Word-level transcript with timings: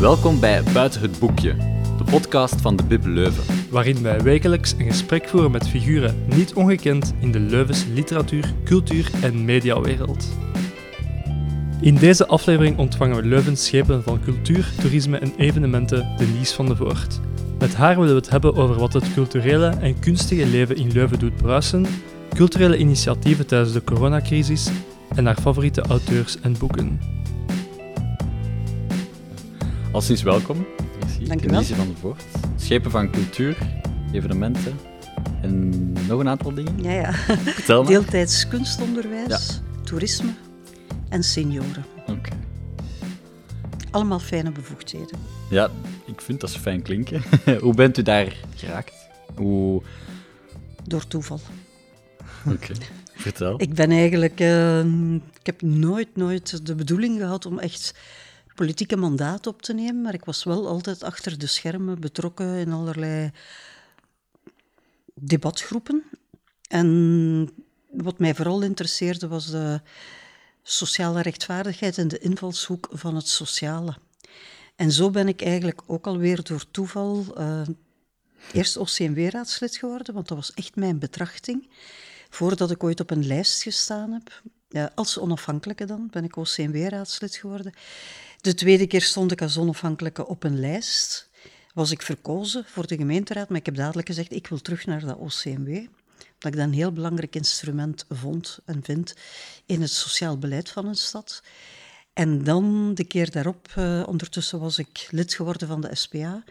Welkom 0.00 0.40
bij 0.40 0.62
Buiten 0.72 1.00
het 1.00 1.18
Boekje, 1.18 1.54
de 1.98 2.04
podcast 2.10 2.60
van 2.60 2.76
de 2.76 2.84
Bib 2.84 3.04
Leuven. 3.04 3.44
waarin 3.70 4.02
wij 4.02 4.20
wekelijks 4.20 4.72
een 4.78 4.86
gesprek 4.86 5.28
voeren 5.28 5.50
met 5.50 5.68
figuren 5.68 6.24
niet 6.26 6.54
ongekend 6.54 7.14
in 7.20 7.32
de 7.32 7.40
Leuvense 7.40 7.88
literatuur, 7.88 8.52
cultuur 8.64 9.10
en 9.22 9.44
mediawereld. 9.44 10.28
In 11.80 11.94
deze 11.94 12.26
aflevering 12.26 12.78
ontvangen 12.78 13.16
we 13.16 13.28
Leuvens 13.28 13.64
schepen 13.64 14.02
van 14.02 14.20
cultuur, 14.20 14.72
toerisme 14.80 15.18
en 15.18 15.32
evenementen 15.36 16.16
Denise 16.16 16.54
van 16.54 16.66
de 16.66 16.76
Voort. 16.76 17.20
Met 17.58 17.74
haar 17.74 17.96
willen 17.96 18.14
we 18.14 18.20
het 18.20 18.30
hebben 18.30 18.54
over 18.54 18.78
wat 18.78 18.92
het 18.92 19.14
culturele 19.14 19.66
en 19.66 19.98
kunstige 19.98 20.46
leven 20.46 20.76
in 20.76 20.92
Leuven 20.92 21.18
doet 21.18 21.36
bruisen, 21.36 21.86
culturele 22.34 22.78
initiatieven 22.78 23.46
tijdens 23.46 23.72
de 23.72 23.84
coronacrisis 23.84 24.70
en 25.14 25.26
haar 25.26 25.40
favoriete 25.40 25.80
auteurs 25.82 26.40
en 26.40 26.58
boeken. 26.58 27.00
Al 29.96 30.02
sinds 30.02 30.22
welkom. 30.22 30.66
Dank 31.20 31.40
u 31.40 31.48
wel. 31.48 31.50
Denise 31.50 31.74
van 31.74 31.86
der 31.86 31.96
Voort. 31.96 32.22
Schepen 32.56 32.90
van 32.90 33.10
cultuur, 33.10 33.56
evenementen 34.12 34.76
en 35.42 35.92
nog 35.92 36.20
een 36.20 36.28
aantal 36.28 36.54
dingen. 36.54 36.82
Ja, 36.82 36.90
ja. 36.90 37.12
Vertel 37.12 37.82
me. 37.82 37.88
Deeltijds 37.88 38.48
kunstonderwijs, 38.48 39.60
toerisme 39.84 40.30
en 41.08 41.22
senioren. 41.22 41.84
Oké. 42.06 42.30
Allemaal 43.90 44.18
fijne 44.18 44.50
bevoegdheden. 44.52 45.18
Ja, 45.50 45.70
ik 46.06 46.20
vind 46.20 46.40
dat 46.40 46.50
ze 46.50 46.60
fijn 46.60 46.82
klinken. 46.82 47.22
Hoe 47.60 47.74
bent 47.74 47.98
u 47.98 48.02
daar 48.02 48.36
geraakt? 48.56 48.94
Hoe... 49.36 49.82
Door 50.84 51.06
toeval. 51.06 51.40
Oké, 52.46 52.72
vertel. 53.14 53.60
Ik 53.60 53.74
ben 53.74 53.90
eigenlijk... 53.90 54.40
eh, 54.40 54.84
ik 55.14 55.46
heb 55.46 55.62
nooit, 55.62 56.16
nooit 56.16 56.66
de 56.66 56.74
bedoeling 56.74 57.18
gehad 57.18 57.46
om 57.46 57.58
echt 57.58 57.94
politieke 58.56 58.96
mandaat 58.96 59.46
op 59.46 59.62
te 59.62 59.74
nemen, 59.74 60.02
maar 60.02 60.14
ik 60.14 60.24
was 60.24 60.44
wel 60.44 60.68
altijd 60.68 61.02
achter 61.02 61.38
de 61.38 61.46
schermen 61.46 62.00
betrokken 62.00 62.56
in 62.56 62.72
allerlei 62.72 63.30
debatgroepen. 65.14 66.02
En 66.68 67.50
wat 67.90 68.18
mij 68.18 68.34
vooral 68.34 68.62
interesseerde 68.62 69.28
was 69.28 69.50
de 69.50 69.80
sociale 70.62 71.22
rechtvaardigheid 71.22 71.98
en 71.98 72.08
de 72.08 72.18
invalshoek 72.18 72.88
van 72.92 73.14
het 73.14 73.28
sociale. 73.28 73.96
En 74.76 74.92
zo 74.92 75.10
ben 75.10 75.28
ik 75.28 75.42
eigenlijk 75.42 75.82
ook 75.86 76.06
alweer 76.06 76.42
door 76.42 76.70
toeval 76.70 77.24
eh, 77.36 77.62
eerst 78.52 78.76
OCMW-raadslid 78.76 79.76
geworden, 79.76 80.14
want 80.14 80.28
dat 80.28 80.36
was 80.36 80.52
echt 80.52 80.76
mijn 80.76 80.98
betrachting. 80.98 81.68
Voordat 82.30 82.70
ik 82.70 82.84
ooit 82.84 83.00
op 83.00 83.10
een 83.10 83.26
lijst 83.26 83.62
gestaan 83.62 84.12
heb, 84.12 84.42
ja, 84.68 84.92
als 84.94 85.18
onafhankelijke 85.18 85.84
dan, 85.84 86.08
ben 86.10 86.24
ik 86.24 86.36
OCMW-raadslid 86.36 87.36
geworden. 87.36 87.72
De 88.46 88.54
tweede 88.54 88.86
keer 88.86 89.02
stond 89.02 89.32
ik 89.32 89.42
als 89.42 89.58
onafhankelijke 89.58 90.26
op 90.26 90.44
een 90.44 90.60
lijst. 90.60 91.30
Was 91.74 91.90
ik 91.90 92.02
verkozen 92.02 92.64
voor 92.64 92.86
de 92.86 92.96
gemeenteraad, 92.96 93.48
maar 93.48 93.58
ik 93.58 93.66
heb 93.66 93.74
dadelijk 93.74 94.06
gezegd, 94.06 94.32
ik 94.32 94.46
wil 94.46 94.60
terug 94.60 94.86
naar 94.86 95.00
dat 95.00 95.16
OCMW. 95.16 95.86
Dat 96.38 96.52
ik 96.52 96.58
dat 96.58 96.66
een 96.66 96.72
heel 96.72 96.92
belangrijk 96.92 97.36
instrument 97.36 98.04
vond 98.08 98.58
en 98.64 98.82
vind 98.82 99.14
in 99.66 99.80
het 99.80 99.90
sociaal 99.90 100.38
beleid 100.38 100.70
van 100.70 100.86
een 100.86 100.94
stad. 100.94 101.42
En 102.12 102.44
dan 102.44 102.94
de 102.94 103.04
keer 103.04 103.30
daarop, 103.30 103.72
eh, 103.74 104.02
ondertussen 104.06 104.60
was 104.60 104.78
ik 104.78 105.08
lid 105.10 105.34
geworden 105.34 105.68
van 105.68 105.80
de 105.80 105.94
SPA. 105.94 106.44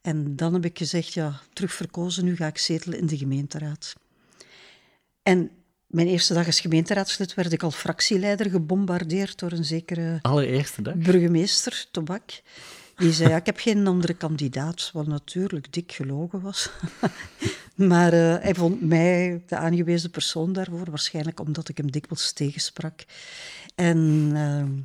En 0.00 0.36
dan 0.36 0.52
heb 0.52 0.64
ik 0.64 0.78
gezegd, 0.78 1.12
ja, 1.12 1.40
terug 1.52 1.72
verkozen, 1.72 2.24
nu 2.24 2.36
ga 2.36 2.46
ik 2.46 2.58
zetelen 2.58 2.98
in 2.98 3.06
de 3.06 3.18
gemeenteraad. 3.18 3.94
En 5.22 5.50
mijn 5.90 6.06
eerste 6.06 6.34
dag 6.34 6.46
als 6.46 6.60
gemeenteraadslid 6.60 7.34
werd 7.34 7.52
ik 7.52 7.62
al 7.62 7.70
fractieleider 7.70 8.50
gebombardeerd 8.50 9.38
door 9.38 9.52
een 9.52 9.64
zekere 9.64 10.18
Allereerste 10.22 10.82
dag. 10.82 10.94
burgemeester, 10.94 11.86
Tobak. 11.90 12.42
Die 12.96 13.12
zei, 13.12 13.28
ja, 13.28 13.36
ik 13.36 13.46
heb 13.46 13.58
geen 13.58 13.86
andere 13.86 14.14
kandidaat, 14.14 14.90
wat 14.92 15.06
natuurlijk 15.06 15.72
dik 15.72 15.92
gelogen 15.92 16.40
was. 16.40 16.70
maar 17.90 18.12
eh, 18.12 18.42
hij 18.42 18.54
vond 18.54 18.80
mij 18.80 19.42
de 19.46 19.56
aangewezen 19.56 20.10
persoon 20.10 20.52
daarvoor, 20.52 20.90
waarschijnlijk 20.90 21.40
omdat 21.40 21.68
ik 21.68 21.76
hem 21.76 21.90
dikwijls 21.90 22.32
tegensprak. 22.32 23.04
En 23.74 24.30
eh, 24.34 24.82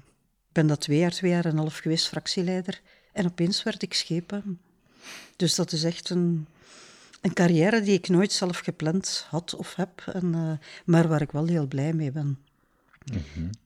ik 0.48 0.52
ben 0.52 0.68
dat 0.68 0.82
twee 0.82 0.98
jaar, 0.98 1.12
twee 1.12 1.32
jaar 1.32 1.46
en 1.46 1.52
een 1.52 1.58
half 1.58 1.78
geweest, 1.78 2.08
fractieleider. 2.08 2.82
En 3.14 3.26
opeens 3.26 3.64
werd 3.64 3.82
ik 3.82 3.94
schepen. 3.94 4.60
Dus 5.36 5.56
dat 5.56 5.72
is 5.72 5.84
echt 5.84 6.10
een, 6.10 6.48
een 7.26 7.34
carrière 7.34 7.82
die 7.82 7.94
ik 7.94 8.10
nooit 8.10 8.32
zelf 8.32 8.58
gepland 8.58 9.26
had 9.30 9.56
of 9.56 9.76
heb, 9.76 10.04
en, 10.14 10.36
eh, 10.36 10.68
maar 10.86 11.08
waar 11.08 11.22
ik 11.22 11.32
wel 11.32 11.46
heel 11.46 11.68
blij 11.68 11.94
mee 11.94 12.12
ben. 12.12 12.40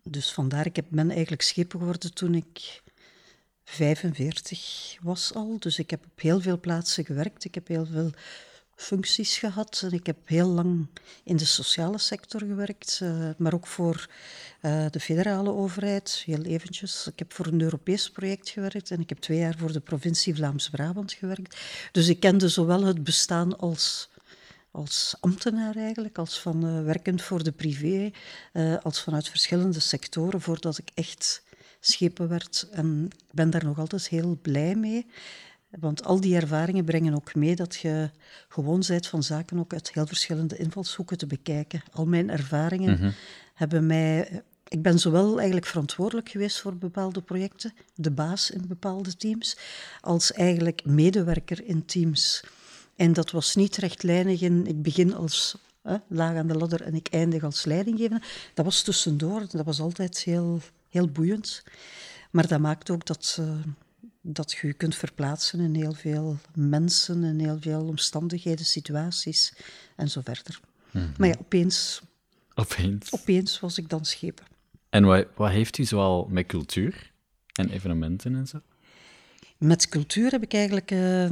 Dus 0.03 0.31
vandaar, 0.33 0.65
ik 0.65 0.75
heb, 0.75 0.85
ben 0.89 1.09
eigenlijk 1.11 1.41
schepen 1.41 1.79
geworden 1.79 2.13
toen 2.13 2.35
ik 2.35 2.81
45 3.63 4.97
was 5.01 5.33
al. 5.33 5.59
Dus 5.59 5.79
ik 5.79 5.89
heb 5.89 6.03
op 6.05 6.21
heel 6.21 6.41
veel 6.41 6.59
plaatsen 6.59 7.05
gewerkt. 7.05 7.45
Ik 7.45 7.55
heb 7.55 7.67
heel 7.67 7.85
veel 7.85 8.09
functies 8.79 9.37
gehad. 9.37 9.81
En 9.83 9.91
ik 9.91 10.05
heb 10.05 10.17
heel 10.25 10.47
lang 10.47 10.87
in 11.23 11.37
de 11.37 11.45
sociale 11.45 11.97
sector 11.97 12.39
gewerkt, 12.39 12.99
eh, 13.03 13.29
maar 13.37 13.53
ook 13.53 13.67
voor 13.67 14.09
eh, 14.61 14.85
de 14.89 14.99
federale 14.99 15.51
overheid, 15.53 16.23
heel 16.25 16.43
eventjes. 16.43 17.07
Ik 17.07 17.19
heb 17.19 17.33
voor 17.33 17.45
een 17.45 17.61
Europees 17.61 18.09
project 18.09 18.49
gewerkt 18.49 18.91
en 18.91 18.99
ik 18.99 19.09
heb 19.09 19.17
twee 19.17 19.37
jaar 19.37 19.57
voor 19.57 19.71
de 19.71 19.79
provincie 19.79 20.35
Vlaams-Brabant 20.35 21.13
gewerkt. 21.13 21.59
Dus 21.91 22.07
ik 22.07 22.19
kende 22.19 22.49
zowel 22.49 22.83
het 22.83 23.03
bestaan 23.03 23.57
als 23.57 24.09
als 24.71 25.15
ambtenaar 25.19 25.75
eigenlijk, 25.75 26.17
als 26.17 26.39
van 26.39 26.67
eh, 26.67 26.83
werkend 26.83 27.21
voor 27.21 27.43
de 27.43 27.51
privé, 27.51 28.11
als 28.81 29.01
vanuit 29.01 29.29
verschillende 29.29 29.79
sectoren, 29.79 30.41
voordat 30.41 30.77
ik 30.77 30.89
echt 30.93 31.43
schepen 31.79 32.27
werd. 32.27 32.67
En 32.71 33.05
ik 33.17 33.33
ben 33.33 33.49
daar 33.49 33.63
nog 33.63 33.79
altijd 33.79 34.07
heel 34.07 34.39
blij 34.41 34.75
mee. 34.75 35.05
Want 35.69 36.03
al 36.03 36.21
die 36.21 36.35
ervaringen 36.35 36.85
brengen 36.85 37.15
ook 37.15 37.35
mee 37.35 37.55
dat 37.55 37.75
je 37.75 38.09
gewoon 38.47 38.83
bent 38.87 39.07
van 39.07 39.23
zaken 39.23 39.59
ook 39.59 39.73
uit 39.73 39.93
heel 39.93 40.07
verschillende 40.07 40.57
invalshoeken 40.57 41.17
te 41.17 41.27
bekijken. 41.27 41.83
Al 41.91 42.05
mijn 42.05 42.29
ervaringen 42.29 43.13
hebben 43.53 43.85
mij... 43.85 44.43
Ik 44.67 44.81
ben 44.81 44.99
zowel 44.99 45.37
eigenlijk 45.37 45.65
verantwoordelijk 45.65 46.29
geweest 46.29 46.59
voor 46.59 46.75
bepaalde 46.75 47.21
projecten, 47.21 47.73
de 47.95 48.11
baas 48.11 48.51
in 48.51 48.67
bepaalde 48.67 49.15
teams, 49.15 49.57
als 50.01 50.33
eigenlijk 50.33 50.85
medewerker 50.85 51.63
in 51.65 51.85
teams. 51.85 52.43
En 52.95 53.13
dat 53.13 53.31
was 53.31 53.55
niet 53.55 53.75
rechtlijnig 53.75 54.41
in 54.41 54.67
ik 54.67 54.81
begin 54.81 55.13
als 55.15 55.57
hè, 55.81 55.97
laag 56.07 56.35
aan 56.35 56.47
de 56.47 56.57
ladder 56.57 56.81
en 56.81 56.93
ik 56.93 57.07
eindig 57.07 57.43
als 57.43 57.65
leidinggevende. 57.65 58.25
Dat 58.53 58.65
was 58.65 58.81
tussendoor, 58.81 59.45
dat 59.49 59.65
was 59.65 59.79
altijd 59.79 60.23
heel, 60.23 60.59
heel 60.89 61.07
boeiend. 61.07 61.63
Maar 62.31 62.47
dat 62.47 62.59
maakt 62.59 62.89
ook 62.89 63.05
dat, 63.05 63.37
eh, 63.39 63.53
dat 64.21 64.51
je 64.51 64.67
je 64.67 64.73
kunt 64.73 64.95
verplaatsen 64.95 65.59
in 65.59 65.75
heel 65.75 65.93
veel 65.93 66.37
mensen, 66.55 67.23
in 67.23 67.39
heel 67.39 67.57
veel 67.59 67.85
omstandigheden, 67.85 68.65
situaties 68.65 69.53
en 69.95 70.09
zo 70.09 70.21
verder. 70.23 70.59
Maar 71.17 71.27
ja, 71.27 71.35
opeens, 71.39 72.01
Opeens. 72.55 73.13
opeens 73.13 73.59
was 73.59 73.77
ik 73.77 73.89
dan 73.89 74.05
schepen. 74.05 74.45
En 74.89 75.03
wat, 75.05 75.27
wat 75.35 75.49
heeft 75.49 75.77
u 75.77 75.83
zoal 75.85 76.27
met 76.29 76.45
cultuur 76.45 77.11
en 77.53 77.69
evenementen 77.69 78.35
en 78.35 78.47
zo? 78.47 78.61
Met 79.57 79.89
cultuur 79.89 80.31
heb 80.31 80.43
ik 80.43 80.53
eigenlijk 80.53 80.91
eh, 80.91 81.31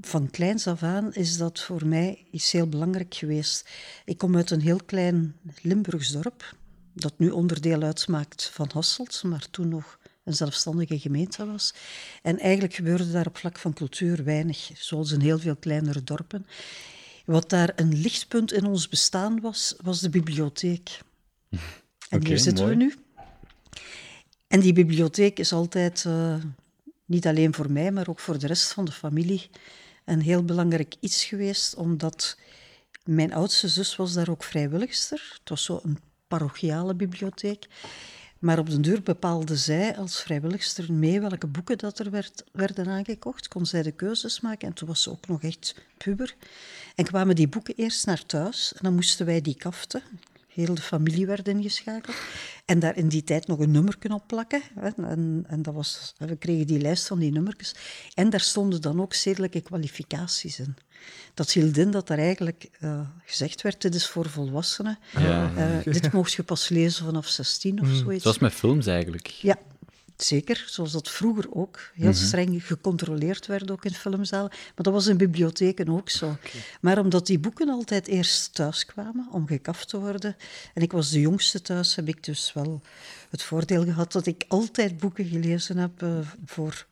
van 0.00 0.30
kleins 0.30 0.66
af 0.66 0.82
aan 0.82 1.14
is 1.14 1.36
dat 1.36 1.60
voor 1.60 1.86
mij 1.86 2.26
iets 2.30 2.52
heel 2.52 2.68
belangrijk 2.68 3.14
geweest. 3.14 3.70
Ik 4.04 4.18
kom 4.18 4.36
uit 4.36 4.50
een 4.50 4.60
heel 4.60 4.80
klein 4.86 5.36
Limburgs 5.62 6.10
dorp, 6.10 6.56
dat 6.92 7.18
nu 7.18 7.30
onderdeel 7.30 7.82
uitmaakt 7.82 8.50
van 8.52 8.70
Hasselt, 8.72 9.22
maar 9.22 9.50
toen 9.50 9.68
nog 9.68 9.98
een 10.24 10.34
zelfstandige 10.34 10.98
gemeente 10.98 11.46
was. 11.46 11.74
En 12.22 12.38
eigenlijk 12.38 12.74
gebeurde 12.74 13.10
daar 13.10 13.26
op 13.26 13.36
vlak 13.36 13.58
van 13.58 13.72
cultuur 13.72 14.24
weinig, 14.24 14.70
zoals 14.74 15.10
in 15.10 15.20
heel 15.20 15.38
veel 15.38 15.56
kleinere 15.56 16.04
dorpen. 16.04 16.46
Wat 17.24 17.50
daar 17.50 17.72
een 17.76 18.00
lichtpunt 18.00 18.52
in 18.52 18.64
ons 18.64 18.88
bestaan 18.88 19.40
was, 19.40 19.74
was 19.82 20.00
de 20.00 20.10
bibliotheek. 20.10 21.00
En 22.08 22.26
hier 22.26 22.38
zitten 22.38 22.64
mooi. 22.64 22.76
we 22.76 22.84
nu. 22.84 22.94
En 24.48 24.60
die 24.60 24.72
bibliotheek 24.72 25.38
is 25.38 25.52
altijd, 25.52 26.04
eh, 26.04 26.34
niet 27.04 27.26
alleen 27.26 27.54
voor 27.54 27.70
mij, 27.70 27.90
maar 27.90 28.08
ook 28.08 28.20
voor 28.20 28.38
de 28.38 28.46
rest 28.46 28.72
van 28.72 28.84
de 28.84 28.92
familie, 28.92 29.50
een 30.04 30.20
heel 30.20 30.44
belangrijk 30.44 30.94
iets 31.00 31.24
geweest, 31.24 31.74
omdat 31.74 32.36
mijn 33.04 33.34
oudste 33.34 33.68
zus 33.68 33.96
was 33.96 34.12
daar 34.12 34.28
ook 34.28 34.44
vrijwilligster. 34.44 35.36
Het 35.38 35.48
was 35.48 35.64
zo 35.64 35.80
een 35.82 35.98
parochiale 36.28 36.94
bibliotheek. 36.94 37.66
Maar 38.42 38.58
op 38.58 38.70
den 38.70 38.82
duur 38.82 39.02
bepaalde 39.02 39.56
zij 39.56 39.96
als 39.96 40.20
vrijwilligster 40.20 40.92
mee 40.92 41.20
welke 41.20 41.46
boeken 41.46 41.78
dat 41.78 41.98
er 41.98 42.10
werd, 42.10 42.44
werden 42.52 42.88
aangekocht. 42.88 43.48
Kon 43.48 43.66
zij 43.66 43.82
de 43.82 43.92
keuzes 43.92 44.40
maken 44.40 44.68
en 44.68 44.74
toen 44.74 44.88
was 44.88 45.02
ze 45.02 45.10
ook 45.10 45.28
nog 45.28 45.42
echt 45.42 45.74
puber. 45.96 46.34
En 46.94 47.04
kwamen 47.04 47.34
die 47.34 47.48
boeken 47.48 47.74
eerst 47.76 48.06
naar 48.06 48.26
thuis 48.26 48.72
en 48.72 48.78
dan 48.82 48.94
moesten 48.94 49.26
wij 49.26 49.40
die 49.40 49.54
kaften. 49.54 50.02
Heel 50.52 50.74
de 50.74 50.82
familie 50.82 51.26
werd 51.26 51.48
ingeschakeld. 51.48 52.16
En 52.64 52.78
daar 52.78 52.96
in 52.96 53.08
die 53.08 53.24
tijd 53.24 53.46
nog 53.46 53.58
een 53.58 53.70
nummerken 53.70 54.12
op 54.12 54.26
plakken. 54.26 54.62
Hè. 54.74 54.88
En, 54.88 55.44
en 55.46 55.62
dat 55.62 55.74
was, 55.74 56.14
we 56.18 56.36
kregen 56.36 56.66
die 56.66 56.80
lijst 56.80 57.06
van 57.06 57.18
die 57.18 57.32
nummertjes. 57.32 57.74
En 58.14 58.30
daar 58.30 58.40
stonden 58.40 58.80
dan 58.80 59.00
ook 59.00 59.14
zedelijke 59.14 59.60
kwalificaties 59.60 60.58
in. 60.58 60.76
Dat 61.34 61.52
hield 61.52 61.76
in 61.76 61.90
dat 61.90 62.08
er 62.08 62.18
eigenlijk 62.18 62.68
eh, 62.80 63.00
gezegd 63.24 63.62
werd, 63.62 63.82
dit 63.82 63.94
is 63.94 64.08
voor 64.08 64.28
volwassenen. 64.28 64.98
Ja. 65.18 65.52
Eh, 65.56 65.92
dit 65.92 66.12
mocht 66.12 66.32
je 66.32 66.42
pas 66.42 66.68
lezen 66.68 67.04
vanaf 67.04 67.28
16 67.28 67.80
of 67.80 67.88
zoiets. 67.88 68.22
Zoals 68.22 68.38
met 68.38 68.52
films 68.52 68.86
eigenlijk. 68.86 69.26
Ja, 69.26 69.56
Zeker, 70.16 70.64
zoals 70.66 70.92
dat 70.92 71.10
vroeger 71.10 71.54
ook 71.54 71.80
heel 71.94 72.14
streng 72.14 72.66
gecontroleerd 72.66 73.46
werd, 73.46 73.70
ook 73.70 73.84
in 73.84 73.94
filmzalen. 73.94 74.50
Maar 74.50 74.84
dat 74.84 74.92
was 74.92 75.06
in 75.06 75.16
bibliotheken 75.16 75.88
ook 75.88 76.10
zo. 76.10 76.36
Maar 76.80 76.98
omdat 76.98 77.26
die 77.26 77.38
boeken 77.38 77.68
altijd 77.68 78.06
eerst 78.06 78.54
thuis 78.54 78.86
kwamen 78.86 79.28
om 79.30 79.46
gekaft 79.46 79.88
te 79.88 79.98
worden, 79.98 80.36
en 80.74 80.82
ik 80.82 80.92
was 80.92 81.10
de 81.10 81.20
jongste 81.20 81.62
thuis, 81.62 81.94
heb 81.94 82.08
ik 82.08 82.24
dus 82.24 82.52
wel 82.52 82.80
het 83.30 83.42
voordeel 83.42 83.84
gehad 83.84 84.12
dat 84.12 84.26
ik 84.26 84.44
altijd 84.48 84.96
boeken 84.96 85.24
gelezen 85.24 85.76
heb 85.76 86.02
uh, 86.02 86.18
voor 86.44 86.86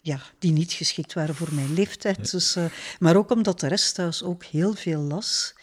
ja, 0.00 0.20
die 0.38 0.52
niet 0.52 0.72
geschikt 0.72 1.12
waren 1.12 1.34
voor 1.34 1.54
mijn 1.54 1.74
leeftijd. 1.74 2.30
Dus, 2.30 2.56
uh, 2.56 2.64
maar 2.98 3.16
ook 3.16 3.30
omdat 3.30 3.60
de 3.60 3.66
rest 3.66 3.94
thuis 3.94 4.22
ook 4.22 4.44
heel 4.44 4.74
veel 4.74 5.00
las. 5.00 5.54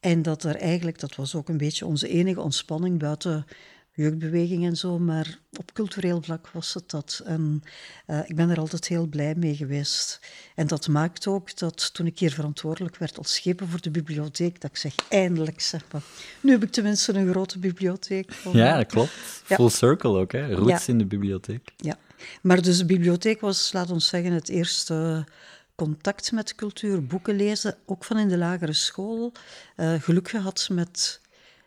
En 0.00 0.22
dat 0.22 0.44
er 0.44 0.56
eigenlijk, 0.56 0.98
dat 0.98 1.16
was 1.16 1.34
ook 1.34 1.48
een 1.48 1.56
beetje 1.56 1.86
onze 1.86 2.08
enige 2.08 2.40
ontspanning 2.40 2.98
buiten 2.98 3.46
jeugdbeweging 3.94 4.64
en 4.64 4.76
zo, 4.76 4.98
maar 4.98 5.38
op 5.58 5.72
cultureel 5.72 6.22
vlak 6.22 6.48
was 6.48 6.74
het 6.74 6.90
dat. 6.90 7.22
En 7.24 7.62
uh, 8.06 8.18
ik 8.26 8.36
ben 8.36 8.50
er 8.50 8.58
altijd 8.58 8.88
heel 8.88 9.06
blij 9.06 9.34
mee 9.34 9.54
geweest. 9.54 10.20
En 10.54 10.66
dat 10.66 10.88
maakt 10.88 11.26
ook 11.26 11.58
dat 11.58 11.94
toen 11.94 12.06
ik 12.06 12.18
hier 12.18 12.32
verantwoordelijk 12.32 12.96
werd 12.96 13.18
als 13.18 13.34
schepen 13.34 13.68
voor 13.68 13.80
de 13.80 13.90
bibliotheek, 13.90 14.60
dat 14.60 14.70
ik 14.70 14.76
zeg, 14.76 14.94
eindelijk 15.08 15.60
zeg 15.60 15.84
maar. 15.92 16.02
Nu 16.40 16.50
heb 16.50 16.62
ik 16.62 16.70
tenminste 16.70 17.12
een 17.12 17.30
grote 17.30 17.58
bibliotheek. 17.58 18.30
Ja, 18.52 18.76
dat 18.76 18.86
klopt. 18.86 19.42
Ja. 19.46 19.56
Full 19.56 19.68
circle 19.68 20.18
ook, 20.18 20.32
hè? 20.32 20.54
Roots 20.54 20.86
ja. 20.86 20.92
in 20.92 20.98
de 20.98 21.06
bibliotheek. 21.06 21.72
Ja, 21.76 21.98
maar 22.42 22.62
dus 22.62 22.78
de 22.78 22.84
bibliotheek 22.84 23.40
was, 23.40 23.72
laat 23.72 23.90
ons 23.90 24.08
zeggen, 24.08 24.32
het 24.32 24.48
eerste 24.48 25.26
contact 25.74 26.32
met 26.32 26.54
cultuur, 26.54 27.06
boeken 27.06 27.36
lezen, 27.36 27.76
ook 27.86 28.04
van 28.04 28.18
in 28.18 28.28
de 28.28 28.36
lagere 28.36 28.72
school. 28.72 29.32
Uh, 29.76 29.94
geluk 30.00 30.28
gehad 30.28 30.68
met 30.70 31.20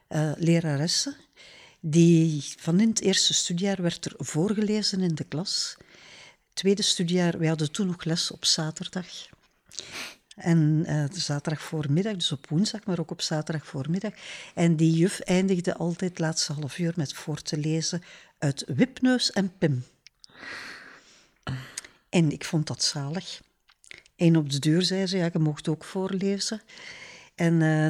uh, 0.09 0.31
leraressen 0.37 1.15
die 1.87 2.43
van 2.57 2.79
in 2.79 2.89
het 2.89 3.01
eerste 3.01 3.33
studiejaar 3.33 3.81
werd 3.81 4.05
er 4.05 4.13
voorgelezen 4.17 5.01
in 5.01 5.15
de 5.15 5.23
klas. 5.23 5.77
Tweede 6.53 6.81
studiejaar, 6.81 7.37
wij 7.37 7.47
hadden 7.47 7.71
toen 7.71 7.87
nog 7.87 8.03
les 8.03 8.31
op 8.31 8.45
zaterdag. 8.45 9.05
En 10.35 10.83
uh, 10.87 11.05
zaterdag 11.11 11.61
voormiddag, 11.61 12.13
dus 12.13 12.31
op 12.31 12.49
woensdag, 12.49 12.85
maar 12.85 12.99
ook 12.99 13.11
op 13.11 13.21
zaterdag 13.21 13.67
voormiddag. 13.67 14.13
En 14.53 14.75
die 14.75 14.93
juf 14.93 15.19
eindigde 15.19 15.75
altijd 15.75 16.09
het 16.11 16.19
laatste 16.19 16.53
half 16.53 16.77
uur 16.77 16.93
met 16.95 17.13
voor 17.13 17.41
te 17.41 17.57
lezen 17.57 18.03
uit 18.37 18.63
Wipneus 18.67 19.31
en 19.31 19.57
Pim. 19.57 19.85
En 22.09 22.31
ik 22.31 22.45
vond 22.45 22.67
dat 22.67 22.83
zalig. 22.83 23.41
En 24.15 24.37
op 24.37 24.49
de 24.49 24.59
deur 24.59 24.81
zei 24.81 25.07
ze, 25.07 25.17
ja, 25.17 25.29
je 25.33 25.39
mocht 25.39 25.67
ook 25.67 25.83
voorlezen. 25.83 26.61
En 27.35 27.61
uh, 27.61 27.87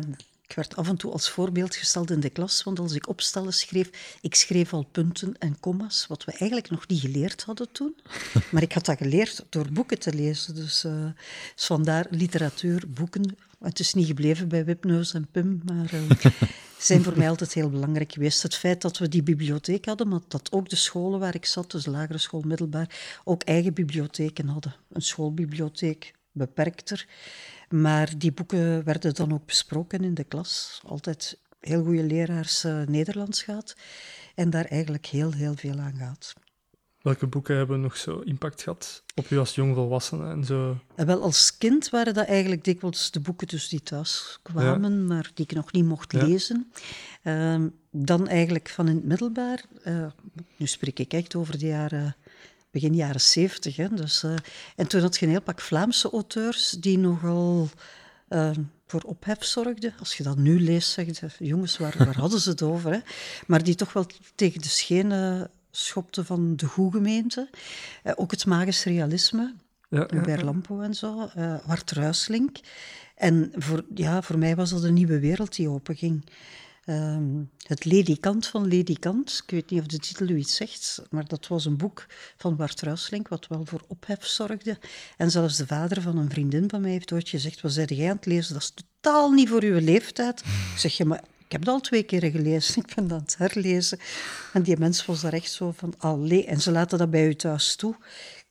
ik 0.48 0.56
werd 0.56 0.76
af 0.76 0.88
en 0.88 0.98
toe 0.98 1.12
als 1.12 1.30
voorbeeld 1.30 1.76
gesteld 1.76 2.12
in 2.12 2.20
de 2.20 2.30
klas, 2.30 2.64
want 2.64 2.80
als 2.80 2.94
ik 2.94 3.10
opstellen 3.10 3.54
schreef, 3.54 4.18
ik 4.22 4.36
schreef 4.36 4.74
al 4.74 4.84
punten 4.92 5.38
en 5.40 5.60
komma's, 5.60 6.08
wat 6.08 6.24
we 6.24 6.32
eigenlijk 6.32 6.70
nog 6.70 6.88
niet 6.88 7.00
geleerd 7.00 7.44
hadden 7.44 7.72
toen. 7.72 7.96
Maar 8.52 8.62
ik 8.62 8.74
had 8.74 8.86
dat 8.86 8.98
geleerd 8.98 9.46
door 9.50 9.72
boeken 9.72 10.00
te 10.00 10.14
lezen. 10.14 10.56
Dus, 10.56 10.84
uh, 10.84 11.06
dus 11.56 11.66
vandaar 11.66 12.08
literatuur, 12.10 12.84
boeken. 12.88 13.36
Het 13.60 13.80
is 13.80 13.94
niet 13.94 14.08
gebleven 14.08 14.48
bij 14.48 14.66
Wipneus 14.66 15.14
en 15.14 15.28
Pim, 15.32 15.62
maar 15.66 15.94
uh, 15.94 16.32
zijn 16.78 17.04
voor 17.04 17.18
mij 17.18 17.30
altijd 17.30 17.54
heel 17.54 17.70
belangrijk 17.70 18.12
geweest. 18.12 18.44
Het 18.44 18.56
feit 18.56 18.82
dat 18.82 18.98
we 18.98 19.08
die 19.08 19.24
bibliotheek 19.24 19.86
hadden, 19.86 20.08
maar 20.08 20.20
dat 20.28 20.52
ook 20.52 20.70
de 20.70 20.76
scholen 20.76 21.20
waar 21.20 21.36
ik 21.36 21.46
zat, 21.46 21.72
dus 21.72 21.86
lagere 21.86 22.18
school, 22.18 22.42
middelbaar, 22.42 23.20
ook 23.24 23.44
eigen 23.44 23.74
bibliotheken 23.74 24.48
hadden. 24.48 24.76
Een 24.90 25.02
schoolbibliotheek, 25.02 26.14
beperkter. 26.36 27.08
Maar 27.70 28.18
die 28.18 28.32
boeken 28.32 28.84
werden 28.84 29.14
dan 29.14 29.34
ook 29.34 29.46
besproken 29.46 30.04
in 30.04 30.14
de 30.14 30.24
klas. 30.24 30.82
Altijd 30.86 31.40
heel 31.60 31.84
goede 31.84 32.04
leraars 32.04 32.66
uh, 32.66 32.82
Nederlands 32.82 33.44
gehad. 33.44 33.76
En 34.36 34.50
daar 34.50 34.66
eigenlijk 34.66 35.06
heel, 35.06 35.32
heel 35.32 35.56
veel 35.56 35.80
aan 35.80 35.96
gaat. 35.98 36.34
Welke 37.06 37.28
boeken 37.28 37.58
hebben 37.58 37.82
nog 37.82 37.98
zo 37.98 38.20
impact 38.20 38.62
gehad 38.62 39.04
op 39.16 39.30
u 39.30 39.38
als 39.38 39.56
jongvolwassene 39.56 40.30
en 40.30 40.44
zo? 40.44 40.70
En 40.70 40.80
eh, 40.96 41.06
wel, 41.06 41.22
als 41.22 41.58
kind 41.58 41.90
waren 41.90 42.14
dat 42.14 42.26
eigenlijk 42.26 42.64
dikwijls 42.64 43.12
de 43.12 43.20
boeken 43.20 43.48
dus 43.48 43.70
die 43.70 43.82
thuis 43.82 44.40
kwamen, 44.42 44.92
ja. 44.92 45.06
maar 45.06 45.32
die 45.34 45.46
ik 45.46 45.56
nog 45.56 45.72
niet 45.72 45.86
mocht 45.86 46.12
ja. 46.12 46.26
lezen. 46.26 46.72
Uh, 47.24 47.66
dan 47.92 48.28
eigenlijk 48.28 48.70
van 48.70 48.88
in 48.88 48.96
het 48.96 49.06
middelbaar, 49.06 49.64
uh, 49.88 50.06
nu 50.58 50.66
spreek 50.66 51.00
ik 51.00 51.14
echt 51.14 51.36
over 51.36 51.60
de 51.60 51.66
jaren 51.66 52.16
begin 52.82 52.96
jaren 52.96 53.22
zeventig. 53.22 53.76
Dus, 53.76 54.24
uh, 54.24 54.36
en 54.76 54.88
toen 54.88 55.02
had 55.02 55.18
je 55.18 55.26
een 55.26 55.32
heel 55.32 55.42
pak 55.42 55.62
Vlaamse 55.62 56.10
auteurs 56.10 56.70
die 56.70 56.98
nogal 56.98 57.70
uh, 58.30 58.52
voor 58.88 59.02
ophef 59.02 59.44
zorgden. 59.44 59.94
Als 60.00 60.18
je 60.18 60.24
dat 60.24 60.38
nu 60.38 60.60
leest, 60.60 60.90
zeg 60.92 61.20
je, 61.20 61.46
jongens, 61.46 61.78
waar, 61.78 61.96
waar 61.98 62.18
hadden 62.18 62.40
ze 62.40 62.50
het 62.50 62.62
over? 62.62 62.92
Hè? 62.92 63.00
Maar 63.48 63.64
die 63.64 63.76
toch 63.76 63.94
wel 63.94 64.06
tegen 64.36 64.62
de 64.62 64.68
schenen 64.68 65.50
schopte 65.72 66.26
van 66.26 66.56
de 66.56 66.66
goede 66.66 66.98
gemeente. 66.98 67.50
Uh, 68.04 68.14
ook 68.16 68.32
het 68.32 68.46
magisch 68.46 68.84
realisme, 68.84 69.54
ja, 69.90 70.08
ja, 70.14 70.22
ja. 70.26 70.44
Lampo 70.44 70.82
en 70.82 70.94
zo, 70.94 71.30
Wart 71.66 71.92
Ruislink. 71.92 72.58
En 73.16 73.52
voor, 73.56 73.86
ja, 73.94 74.22
voor 74.22 74.38
mij 74.38 74.56
was 74.56 74.70
dat 74.70 74.84
een 74.84 74.94
nieuwe 74.94 75.20
wereld 75.20 75.56
die 75.56 75.70
openging. 75.70 76.26
Um, 76.86 77.50
het 77.68 77.86
Ledikant 77.86 78.48
van 78.48 78.68
Ledikant. 78.68 79.42
Ik 79.44 79.52
weet 79.52 79.70
niet 79.70 79.80
of 79.82 79.86
de 79.86 80.00
titel 80.00 80.28
u 80.28 80.38
iets 80.38 80.56
zegt, 80.56 81.02
maar 81.10 81.28
dat 81.28 81.48
was 81.48 81.66
een 81.66 81.78
boek 81.78 82.06
van 82.38 82.56
Bart 82.56 82.82
Ruislink, 82.82 83.28
wat 83.28 83.48
wel 83.48 83.66
voor 83.66 83.82
ophef 83.88 84.26
zorgde. 84.26 84.78
En 85.18 85.32
zelfs 85.32 85.58
de 85.58 85.68
vader 85.68 86.02
van 86.02 86.18
een 86.18 86.30
vriendin 86.30 86.70
van 86.70 86.82
mij 86.82 86.92
heeft 86.92 87.12
ooit 87.12 87.30
gezegd, 87.30 87.62
wat 87.62 87.72
zei 87.72 87.86
jij 87.96 88.10
aan 88.10 88.16
het 88.16 88.26
lezen? 88.26 88.54
Dat 88.54 88.62
is 88.62 88.74
totaal 89.02 89.32
niet 89.32 89.50
voor 89.50 89.64
uw 89.64 89.80
leeftijd. 89.80 90.40
Ik 90.40 90.78
zeg, 90.80 90.98
ja, 90.98 91.06
maar 91.06 91.24
ik 91.46 91.52
heb 91.52 91.66
dat 91.66 91.74
al 91.74 91.82
twee 91.82 92.04
keren 92.04 92.32
gelezen, 92.32 92.82
ik 92.86 92.96
ben 92.96 93.12
aan 93.12 93.20
het 93.20 93.36
herlezen. 93.38 94.00
En 94.54 94.64
die 94.64 94.78
mens 94.78 95.06
was 95.06 95.22
daar 95.22 95.34
echt 95.34 95.52
zo 95.52 95.72
van, 95.72 95.94
allee, 95.98 96.46
en 96.46 96.62
ze 96.62 96.72
laten 96.72 96.98
dat 96.98 97.10
bij 97.10 97.28
u 97.28 97.36
thuis 97.36 97.76
toe. 97.76 97.96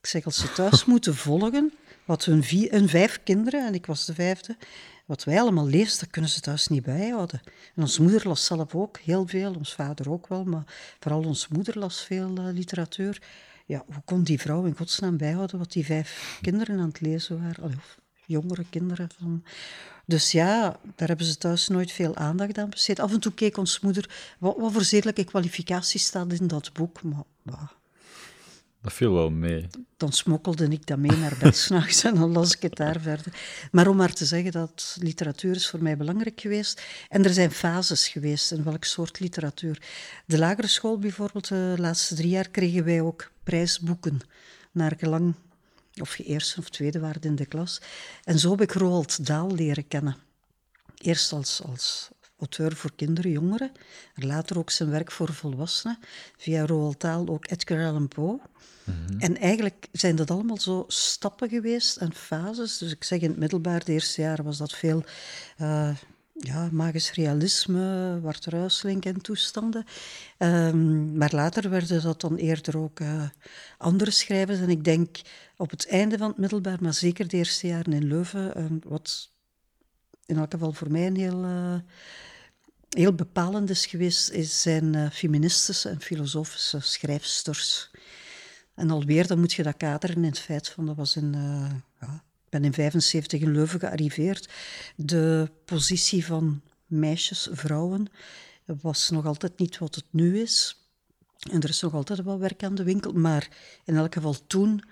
Ik 0.01 0.07
zeg, 0.07 0.25
als 0.25 0.37
ze 0.37 0.51
thuis 0.51 0.85
moeten 0.85 1.15
volgen, 1.15 1.73
wat 2.05 2.25
hun, 2.25 2.43
vier, 2.43 2.71
hun 2.71 2.89
vijf 2.89 3.19
kinderen, 3.23 3.67
en 3.67 3.73
ik 3.73 3.85
was 3.85 4.05
de 4.05 4.13
vijfde, 4.13 4.57
wat 5.05 5.23
wij 5.23 5.39
allemaal 5.39 5.67
lezen, 5.67 5.99
dat 5.99 6.09
kunnen 6.09 6.31
ze 6.31 6.39
thuis 6.39 6.67
niet 6.67 6.83
bijhouden. 6.83 7.41
En 7.75 7.81
onze 7.81 8.01
moeder 8.01 8.27
las 8.27 8.45
zelf 8.45 8.75
ook 8.75 8.97
heel 8.97 9.27
veel, 9.27 9.53
ons 9.53 9.73
vader 9.73 10.11
ook 10.11 10.27
wel, 10.27 10.43
maar 10.43 10.63
vooral 10.99 11.23
onze 11.23 11.47
moeder 11.51 11.79
las 11.79 12.03
veel 12.03 12.37
uh, 12.37 12.53
literatuur. 12.53 13.21
Ja, 13.65 13.83
hoe 13.85 14.01
kon 14.05 14.23
die 14.23 14.39
vrouw 14.39 14.65
in 14.65 14.77
godsnaam 14.77 15.17
bijhouden 15.17 15.57
wat 15.57 15.71
die 15.71 15.85
vijf 15.85 16.39
kinderen 16.41 16.79
aan 16.79 16.87
het 16.87 17.01
lezen 17.01 17.41
waren? 17.41 17.63
Allee, 17.63 17.75
of 17.75 17.97
jongere 18.25 18.65
kinderen. 18.69 19.09
Van. 19.19 19.43
Dus 20.05 20.31
ja, 20.31 20.79
daar 20.95 21.07
hebben 21.07 21.25
ze 21.25 21.37
thuis 21.37 21.67
nooit 21.67 21.91
veel 21.91 22.15
aandacht 22.15 22.57
aan 22.57 22.69
besteed. 22.69 22.99
Af 22.99 23.13
en 23.13 23.19
toe 23.19 23.33
keek 23.33 23.57
onze 23.57 23.79
moeder, 23.81 24.35
wat, 24.39 24.57
wat 24.57 24.71
voor 24.71 24.83
zedelijke 24.83 25.23
kwalificatie 25.23 25.99
staat 25.99 26.33
in 26.33 26.47
dat 26.47 26.73
boek? 26.73 27.03
Maar, 27.03 27.73
dat 28.85 28.93
viel 28.93 29.13
wel 29.13 29.29
mee. 29.29 29.67
Dan 29.97 30.11
smokkelde 30.11 30.67
ik 30.67 30.85
dat 30.85 30.97
mee 30.97 31.17
naar 31.17 31.37
bed 31.39 31.57
s'nachts 31.65 32.03
en 32.03 32.15
dan 32.15 32.31
las 32.31 32.55
ik 32.55 32.61
het 32.61 32.75
daar 32.75 32.99
verder. 32.99 33.33
Maar 33.71 33.87
om 33.87 33.95
maar 33.95 34.13
te 34.13 34.25
zeggen 34.25 34.51
dat 34.51 34.97
literatuur 34.99 35.55
is 35.55 35.69
voor 35.69 35.83
mij 35.83 35.97
belangrijk 35.97 36.41
geweest. 36.41 36.81
En 37.09 37.23
er 37.23 37.33
zijn 37.33 37.51
fases 37.51 38.07
geweest 38.07 38.51
in 38.51 38.63
welk 38.63 38.83
soort 38.83 39.19
literatuur. 39.19 39.81
De 40.25 40.37
lagere 40.37 40.67
school 40.67 40.99
bijvoorbeeld, 40.99 41.47
de 41.47 41.75
laatste 41.77 42.15
drie 42.15 42.29
jaar 42.29 42.49
kregen 42.49 42.83
wij 42.83 43.01
ook 43.01 43.31
prijsboeken. 43.43 44.19
Naar 44.71 44.93
gelang 44.97 45.33
of 46.01 46.17
je 46.17 46.23
eerste 46.23 46.59
of 46.59 46.69
tweede 46.69 46.99
waren 46.99 47.21
in 47.21 47.35
de 47.35 47.45
klas. 47.45 47.81
En 48.23 48.39
zo 48.39 48.51
heb 48.51 48.61
ik 48.61 48.71
Roald 48.71 49.25
Dahl 49.25 49.53
leren 49.53 49.87
kennen. 49.87 50.17
Eerst 50.97 51.31
als, 51.31 51.61
als 51.63 52.09
auteur 52.39 52.75
voor 52.75 52.91
kinderen, 52.95 53.31
jongeren. 53.31 53.71
Later 54.15 54.57
ook 54.57 54.69
zijn 54.69 54.89
werk 54.89 55.11
voor 55.11 55.33
volwassenen. 55.33 55.97
Via 56.37 56.65
Roald 56.65 57.01
Dahl 57.01 57.27
ook 57.27 57.49
Edgar 57.49 57.87
Allan 57.87 58.07
Poe. 58.07 58.39
Mm-hmm. 58.83 59.19
En 59.19 59.37
eigenlijk 59.37 59.87
zijn 59.91 60.15
dat 60.15 60.31
allemaal 60.31 60.59
zo 60.59 60.83
stappen 60.87 61.49
geweest 61.49 61.97
en 61.97 62.13
fases. 62.13 62.77
Dus 62.77 62.91
ik 62.91 63.03
zeg 63.03 63.19
in 63.19 63.29
het 63.29 63.39
middelbaar, 63.39 63.83
de 63.83 63.91
eerste 63.91 64.21
jaren 64.21 64.45
was 64.45 64.57
dat 64.57 64.73
veel 64.73 65.03
uh, 65.61 65.95
ja, 66.33 66.69
magisch 66.71 67.11
realisme, 67.11 68.19
Wart 68.21 68.45
Ruislink 68.45 69.05
en 69.05 69.21
toestanden. 69.21 69.85
Um, 70.37 71.17
maar 71.17 71.31
later 71.33 71.69
werden 71.69 72.01
dat 72.01 72.21
dan 72.21 72.35
eerder 72.35 72.77
ook 72.77 72.99
uh, 72.99 73.23
andere 73.77 74.11
schrijvers. 74.11 74.59
En 74.59 74.69
ik 74.69 74.83
denk 74.83 75.21
op 75.57 75.69
het 75.69 75.87
einde 75.87 76.17
van 76.17 76.27
het 76.27 76.37
middelbaar, 76.37 76.77
maar 76.81 76.93
zeker 76.93 77.27
de 77.27 77.37
eerste 77.37 77.67
jaren 77.67 77.93
in 77.93 78.07
Leuven, 78.07 78.61
um, 78.61 78.79
wat 78.83 79.33
in 80.25 80.37
elk 80.37 80.51
geval 80.51 80.71
voor 80.71 80.91
mij 80.91 81.07
een 81.07 81.15
heel... 81.15 81.43
Uh, 81.43 81.75
heel 82.89 83.13
bepalend 83.13 83.69
is 83.69 83.85
geweest, 83.85 84.29
is 84.29 84.61
zijn 84.61 84.93
uh, 84.93 85.09
feministische 85.09 85.89
en 85.89 86.01
filosofische 86.01 86.79
schrijfsters. 86.79 87.91
En 88.75 88.89
alweer, 88.89 89.27
dan 89.27 89.39
moet 89.39 89.53
je 89.53 89.63
dat 89.63 89.77
kaderen 89.77 90.15
in 90.15 90.23
het 90.23 90.39
feit 90.39 90.69
van, 90.69 90.85
dat 90.85 90.95
was 90.95 91.15
in, 91.15 91.33
uh, 91.35 91.71
ja, 92.01 92.13
ik 92.15 92.49
ben 92.49 92.63
in 92.63 92.73
75 92.73 93.41
in 93.41 93.51
Leuven 93.51 93.79
gearriveerd. 93.79 94.49
De 94.95 95.51
positie 95.65 96.25
van 96.25 96.61
meisjes, 96.85 97.47
vrouwen, 97.51 98.07
was 98.81 99.09
nog 99.09 99.25
altijd 99.25 99.59
niet 99.59 99.77
wat 99.77 99.95
het 99.95 100.05
nu 100.09 100.41
is. 100.41 100.84
En 101.51 101.61
er 101.61 101.69
is 101.69 101.81
nog 101.81 101.93
altijd 101.93 102.23
wel 102.23 102.39
werk 102.39 102.63
aan 102.63 102.75
de 102.75 102.83
winkel, 102.83 103.11
maar 103.11 103.47
in 103.83 103.95
elk 103.95 104.13
geval 104.13 104.35
toen, 104.47 104.83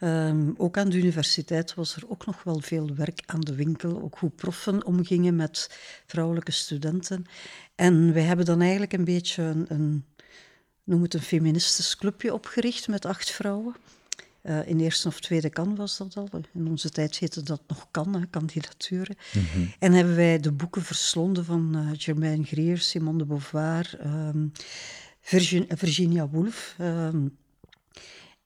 um, 0.00 0.54
ook 0.56 0.78
aan 0.78 0.88
de 0.88 0.96
universiteit, 0.96 1.74
was 1.74 1.96
er 1.96 2.02
ook 2.08 2.26
nog 2.26 2.42
wel 2.42 2.60
veel 2.60 2.94
werk 2.94 3.22
aan 3.26 3.40
de 3.40 3.54
winkel. 3.54 4.02
Ook 4.02 4.18
hoe 4.18 4.30
proffen 4.30 4.86
omgingen 4.86 5.36
met 5.36 5.78
vrouwelijke 6.06 6.52
studenten. 6.52 7.26
En 7.74 8.12
wij 8.12 8.22
hebben 8.22 8.46
dan 8.46 8.60
eigenlijk 8.60 8.92
een 8.92 9.04
beetje 9.04 9.42
een, 9.42 9.64
een 9.68 10.04
noem 10.84 11.02
het 11.02 11.14
een 11.14 11.20
feministisch 11.20 11.96
clubje 11.96 12.32
opgericht 12.34 12.88
met 12.88 13.04
acht 13.04 13.30
vrouwen. 13.30 13.74
Uh, 14.42 14.68
in 14.68 14.80
eerste 14.80 15.08
of 15.08 15.20
tweede 15.20 15.50
kan 15.50 15.76
was 15.76 15.96
dat 15.96 16.16
al. 16.16 16.28
In 16.54 16.68
onze 16.68 16.90
tijd 16.90 17.18
heette 17.18 17.42
dat 17.42 17.60
nog 17.66 17.86
kan, 17.90 18.14
hè, 18.14 18.26
kandidaturen. 18.26 19.16
En 19.78 19.92
hebben 19.92 20.16
wij 20.16 20.40
de 20.40 20.52
boeken 20.52 20.82
verslonden 20.82 21.44
van 21.44 21.76
uh, 21.76 21.90
Germaine 21.92 22.44
Greer, 22.44 22.78
Simone 22.78 23.18
de 23.18 23.24
Beauvoir, 23.24 23.98
um, 24.06 24.52
Virgin, 25.28 25.66
Virginia 25.68 26.28
Woolf. 26.28 26.74
Um, 26.80 27.38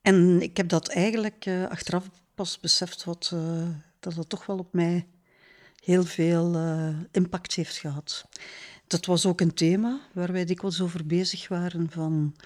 en 0.00 0.42
ik 0.42 0.56
heb 0.56 0.68
dat 0.68 0.88
eigenlijk 0.88 1.46
uh, 1.46 1.68
achteraf 1.68 2.10
pas 2.34 2.60
beseft 2.60 3.04
wat, 3.04 3.34
dat 4.00 4.14
het 4.14 4.28
toch 4.28 4.46
wel 4.46 4.58
op 4.58 4.72
mij 4.72 5.06
heel 5.84 6.04
veel 6.04 6.56
impact 7.10 7.54
heeft 7.54 7.76
gehad. 7.76 8.28
Dat 8.86 9.06
was 9.06 9.26
ook 9.26 9.40
een 9.40 9.54
thema 9.54 10.00
waar 10.12 10.32
wij 10.32 10.44
dikwijls 10.44 10.80
over 10.80 11.06
bezig 11.06 11.48
waren 11.48 11.90
van 11.90 12.36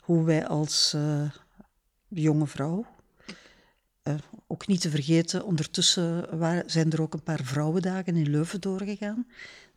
hoe 0.00 0.24
wij 0.24 0.46
als 0.46 0.96
jonge 2.08 2.46
vrouw 2.46 2.86
ook 4.46 4.66
niet 4.66 4.80
te 4.80 4.90
vergeten, 4.90 5.44
ondertussen 5.44 6.38
waren, 6.38 6.70
zijn 6.70 6.92
er 6.92 7.02
ook 7.02 7.14
een 7.14 7.22
paar 7.22 7.44
vrouwendagen 7.44 8.16
in 8.16 8.30
Leuven 8.30 8.60
doorgegaan, 8.60 9.26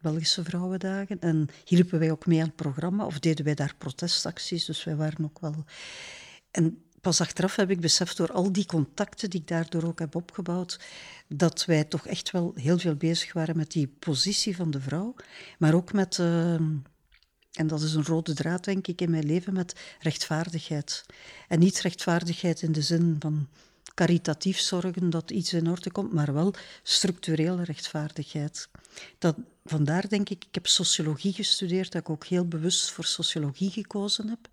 Belgische 0.02 0.44
vrouwendagen. 0.44 1.20
En 1.20 1.48
hielpen 1.66 2.00
wij 2.00 2.12
ook 2.12 2.26
mee 2.26 2.40
aan 2.40 2.48
het 2.48 2.56
programma 2.56 3.06
of 3.06 3.20
deden 3.20 3.46
wij 3.46 3.56
daar 3.56 3.76
protestacties, 3.78 4.66
dus 4.66 4.84
wij 4.84 4.96
waren 4.96 5.24
ook 5.24 5.40
wel... 5.40 5.66
En 6.52 6.82
pas 7.02 7.22
achteraf 7.22 7.56
heb 7.56 7.70
ik 7.70 7.80
beseft, 7.80 8.18
door 8.18 8.32
al 8.32 8.52
die 8.52 8.66
contacten 8.66 9.30
die 9.30 9.40
ik 9.40 9.48
daardoor 9.48 9.84
ook 9.84 10.00
heb 10.00 10.16
opgebouwd, 10.16 10.80
dat 11.28 11.66
wij 11.66 11.84
toch 11.84 12.08
echt 12.08 12.32
wel 12.32 12.52
heel 12.56 12.78
veel 12.80 12.96
bezig 12.96 13.34
waren 13.34 13.58
met 13.58 13.72
die 13.72 13.88
positie 13.88 14.56
van 14.56 14.72
de 14.72 14.82
vrouw, 14.82 15.16
maar 15.58 15.74
ook 15.74 15.94
met... 15.94 16.18
Uh, 16.18 16.54
en 17.58 17.68
dat 17.68 17.82
is 17.82 17.94
een 17.94 18.06
rode 18.06 18.34
draad, 18.34 18.64
denk 18.64 18.88
ik, 18.88 19.02
in 19.02 19.12
mijn 19.12 19.26
leven 19.26 19.54
met 19.54 19.76
rechtvaardigheid. 20.00 21.06
En 21.48 21.60
niet 21.60 21.82
rechtvaardigheid 21.82 22.62
in 22.62 22.72
de 22.72 22.82
zin 22.82 23.16
van 23.20 23.48
caritatief 23.94 24.60
zorgen 24.60 25.10
dat 25.10 25.32
iets 25.32 25.54
in 25.54 25.70
orde 25.70 25.92
komt, 25.92 26.14
maar 26.14 26.34
wel 26.34 26.54
structurele 26.84 27.64
rechtvaardigheid. 27.64 28.70
Dat, 29.18 29.36
vandaar 29.66 30.10
denk 30.10 30.30
ik, 30.30 30.46
ik 30.46 30.56
heb 30.56 30.68
sociologie 30.68 31.34
gestudeerd, 31.34 31.92
dat 31.92 32.02
ik 32.02 32.10
ook 32.10 32.26
heel 32.26 32.48
bewust 32.48 32.92
voor 32.92 33.06
sociologie 33.06 33.70
gekozen 33.70 34.30
heb. 34.30 34.50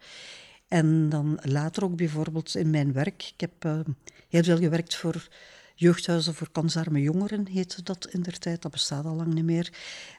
En 0.69 1.09
dan 1.09 1.39
later 1.43 1.85
ook 1.85 1.97
bijvoorbeeld 1.97 2.55
in 2.55 2.71
mijn 2.71 2.93
werk. 2.93 3.33
Ik 3.35 3.41
heb 3.41 3.65
uh, 3.65 3.81
heel 4.29 4.43
veel 4.43 4.59
gewerkt 4.59 4.95
voor 4.95 5.29
jeugdhuizen 5.75 6.35
voor 6.35 6.51
kansarme 6.51 7.01
jongeren, 7.01 7.47
heette 7.47 7.83
dat 7.83 8.09
in 8.11 8.23
der 8.23 8.39
tijd. 8.39 8.63
Dat 8.63 8.71
bestaat 8.71 9.05
al 9.05 9.15
lang 9.15 9.35
niet 9.35 9.45
meer. 9.45 9.73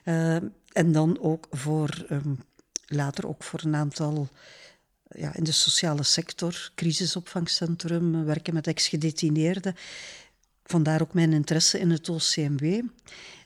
Uh, 0.04 0.34
en 0.72 0.92
dan 0.92 1.20
ook 1.20 1.46
voor, 1.50 2.06
um, 2.10 2.38
later 2.86 3.28
ook 3.28 3.42
voor 3.42 3.60
een 3.64 3.74
aantal 3.74 4.28
ja, 5.08 5.34
in 5.34 5.44
de 5.44 5.52
sociale 5.52 6.02
sector, 6.02 6.70
crisisopvangcentrum, 6.74 8.24
werken 8.24 8.54
met 8.54 8.66
ex-gedetineerden. 8.66 9.74
Vandaar 10.66 11.02
ook 11.02 11.14
mijn 11.14 11.32
interesse 11.32 11.78
in 11.78 11.90
het 11.90 12.08
OCMW, 12.08 12.82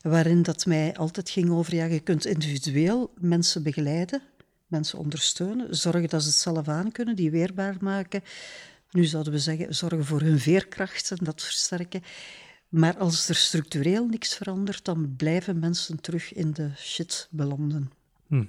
waarin 0.01 0.43
dat 0.43 0.67
mij 0.67 0.97
altijd 0.97 1.31
ging 1.31 1.51
over, 1.51 1.75
ja, 1.75 1.85
je 1.85 2.01
kunt 2.01 2.27
individueel 2.27 3.13
mensen 3.19 3.63
begeleiden, 3.63 4.23
mensen 4.67 4.99
ondersteunen, 4.99 5.77
zorgen 5.77 6.09
dat 6.09 6.23
ze 6.23 6.29
het 6.29 6.37
zelf 6.37 6.69
aan 6.69 6.93
kunnen, 6.93 7.17
die 7.17 7.31
weerbaar 7.31 7.77
maken. 7.81 8.23
Nu 8.91 9.05
zouden 9.05 9.33
we 9.33 9.39
zeggen, 9.39 9.75
zorgen 9.75 10.05
voor 10.05 10.21
hun 10.21 10.39
veerkracht 10.39 11.11
en 11.11 11.19
dat 11.21 11.43
versterken. 11.43 12.03
Maar 12.69 12.97
als 12.97 13.29
er 13.29 13.35
structureel 13.35 14.07
niks 14.07 14.35
verandert, 14.35 14.85
dan 14.85 15.15
blijven 15.17 15.59
mensen 15.59 16.01
terug 16.01 16.33
in 16.33 16.53
de 16.53 16.71
shit 16.77 17.29
belanden. 17.31 17.93
Hm. 18.27 18.45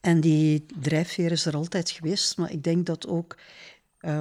En 0.00 0.20
die 0.20 0.66
drijfveer 0.80 1.32
is 1.32 1.46
er 1.46 1.54
altijd 1.54 1.90
geweest, 1.90 2.36
maar 2.36 2.50
ik 2.50 2.64
denk 2.64 2.86
dat 2.86 3.06
ook 3.06 3.36
uh, 4.00 4.20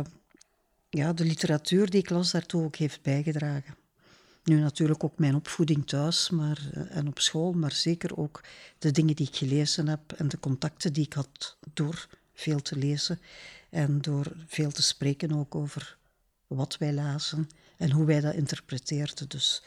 ja, 0.96 1.14
de 1.14 1.26
literatuur 1.26 1.90
die 1.90 2.00
ik 2.00 2.10
las 2.10 2.32
daartoe 2.32 2.64
ook 2.64 2.76
heeft 2.76 3.02
bijgedragen. 3.02 3.76
Nu 4.44 4.60
natuurlijk 4.60 5.04
ook 5.04 5.18
mijn 5.18 5.36
opvoeding 5.36 5.88
thuis 5.88 6.30
maar, 6.30 6.70
uh, 6.74 6.96
en 6.96 7.08
op 7.08 7.20
school, 7.20 7.54
maar 7.54 7.72
zeker 7.72 8.18
ook 8.18 8.44
de 8.80 8.92
dingen 8.92 9.16
die 9.16 9.28
ik 9.28 9.36
gelezen 9.36 9.88
heb 9.88 10.12
en 10.12 10.28
de 10.28 10.40
contacten 10.40 10.94
die 10.94 11.06
ik 11.06 11.14
had 11.14 11.58
door 11.74 12.08
veel 12.34 12.62
te 12.62 12.78
lezen 12.78 13.20
en 13.70 14.02
door 14.02 14.32
veel 14.48 14.72
te 14.72 14.82
spreken 14.82 15.32
ook 15.32 15.56
over 15.56 15.98
wat 16.48 16.78
wij 16.78 16.94
lazen 16.94 17.50
en 17.78 17.92
hoe 17.92 18.06
wij 18.06 18.22
dat 18.22 18.34
interpreteerden. 18.34 19.30
Dus 19.30 19.64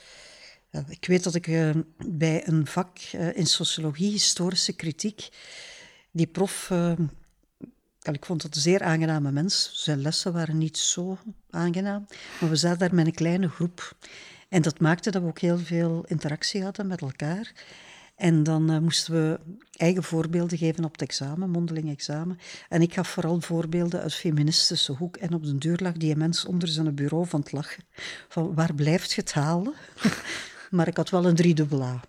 uh, 0.71 0.83
ik 0.89 1.07
weet 1.07 1.25
dat 1.25 1.35
ik 1.35 1.75
bij 2.07 2.49
een 2.49 2.67
vak 2.67 2.99
in 3.35 3.47
sociologie, 3.47 4.11
historische 4.11 4.73
kritiek, 4.73 5.29
die 6.11 6.27
prof, 6.27 6.71
ik 8.03 8.25
vond 8.25 8.43
het 8.43 8.55
een 8.55 8.61
zeer 8.61 8.83
aangename 8.83 9.33
mens. 9.33 9.71
Zijn 9.73 10.01
lessen 10.01 10.33
waren 10.33 10.59
niet 10.59 10.79
zo 10.79 11.19
aangenaam, 11.51 12.07
maar 12.41 12.51
we 12.51 12.57
zaten 12.57 12.79
daar 12.79 12.95
met 12.95 13.07
een 13.07 13.15
kleine 13.15 13.49
groep. 13.49 13.97
En 14.49 14.63
dat 14.63 14.81
maakte 14.81 15.11
dat 15.11 15.23
we 15.23 15.29
ook 15.29 15.39
heel 15.39 15.59
veel 15.59 16.05
interactie 16.07 16.63
hadden 16.63 16.87
met 16.87 17.01
elkaar. 17.01 17.53
En 18.17 18.43
dan 18.43 18.71
uh, 18.71 18.79
moesten 18.79 19.13
we 19.15 19.41
eigen 19.77 20.03
voorbeelden 20.03 20.59
geven 20.59 20.85
op 20.85 20.93
het 20.93 21.03
examen, 21.03 21.51
mondeling 21.51 21.91
examen. 21.91 22.39
En 22.69 22.83
ik 22.83 22.95
gaf 22.95 23.09
vooral 23.09 23.41
voorbeelden 23.41 24.01
uit 24.01 24.15
feministische 24.15 24.93
hoek. 24.93 25.17
En 25.17 25.35
op 25.35 25.45
de 25.45 25.59
deur 25.59 25.79
lag 25.83 25.93
die 25.93 26.17
mens 26.17 26.45
onder 26.45 26.69
zijn 26.69 26.95
bureau 26.95 27.27
van 27.27 27.41
het 27.41 27.53
lachen. 27.53 27.85
Van 28.29 28.55
waar 28.55 28.75
blijft 28.75 29.13
je 29.13 29.21
het 29.21 29.33
halen? 29.33 29.75
maar 30.71 30.89
ik 30.89 30.97
had 30.97 31.11
wel 31.11 31.27
een 31.27 31.35
driedubbel 31.35 31.83
A. 31.83 32.01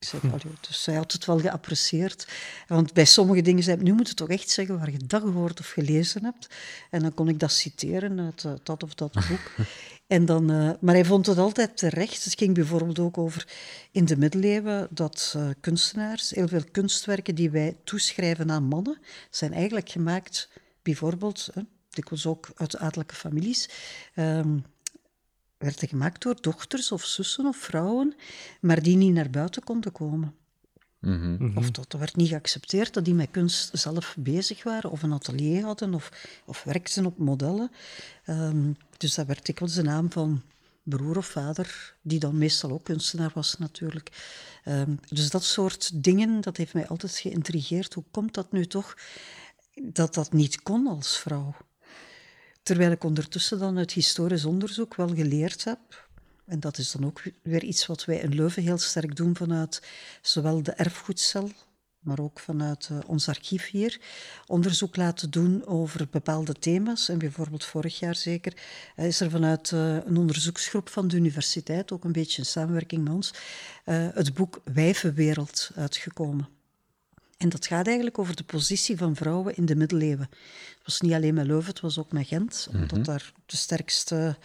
Ik 0.00 0.06
zei, 0.08 0.20
dus 0.60 0.82
zij 0.82 0.94
had 0.94 1.12
het 1.12 1.24
wel 1.24 1.38
geapprecieerd. 1.38 2.28
Want 2.66 2.92
bij 2.92 3.04
sommige 3.04 3.42
dingen 3.42 3.62
zei 3.62 3.82
nu 3.82 3.92
moet 3.92 4.08
je 4.08 4.14
toch 4.14 4.28
echt 4.28 4.50
zeggen 4.50 4.78
waar 4.78 4.90
je 4.90 5.06
dat 5.06 5.22
gehoord 5.22 5.60
of 5.60 5.68
gelezen 5.68 6.24
hebt. 6.24 6.48
En 6.90 7.02
dan 7.02 7.14
kon 7.14 7.28
ik 7.28 7.38
dat 7.38 7.52
citeren 7.52 8.20
uit 8.20 8.44
uh, 8.44 8.52
dat 8.62 8.82
of 8.82 8.94
dat 8.94 9.12
boek. 9.12 9.66
en 10.06 10.26
dan, 10.26 10.50
uh, 10.50 10.70
maar 10.80 10.94
hij 10.94 11.04
vond 11.04 11.26
het 11.26 11.38
altijd 11.38 11.76
terecht. 11.76 12.24
Het 12.24 12.38
ging 12.38 12.54
bijvoorbeeld 12.54 12.98
ook 12.98 13.18
over 13.18 13.48
in 13.90 14.04
de 14.04 14.16
middeleeuwen 14.16 14.88
dat 14.90 15.34
uh, 15.36 15.48
kunstenaars, 15.60 16.30
heel 16.30 16.48
veel 16.48 16.64
kunstwerken 16.70 17.34
die 17.34 17.50
wij 17.50 17.76
toeschrijven 17.84 18.50
aan 18.50 18.64
mannen, 18.64 18.98
zijn 19.30 19.52
eigenlijk 19.52 19.88
gemaakt, 19.88 20.48
bijvoorbeeld, 20.82 21.48
dikwijls 21.90 22.26
ook 22.26 22.48
uit 22.56 22.76
adellijke 22.76 23.14
families, 23.14 23.68
um, 24.14 24.64
werden 25.58 25.88
gemaakt 25.88 26.22
door 26.22 26.40
dochters 26.40 26.92
of 26.92 27.04
zussen 27.04 27.46
of 27.46 27.56
vrouwen, 27.56 28.14
maar 28.60 28.82
die 28.82 28.96
niet 28.96 29.12
naar 29.12 29.30
buiten 29.30 29.64
konden 29.64 29.92
komen. 29.92 30.34
Mm 31.00 31.36
-hmm. 31.38 31.56
Of 31.56 31.70
dat 31.70 31.92
werd 31.92 32.16
niet 32.16 32.28
geaccepteerd 32.28 32.94
dat 32.94 33.04
die 33.04 33.14
met 33.14 33.30
kunst 33.30 33.78
zelf 33.78 34.16
bezig 34.18 34.62
waren, 34.62 34.90
of 34.90 35.02
een 35.02 35.12
atelier 35.12 35.64
hadden, 35.64 35.94
of, 35.94 36.12
of 36.46 36.62
werkten 36.64 37.06
op 37.06 37.18
modellen. 37.18 37.70
Um, 38.26 38.76
dus 38.96 39.14
dat 39.14 39.26
werd 39.26 39.46
dikwijls 39.46 39.74
de 39.74 39.82
naam 39.82 40.12
van 40.12 40.42
broer 40.82 41.16
of 41.16 41.26
vader, 41.26 41.94
die 42.02 42.18
dan 42.18 42.38
meestal 42.38 42.70
ook 42.70 42.84
kunstenaar 42.84 43.30
was 43.34 43.58
natuurlijk. 43.58 44.10
Um, 44.64 45.00
dus 45.08 45.30
dat 45.30 45.44
soort 45.44 46.04
dingen, 46.04 46.40
dat 46.40 46.56
heeft 46.56 46.74
mij 46.74 46.88
altijd 46.88 47.16
geïntrigeerd. 47.16 47.94
Hoe 47.94 48.04
komt 48.10 48.34
dat 48.34 48.52
nu 48.52 48.66
toch 48.66 48.96
dat 49.82 50.14
dat 50.14 50.32
niet 50.32 50.62
kon 50.62 50.86
als 50.86 51.18
vrouw? 51.18 51.54
Terwijl 52.68 52.90
ik 52.90 53.04
ondertussen 53.04 53.58
dan 53.58 53.78
uit 53.78 53.92
historisch 53.92 54.44
onderzoek 54.44 54.94
wel 54.94 55.08
geleerd 55.08 55.64
heb, 55.64 56.08
en 56.46 56.60
dat 56.60 56.78
is 56.78 56.90
dan 56.92 57.06
ook 57.06 57.22
weer 57.42 57.64
iets 57.64 57.86
wat 57.86 58.04
wij 58.04 58.16
in 58.16 58.34
Leuven 58.34 58.62
heel 58.62 58.78
sterk 58.78 59.16
doen 59.16 59.36
vanuit 59.36 59.82
zowel 60.22 60.62
de 60.62 60.72
erfgoedcel, 60.72 61.50
maar 61.98 62.18
ook 62.18 62.38
vanuit 62.38 62.88
uh, 62.92 62.98
ons 63.06 63.28
archief 63.28 63.70
hier, 63.70 64.00
onderzoek 64.46 64.96
laten 64.96 65.30
doen 65.30 65.66
over 65.66 66.08
bepaalde 66.10 66.54
thema's. 66.54 67.08
En 67.08 67.18
bijvoorbeeld 67.18 67.64
vorig 67.64 67.98
jaar 67.98 68.16
zeker 68.16 68.52
is 68.96 69.20
er 69.20 69.30
vanuit 69.30 69.70
uh, 69.70 69.94
een 69.94 70.16
onderzoeksgroep 70.16 70.88
van 70.88 71.08
de 71.08 71.16
universiteit, 71.16 71.92
ook 71.92 72.04
een 72.04 72.12
beetje 72.12 72.38
in 72.38 72.46
samenwerking 72.46 73.04
met 73.04 73.12
ons, 73.12 73.34
het 74.14 74.34
boek 74.34 74.60
Wijvenwereld 74.64 75.70
uitgekomen. 75.74 76.57
En 77.38 77.48
dat 77.48 77.66
gaat 77.66 77.86
eigenlijk 77.86 78.18
over 78.18 78.36
de 78.36 78.44
positie 78.44 78.96
van 78.96 79.16
vrouwen 79.16 79.56
in 79.56 79.66
de 79.66 79.76
middeleeuwen. 79.76 80.28
Het 80.30 80.84
was 80.84 81.00
niet 81.00 81.12
alleen 81.12 81.34
met 81.34 81.46
Leuven, 81.46 81.70
het 81.70 81.80
was 81.80 81.98
ook 81.98 82.12
met 82.12 82.26
Gent, 82.26 82.68
omdat 82.72 82.90
mm 82.90 82.96
-hmm. 82.96 83.04
daar 83.04 83.32
de 83.46 83.56
sterkste 83.56 84.36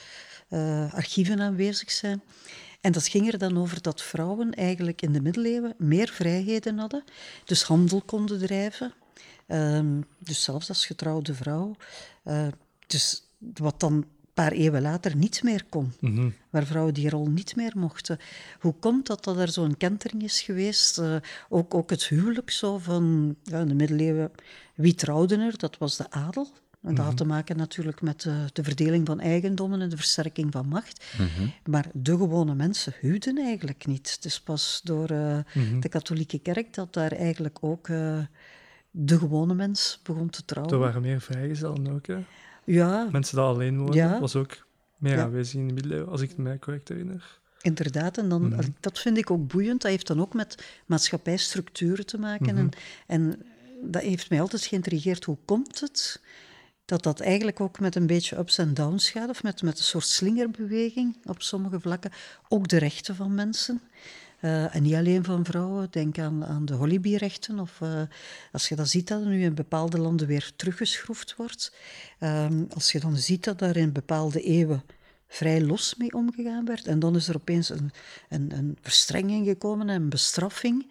uh, 0.49 0.93
archieven 0.93 1.41
aanwezig 1.41 1.91
zijn. 1.91 2.23
En 2.81 2.91
dat 2.91 3.07
ging 3.07 3.31
er 3.31 3.37
dan 3.37 3.57
over 3.57 3.81
dat 3.81 4.01
vrouwen 4.01 4.53
eigenlijk 4.53 5.01
in 5.01 5.11
de 5.11 5.21
middeleeuwen 5.21 5.73
meer 5.77 6.07
vrijheden 6.07 6.77
hadden, 6.77 7.03
dus 7.45 7.63
handel 7.63 8.01
konden 8.01 8.39
drijven, 8.39 8.93
um, 9.47 10.05
dus 10.19 10.43
zelfs 10.43 10.69
als 10.69 10.85
getrouwde 10.85 11.33
vrouw. 11.33 11.75
Uh, 12.25 12.47
dus 12.87 13.23
wat 13.37 13.79
dan 13.79 14.05
paar 14.33 14.51
eeuwen 14.51 14.81
later 14.81 15.15
niet 15.15 15.43
meer 15.43 15.63
kon. 15.69 15.93
Mm 15.99 16.15
-hmm. 16.15 16.33
Waar 16.49 16.65
vrouwen 16.65 16.93
die 16.93 17.09
rol 17.09 17.29
niet 17.29 17.55
meer 17.55 17.71
mochten. 17.75 18.17
Hoe 18.59 18.73
komt 18.79 19.07
dat 19.07 19.23
dat 19.23 19.37
er 19.37 19.49
zo'n 19.49 19.77
kentering 19.77 20.23
is 20.23 20.41
geweest? 20.41 20.99
Uh, 20.99 21.15
ook, 21.49 21.73
ook 21.73 21.89
het 21.89 22.03
huwelijk 22.07 22.51
zo 22.51 22.77
van, 22.77 23.35
ja, 23.43 23.59
in 23.59 23.67
de 23.67 23.73
middeleeuwen, 23.73 24.31
wie 24.75 24.95
trouwde 24.95 25.37
er? 25.37 25.57
Dat 25.57 25.77
was 25.77 25.97
de 25.97 26.11
adel. 26.11 26.51
En 26.83 26.89
dat 26.89 26.91
mm 26.91 26.95
-hmm. 26.95 27.05
had 27.05 27.17
te 27.17 27.25
maken 27.25 27.57
natuurlijk 27.57 28.01
met 28.01 28.21
de, 28.21 28.45
de, 28.53 28.63
verdeling 28.63 29.07
van 29.07 29.19
eigendommen 29.19 29.81
en 29.81 29.89
de 29.89 29.97
versterking 29.97 30.51
van 30.51 30.67
macht. 30.67 31.05
Mm 31.17 31.27
-hmm. 31.37 31.53
Maar 31.65 31.85
de 31.93 32.17
gewone 32.17 32.55
mensen 32.55 32.93
huwden 32.99 33.37
eigenlijk 33.37 33.85
niet. 33.85 34.11
Het 34.15 34.25
is 34.25 34.41
pas 34.41 34.81
door 34.83 35.11
uh, 35.11 35.37
-hmm. 35.45 35.79
de 35.79 35.89
katholieke 35.89 36.39
kerk 36.39 36.73
dat 36.73 36.93
daar 36.93 37.11
eigenlijk 37.11 37.57
ook 37.61 37.87
uh, 37.87 38.19
de 38.91 39.17
gewone 39.17 39.53
mens 39.53 39.99
begon 40.03 40.29
te 40.29 40.45
trouwen. 40.45 40.73
Er 40.73 40.79
waren 40.79 41.01
meer 41.01 41.21
vrijgezellen 41.21 41.93
ook, 41.93 42.07
hè? 42.07 42.17
Ja, 42.65 43.07
Mensen 43.11 43.35
die 43.35 43.45
alleen 43.45 43.77
wonen, 43.77 43.93
Ja. 43.95 44.19
was 44.19 44.35
ook 44.35 44.65
meer 44.97 45.15
Ja. 45.15 45.23
aanwezig 45.23 45.53
in 45.59 45.67
de 45.67 45.73
middeleeuwen, 45.73 46.09
als 46.11 46.21
ik 46.21 46.29
het 46.29 46.37
mij 46.37 46.59
correct 46.59 46.87
herinner. 46.89 47.41
inderdaad. 47.61 48.17
En 48.17 48.29
dan, 48.29 48.47
Mhm. 48.47 48.67
dat 48.79 48.99
vind 48.99 49.17
ik 49.17 49.31
ook 49.31 49.47
boeiend. 49.47 49.81
Dat 49.81 49.91
heeft 49.91 50.07
dan 50.07 50.21
ook 50.21 50.33
met 50.33 50.63
maatschappijstructuren 50.85 52.05
te 52.05 52.17
maken. 52.19 52.55
Mhm. 52.55 52.57
En, 52.57 52.69
en 53.07 53.45
dat 53.91 54.01
heeft 54.01 54.29
mij 54.29 54.41
altijd 54.41 54.65
geïntrigeerd. 54.65 55.23
Hoe 55.23 55.37
komt 55.45 55.79
het 55.79 56.21
dat 56.85 57.03
dat 57.03 57.19
eigenlijk 57.19 57.59
ook 57.59 57.79
met 57.79 57.95
een 57.95 58.07
beetje 58.07 58.37
ups 58.37 58.57
en 58.57 58.73
downs 58.73 59.09
gaat, 59.09 59.29
of 59.29 59.43
met, 59.43 59.61
met 59.61 59.77
een 59.77 59.83
soort 59.83 60.05
slingerbeweging 60.05 61.17
op 61.25 61.41
sommige 61.41 61.79
vlakken, 61.79 62.11
ook 62.49 62.67
de 62.67 62.77
rechten 62.77 63.15
van 63.15 63.35
mensen. 63.35 63.81
Eh, 64.43 64.75
en 64.75 64.83
niet 64.83 64.93
alleen 64.93 65.23
van 65.23 65.45
vrouwen, 65.45 65.87
denk 65.91 66.19
aan, 66.19 66.45
aan 66.45 66.65
de 66.65 66.73
hollybierechten. 66.73 67.59
Of 67.59 67.81
eh, 67.81 68.01
als 68.51 68.69
je 68.69 68.75
dan 68.75 68.87
ziet 68.87 69.07
dat 69.07 69.21
er 69.21 69.27
nu 69.27 69.43
in 69.43 69.53
bepaalde 69.53 69.97
landen 69.99 70.27
weer 70.27 70.51
teruggeschroefd 70.55 71.35
wordt. 71.35 71.73
Ehm, 72.19 72.63
als 72.73 72.91
je 72.91 72.99
dan 72.99 73.17
ziet 73.17 73.43
dat 73.43 73.59
daar 73.59 73.75
in 73.75 73.91
bepaalde 73.91 74.41
eeuwen 74.41 74.83
vrij 75.27 75.61
los 75.61 75.95
mee 75.97 76.13
omgegaan 76.13 76.65
werd. 76.65 76.87
En 76.87 76.99
dan 76.99 77.15
is 77.15 77.27
er 77.27 77.35
opeens 77.35 77.69
een, 77.69 77.91
een, 78.29 78.51
een 78.57 78.77
verstrenging 78.81 79.45
gekomen 79.45 79.89
en 79.89 80.01
een 80.01 80.09
bestraffing. 80.09 80.85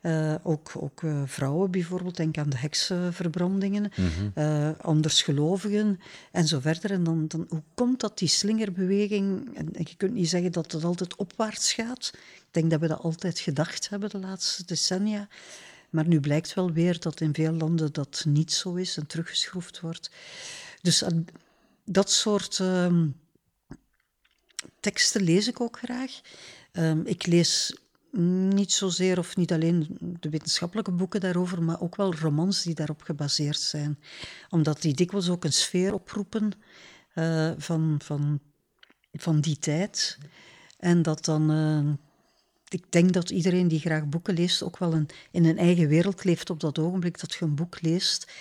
Eh, 0.00 0.34
ook 0.42 0.72
ook 0.76 1.02
vrouwen 1.24 1.70
bijvoorbeeld, 1.70 2.16
denk 2.16 2.38
aan 2.38 2.50
de 2.50 2.58
heksenverbrandingen, 2.58 3.90
eh, 4.34 4.70
andersgelovigen 4.78 6.00
en 6.32 6.46
zo 6.46 6.60
verder. 6.60 6.90
En 6.90 7.04
dan, 7.04 7.28
dan, 7.28 7.46
hoe 7.48 7.62
komt 7.74 8.00
dat 8.00 8.18
die 8.18 8.28
slingerbeweging, 8.28 9.56
en, 9.56 9.74
en 9.74 9.84
je 9.88 9.96
kunt 9.96 10.14
niet 10.14 10.28
zeggen 10.28 10.52
dat 10.52 10.72
het 10.72 10.84
altijd 10.84 11.16
opwaarts 11.16 11.72
gaat. 11.72 12.12
Denk 12.54 12.70
dat 12.70 12.80
we 12.80 12.86
dat 12.86 13.00
altijd 13.00 13.38
gedacht 13.38 13.88
hebben 13.88 14.10
de 14.10 14.18
laatste 14.18 14.64
decennia. 14.64 15.28
Maar 15.90 16.06
nu 16.06 16.20
blijkt 16.20 16.54
wel 16.54 16.72
weer 16.72 17.00
dat 17.00 17.20
in 17.20 17.34
veel 17.34 17.52
landen 17.52 17.92
dat 17.92 18.24
niet 18.28 18.52
zo 18.52 18.74
is 18.74 18.96
en 18.96 19.06
teruggeschroefd 19.06 19.80
wordt. 19.80 20.10
Dus 20.82 21.04
dat 21.84 22.10
soort 22.10 22.60
ehm, 22.60 23.08
teksten 24.80 25.22
lees 25.22 25.48
ik 25.48 25.60
ook 25.60 25.78
graag. 25.78 26.20
Ehm, 26.72 27.00
ik 27.04 27.26
lees 27.26 27.76
niet 28.10 28.72
zozeer 28.72 29.18
of 29.18 29.36
niet 29.36 29.52
alleen 29.52 29.98
de 30.20 30.30
wetenschappelijke 30.30 30.92
boeken 30.92 31.20
daarover, 31.20 31.62
maar 31.62 31.80
ook 31.80 31.96
wel 31.96 32.14
romans 32.14 32.62
die 32.62 32.74
daarop 32.74 33.02
gebaseerd 33.02 33.60
zijn. 33.60 33.98
Omdat 34.50 34.82
die 34.82 34.94
dikwijls 34.94 35.28
ook 35.28 35.44
een 35.44 35.52
sfeer 35.52 35.94
oproepen 35.94 36.52
eh, 37.14 37.52
van, 37.56 38.00
van, 38.04 38.40
van 39.12 39.40
die 39.40 39.58
tijd. 39.58 40.18
En 40.78 41.02
dat 41.02 41.24
dan. 41.24 41.50
eh, 41.50 41.92
ik 42.74 42.84
denk 42.88 43.12
dat 43.12 43.30
iedereen 43.30 43.68
die 43.68 43.80
graag 43.80 44.08
boeken 44.08 44.34
leest 44.34 44.62
ook 44.62 44.78
wel 44.78 44.92
een, 44.92 45.08
in 45.30 45.44
een 45.44 45.58
eigen 45.58 45.88
wereld 45.88 46.24
leeft 46.24 46.50
op 46.50 46.60
dat 46.60 46.78
ogenblik 46.78 47.20
dat 47.20 47.34
je 47.34 47.44
een 47.44 47.54
boek 47.54 47.80
leest. 47.80 48.32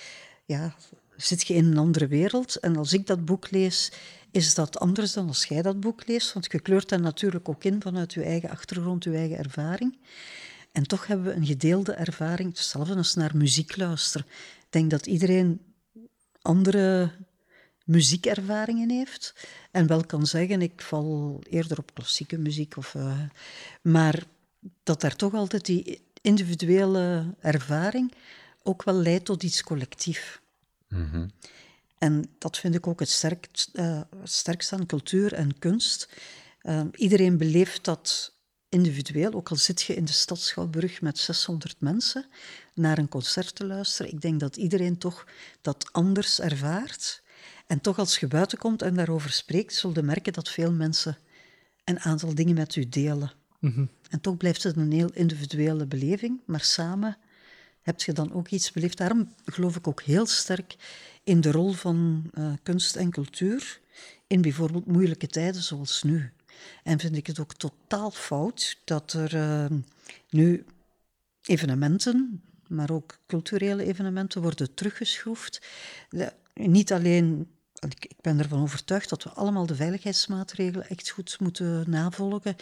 Ja, 0.45 0.75
zit 1.15 1.47
je 1.47 1.53
in 1.53 1.65
een 1.65 1.77
andere 1.77 2.07
wereld. 2.07 2.55
En 2.55 2.77
als 2.77 2.93
ik 2.93 3.07
dat 3.07 3.25
boek 3.25 3.51
lees, 3.51 3.91
is 4.31 4.53
dat 4.53 4.79
anders 4.79 5.13
dan 5.13 5.27
als 5.27 5.45
jij 5.45 5.61
dat 5.61 5.79
boek 5.79 6.07
leest. 6.07 6.33
Want 6.33 6.51
je 6.51 6.59
kleurt 6.59 6.89
dat 6.89 7.01
natuurlijk 7.01 7.49
ook 7.49 7.63
in 7.63 7.81
vanuit 7.81 8.13
je 8.13 8.23
eigen 8.23 8.49
achtergrond, 8.49 9.03
je 9.03 9.15
eigen 9.15 9.37
ervaring. 9.37 9.97
En 10.71 10.83
toch 10.83 11.07
hebben 11.07 11.25
we 11.25 11.33
een 11.33 11.45
gedeelde 11.45 11.93
ervaring, 11.93 12.49
hetzelfde 12.49 12.95
als 12.95 13.15
naar 13.15 13.37
muziek 13.37 13.77
luisteren. 13.77 14.27
Ik 14.59 14.67
denk 14.69 14.89
dat 14.89 15.05
iedereen 15.05 15.61
andere 16.41 17.11
muziekervaringen 17.83 18.89
heeft. 18.89 19.35
En 19.71 19.87
wel 19.87 20.05
kan 20.05 20.25
zeggen, 20.25 20.61
ik 20.61 20.81
val 20.81 21.41
eerder 21.49 21.77
op 21.77 21.93
klassieke 21.93 22.37
muziek. 22.37 22.77
Of, 22.77 22.95
eh, 22.95 23.19
maar 23.81 24.23
dat 24.83 25.01
daar 25.01 25.15
toch 25.15 25.33
altijd 25.33 25.65
die 25.65 26.01
individuele 26.21 27.35
ervaring 27.39 28.13
ook 28.63 28.83
wel 28.83 28.95
leidt 28.95 29.25
tot 29.25 29.43
iets 29.43 29.63
collectief. 29.63 30.41
En 31.97 32.25
dat 32.37 32.57
vind 32.57 32.75
ik 32.75 32.87
ook 32.87 32.99
het, 32.99 33.09
sterkst, 33.09 33.71
sterkste 34.23 34.75
aan 34.75 34.85
cultuur 34.85 35.33
en 35.33 35.59
kunst. 35.59 36.09
Eh, 36.63 36.81
iedereen 36.91 37.37
beleeft 37.37 37.83
dat 37.83 38.33
individueel, 38.69 39.33
ook 39.33 39.49
al 39.49 39.55
zit 39.55 39.81
je 39.81 39.95
in 39.95 40.05
de 40.05 40.11
stad 40.11 40.39
Schouwburg 40.39 41.01
met 41.01 41.17
600 41.17 41.75
mensen 41.79 42.25
naar 42.73 42.97
een 42.97 43.09
concert 43.09 43.55
te 43.55 43.65
luisteren. 43.65 44.11
Ik 44.11 44.21
denk 44.21 44.39
dat 44.39 44.57
iedereen 44.57 44.97
toch 44.97 45.27
dat 45.61 45.89
anders 45.91 46.39
ervaart. 46.39 47.22
En 47.67 47.81
toch 47.81 47.99
als 47.99 48.19
je 48.19 48.27
buiten 48.27 48.57
komt 48.57 48.81
en 48.81 48.95
daarover 48.95 49.31
spreekt, 49.31 49.73
zul 49.73 49.91
je 49.93 50.01
merken 50.01 50.33
dat 50.33 50.49
veel 50.49 50.71
mensen 50.71 51.17
een 51.83 51.99
aantal 51.99 52.35
dingen 52.35 52.55
met 52.55 52.75
u 52.75 52.89
delen. 52.89 53.31
En 54.09 54.21
toch 54.21 54.37
blijft 54.37 54.63
het 54.63 54.75
een 54.75 54.91
heel 54.91 55.11
individuele 55.13 55.85
beleving, 55.85 56.39
maar 56.45 56.61
samen 56.61 57.17
heb 57.81 58.01
je 58.01 58.13
dan 58.13 58.33
ook 58.33 58.47
iets 58.47 58.71
beleefd. 58.71 58.97
Daarom 58.97 59.33
geloof 59.45 59.75
ik 59.75 59.87
ook 59.87 60.01
heel 60.01 60.25
sterk 60.25 60.75
in 61.23 61.41
de 61.41 61.51
rol 61.51 61.71
van 61.71 62.29
eh, 62.33 62.53
kunst 62.63 62.95
en 62.95 63.11
cultuur 63.11 63.79
in 64.27 64.41
bijvoorbeeld 64.41 64.85
moeilijke 64.85 65.27
tijden 65.27 65.61
zoals 65.63 66.03
nu. 66.03 66.31
En 66.83 66.99
vind 66.99 67.15
ik 67.15 67.27
het 67.27 67.39
ook 67.39 67.53
totaal 67.53 68.11
fout 68.11 68.77
dat 68.83 69.13
er 69.13 69.35
eh, 69.35 69.77
nu 70.29 70.65
evenementen, 71.43 72.41
maar 72.67 72.91
ook 72.91 73.17
culturele 73.27 73.83
evenementen 73.83 74.41
worden 74.41 74.73
teruggeschroefd. 74.73 75.61
De- 76.09 76.33
niet 76.53 76.93
alleen, 76.93 77.47
ik, 77.89 78.11
ben 78.21 78.39
ervan 78.39 78.61
overtuigd 78.61 79.09
dat 79.09 79.23
we 79.23 79.29
allemaal 79.29 79.65
de 79.65 79.75
veiligheidsmaatregelen 79.75 80.89
echt 80.89 81.09
goed 81.09 81.37
moeten 81.39 81.89
navolgen 81.89 82.55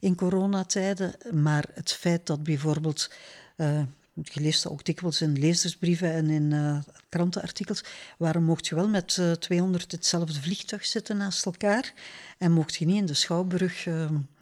in 0.00 0.14
coronatijden, 0.14 1.14
maar 1.32 1.64
het 1.74 1.92
feit 1.92 2.26
dat 2.26 2.42
bijvoorbeeld, 2.42 3.10
eh, 3.56 3.82
je 4.14 4.40
leest 4.40 4.62
dat 4.62 4.72
ook 4.72 4.84
dikwijls 4.84 5.20
in 5.20 5.38
lezersbrieven 5.38 6.12
en 6.12 6.30
in 6.30 6.52
eh, 6.52 6.78
krantenartikels, 7.08 7.84
waarom 8.18 8.44
mocht 8.44 8.66
je 8.66 8.74
wel 8.74 8.88
met 8.88 9.18
eh, 9.18 9.32
200 9.32 9.92
hetzelfde 9.92 10.40
vliegtuig 10.40 10.86
zitten 10.86 11.16
naast 11.16 11.46
elkaar 11.46 11.92
en 12.38 12.52
mocht 12.52 12.74
je 12.74 12.86
niet 12.86 12.96
in 12.96 13.06
de 13.06 13.14
Schouwburg 13.14 13.86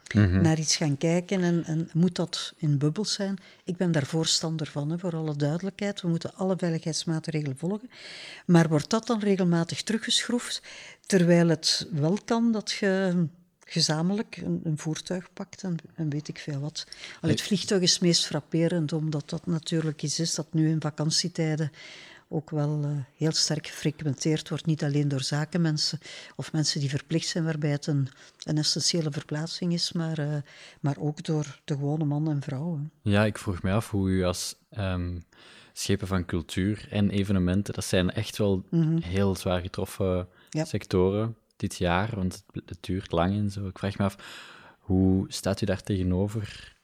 eh, 0.06 0.24
naar 0.24 0.58
iets 0.58 0.76
gaan 0.76 0.98
kijken 0.98 1.42
en, 1.42 1.64
en 1.64 1.90
moet 1.92 2.14
dat 2.14 2.52
in 2.56 2.78
bubbels 2.78 3.12
zijn? 3.12 3.38
Ik 3.64 3.76
ben 3.76 3.92
daar 3.92 4.06
voorstander 4.06 4.66
van, 4.66 4.90
hè, 4.90 4.98
voor 4.98 5.16
alle 5.16 5.36
duidelijkheid. 5.36 6.00
We 6.00 6.08
moeten 6.08 6.34
alle 6.34 6.54
veiligheidsmaatregelen 6.56 7.56
volgen. 7.56 7.90
Maar 8.46 8.68
wordt 8.68 8.90
dat 8.90 9.06
dan 9.06 9.20
regelmatig 9.20 9.82
teruggeschroefd, 9.82 10.62
terwijl 11.06 11.48
het 11.48 11.88
wel 11.92 12.18
kan 12.24 12.52
dat 12.52 12.70
je 12.72 13.26
gezamenlijk 13.68 14.36
een, 14.36 14.60
een 14.64 14.78
voertuig 14.78 15.32
pakt 15.32 15.62
en, 15.62 15.76
en 15.94 16.08
weet 16.08 16.28
ik 16.28 16.38
veel 16.38 16.60
wat. 16.60 16.86
Al 17.20 17.28
het 17.28 17.42
vliegtuig 17.42 17.82
is 17.82 17.98
meest 17.98 18.26
frapperend, 18.26 18.92
omdat 18.92 19.30
dat 19.30 19.46
natuurlijk 19.46 20.02
iets 20.02 20.20
is 20.20 20.34
dat 20.34 20.46
nu 20.52 20.68
in 20.68 20.80
vakantietijden 20.80 21.70
ook 22.28 22.50
wel 22.50 22.80
eh, 22.84 22.90
heel 23.16 23.32
sterk 23.32 23.66
gefrequenteerd 23.66 24.48
wordt. 24.48 24.66
Niet 24.66 24.84
alleen 24.84 25.08
door 25.08 25.20
zakenmensen 25.22 25.98
of 26.36 26.52
mensen 26.52 26.80
die 26.80 26.88
verplicht 26.90 27.28
zijn, 27.28 27.44
waarbij 27.44 27.70
het 27.70 27.86
een, 27.86 28.08
een 28.42 28.58
essentiële 28.58 29.10
verplaatsing 29.10 29.72
is, 29.72 29.92
maar, 29.92 30.18
eh, 30.18 30.36
maar 30.80 30.96
ook 30.98 31.24
door 31.24 31.60
de 31.64 31.74
gewone 31.74 32.04
man 32.04 32.30
en 32.30 32.42
vrouw. 32.42 32.76
hè. 32.76 33.10
Ja, 33.10 33.24
ik 33.24 33.38
vroeg 33.38 33.62
me 33.62 33.72
af 33.72 33.90
hoe 33.90 34.10
u 34.10 34.24
als 34.24 34.56
ehm, 34.70 35.18
schepen 35.72 36.06
van 36.06 36.24
cultuur 36.24 36.86
en 36.90 37.10
evenementen, 37.10 37.74
dat 37.74 37.84
zijn 37.84 38.10
echt 38.10 38.36
wel 38.36 38.64
heel 39.00 39.36
zwaar 39.36 39.60
getroffen 39.60 40.14
Mhm. 40.16 40.24
Ja. 40.50 40.64
sectoren 40.64 41.36
dit 41.56 41.76
jaar, 41.76 42.14
want 42.14 42.44
het, 42.52 42.62
het 42.66 42.78
duurt 42.80 43.12
lang 43.12 43.34
en 43.36 43.50
zo. 43.50 43.66
Ik 43.66 43.78
vraag 43.78 43.98
me 43.98 44.04
af, 44.04 44.16
hoe 44.78 45.24
staat 45.28 45.60
u 45.60 45.66
daar 45.66 45.82
tegenover? 45.82 46.74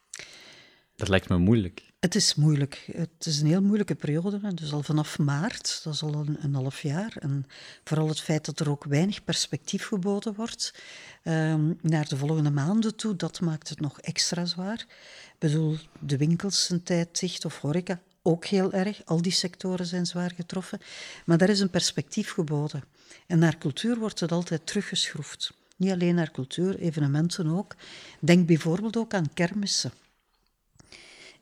Dat 0.97 1.09
lijkt 1.09 1.29
me 1.29 1.39
moeilijk. 1.39 1.92
Het 2.03 2.15
is 2.15 2.35
moeilijk. 2.35 2.89
Het 2.93 3.27
is 3.27 3.41
een 3.41 3.47
heel 3.47 3.63
moeilijke 3.63 3.95
periode. 3.95 4.55
Dus 4.55 4.73
al 4.73 4.83
vanaf 4.83 5.19
maart, 5.19 5.81
dat 5.85 5.95
is 5.95 6.03
al 6.03 6.15
een, 6.15 6.37
een 6.41 6.55
half 6.55 6.83
jaar. 6.83 7.17
En 7.21 7.47
vooral 7.85 8.09
het 8.09 8.21
feit 8.21 8.45
dat 8.45 8.61
er 8.61 8.71
ook 8.71 8.85
weinig 8.85 9.25
perspectief 9.25 9.87
geboden 9.87 10.35
wordt 10.35 10.75
ehm, 11.23 11.73
naar 11.81 12.09
de 12.09 12.17
volgende 12.17 12.51
maanden 12.51 12.97
toe, 12.97 13.17
dat 13.17 13.41
maakt 13.41 13.69
het 13.69 13.81
nog 13.81 14.01
extra 14.01 14.45
zwaar. 14.45 14.87
Ik 15.33 15.39
bedoel, 15.39 15.77
de 15.99 16.17
winkels 16.17 16.71
een 16.71 16.83
tijd 16.83 17.21
dicht 17.21 17.45
of 17.45 17.61
horeca, 17.61 18.01
ook 18.23 18.45
heel 18.45 18.73
erg. 18.73 19.03
Al 19.05 19.23
die 19.23 19.33
sectoren 19.33 19.87
zijn 19.87 20.07
zwaar 20.07 20.33
getroffen. 20.37 20.81
Maar 21.25 21.39
daar 21.39 21.49
is 21.49 21.61
een 21.61 21.71
perspectief 21.71 22.31
geboden. 22.31 22.85
En 23.27 23.39
naar 23.39 23.59
cultuur 23.59 23.99
wordt 23.99 24.21
het 24.21 24.33
altijd 24.33 24.67
teruggeschroefd. 24.67 25.53
Niet 25.77 25.93
alleen 25.93 26.15
naar 26.15 26.31
cultuur, 26.31 26.79
evenementen 26.79 27.47
ook. 27.47 27.75
Denk 28.21 28.47
bijvoorbeeld 28.47 28.97
ook 28.97 29.15
aan 29.15 29.33
kermissen. 29.35 29.93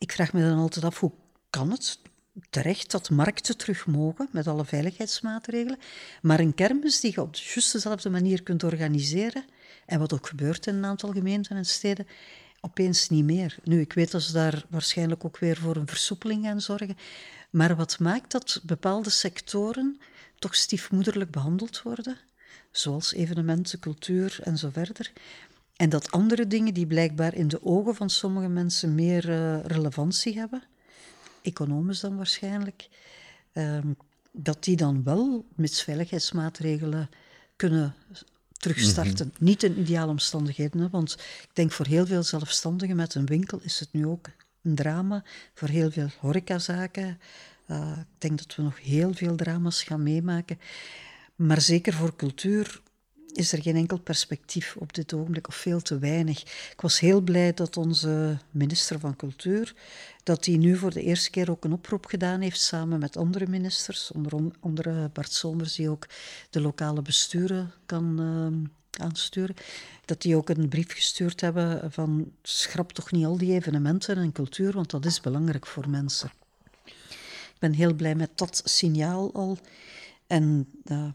Ik 0.01 0.13
vraag 0.13 0.33
me 0.33 0.41
dan 0.41 0.59
altijd 0.59 0.85
af, 0.85 1.01
hoe 1.01 1.13
kan 1.51 1.71
het 1.71 1.99
terecht 2.51 2.91
dat 2.91 3.11
markten 3.11 3.57
terug 3.57 3.87
mogen 3.87 4.29
met 4.33 4.47
alle 4.47 4.65
veiligheidsmaatregelen, 4.65 5.79
maar 6.23 6.41
een 6.41 6.55
kermis 6.55 7.01
die 7.01 7.13
je 7.15 7.21
op 7.21 7.35
juist 7.35 7.73
dezelfde 7.73 8.11
manier 8.11 8.43
kunt 8.43 8.65
organiseren, 8.65 9.45
en 9.87 9.99
wat 9.99 10.13
ook 10.13 10.27
gebeurt 10.27 10.67
in 10.67 10.75
een 10.75 10.85
aantal 10.85 11.13
gemeenten 11.13 11.57
en 11.57 11.65
steden, 11.65 12.07
opeens 12.61 13.09
niet 13.09 13.25
meer. 13.25 13.57
Nu, 13.65 13.81
ik 13.81 13.93
weet 13.93 14.11
dat 14.11 14.23
ze 14.23 14.33
daar 14.33 14.65
waarschijnlijk 14.69 15.25
ook 15.25 15.39
weer 15.39 15.57
voor 15.57 15.77
een 15.77 15.87
versoepeling 15.87 16.45
gaan 16.45 16.61
zorgen, 16.61 16.97
maar 17.51 17.77
wat 17.77 17.99
maakt 17.99 18.33
dat 18.33 18.61
bepaalde 18.63 19.11
sectoren 19.11 20.01
toch 20.39 20.55
stiefmoederlijk 20.55 21.31
behandeld 21.31 21.83
worden, 21.83 22.17
zoals 22.71 23.13
evenementen, 23.13 23.79
cultuur 23.79 24.39
en 24.43 24.59
zo 24.59 24.69
verder, 24.73 25.13
en 25.81 25.89
dat 25.89 26.11
andere 26.11 26.47
dingen 26.47 26.75
die 26.75 26.87
blijkbaar 26.87 27.35
in 27.35 27.49
de 27.49 27.65
ogen 27.65 27.95
van 27.95 28.11
sommige 28.11 28.49
mensen 28.49 28.95
meer 28.95 29.31
eh, 29.31 29.61
relevantie 29.65 30.39
hebben, 30.39 30.63
economisch 31.43 32.01
dan 32.01 32.17
waarschijnlijk, 32.17 32.89
ehm, 33.53 33.87
dat 34.31 34.65
die 34.65 34.77
dan 34.77 35.03
wel 35.03 35.45
met 35.55 35.81
veiligheidsmaatregelen 35.81 37.11
kunnen 37.57 37.95
terugstarten. 38.53 39.33
Mhm. 39.35 39.45
Niet 39.45 39.63
in 39.63 39.79
ideale 39.79 40.11
omstandigheden, 40.11 40.81
hè, 40.81 40.89
want 40.89 41.13
ik 41.43 41.51
denk 41.53 41.73
voor 41.73 41.87
heel 41.87 42.07
veel 42.07 42.23
zelfstandigen 42.23 42.97
met 42.97 43.15
een 43.15 43.27
winkel 43.27 43.61
is 43.63 43.81
het 43.81 43.89
nu 43.93 44.07
ook 44.07 44.29
een 44.63 44.75
drama. 44.75 45.25
Voor 45.55 45.69
heel 45.69 45.91
veel 45.91 46.09
horecazaken. 46.19 47.21
Uh, 47.67 47.99
ik 47.99 48.21
denk 48.21 48.39
dat 48.39 48.55
we 48.55 48.63
nog 48.63 48.81
heel 48.81 49.15
veel 49.15 49.37
drama's 49.37 49.83
gaan 49.83 50.03
meemaken. 50.03 50.59
Maar 51.37 51.61
zeker 51.61 51.93
voor 51.93 52.17
cultuur 52.17 52.81
is 53.33 53.53
er 53.53 53.63
geen 53.63 53.77
enkel 53.77 53.99
perspectief 53.99 54.77
op 54.79 54.95
dit 54.95 55.15
ogenblik, 55.15 55.49
of 55.49 55.55
veel 55.55 55.81
te 55.81 55.99
weinig. 55.99 56.41
Ik 56.73 56.81
was 56.81 57.01
heel 57.01 57.21
blij 57.21 57.55
dat 57.55 57.77
onze 57.77 58.39
minister 58.51 59.01
van 59.01 59.17
Cultuur, 59.17 59.75
dat 60.23 60.45
hij 60.45 60.57
nu 60.57 60.77
voor 60.77 60.91
de 60.91 61.03
eerste 61.03 61.31
keer 61.31 61.51
ook 61.51 61.65
een 61.65 61.73
oproep 61.73 62.07
gedaan 62.07 62.41
heeft 62.41 62.61
samen 62.61 62.99
met 62.99 63.17
andere 63.17 63.47
ministers, 63.47 64.13
onder 64.13 64.33
andere 64.61 65.11
Bart 65.13 65.33
Somers, 65.33 65.75
die 65.75 65.91
ook 65.91 66.07
de 66.51 66.61
lokale 66.61 67.03
besturen 67.03 67.73
kan 67.87 68.21
uh, 68.21 68.69
aansturen, 69.05 69.55
dat 70.05 70.23
die 70.23 70.37
ook 70.37 70.49
een 70.49 70.69
brief 70.69 70.93
gestuurd 70.93 71.41
hebben 71.41 71.93
van 71.93 72.33
schrap 72.43 72.93
toch 72.93 73.11
niet 73.11 73.25
al 73.25 73.37
die 73.37 73.53
evenementen 73.53 74.17
en 74.17 74.33
cultuur, 74.33 74.73
want 74.73 74.91
dat 74.91 75.05
is 75.05 75.21
belangrijk 75.21 75.67
voor 75.67 75.89
mensen. 75.89 76.31
Ik 77.55 77.59
ben 77.59 77.73
heel 77.73 77.95
blij 77.95 78.15
met 78.15 78.31
dat 78.35 78.63
signaal 78.65 79.33
al. 79.33 79.59
En 80.27 80.69
uh, 80.85 81.09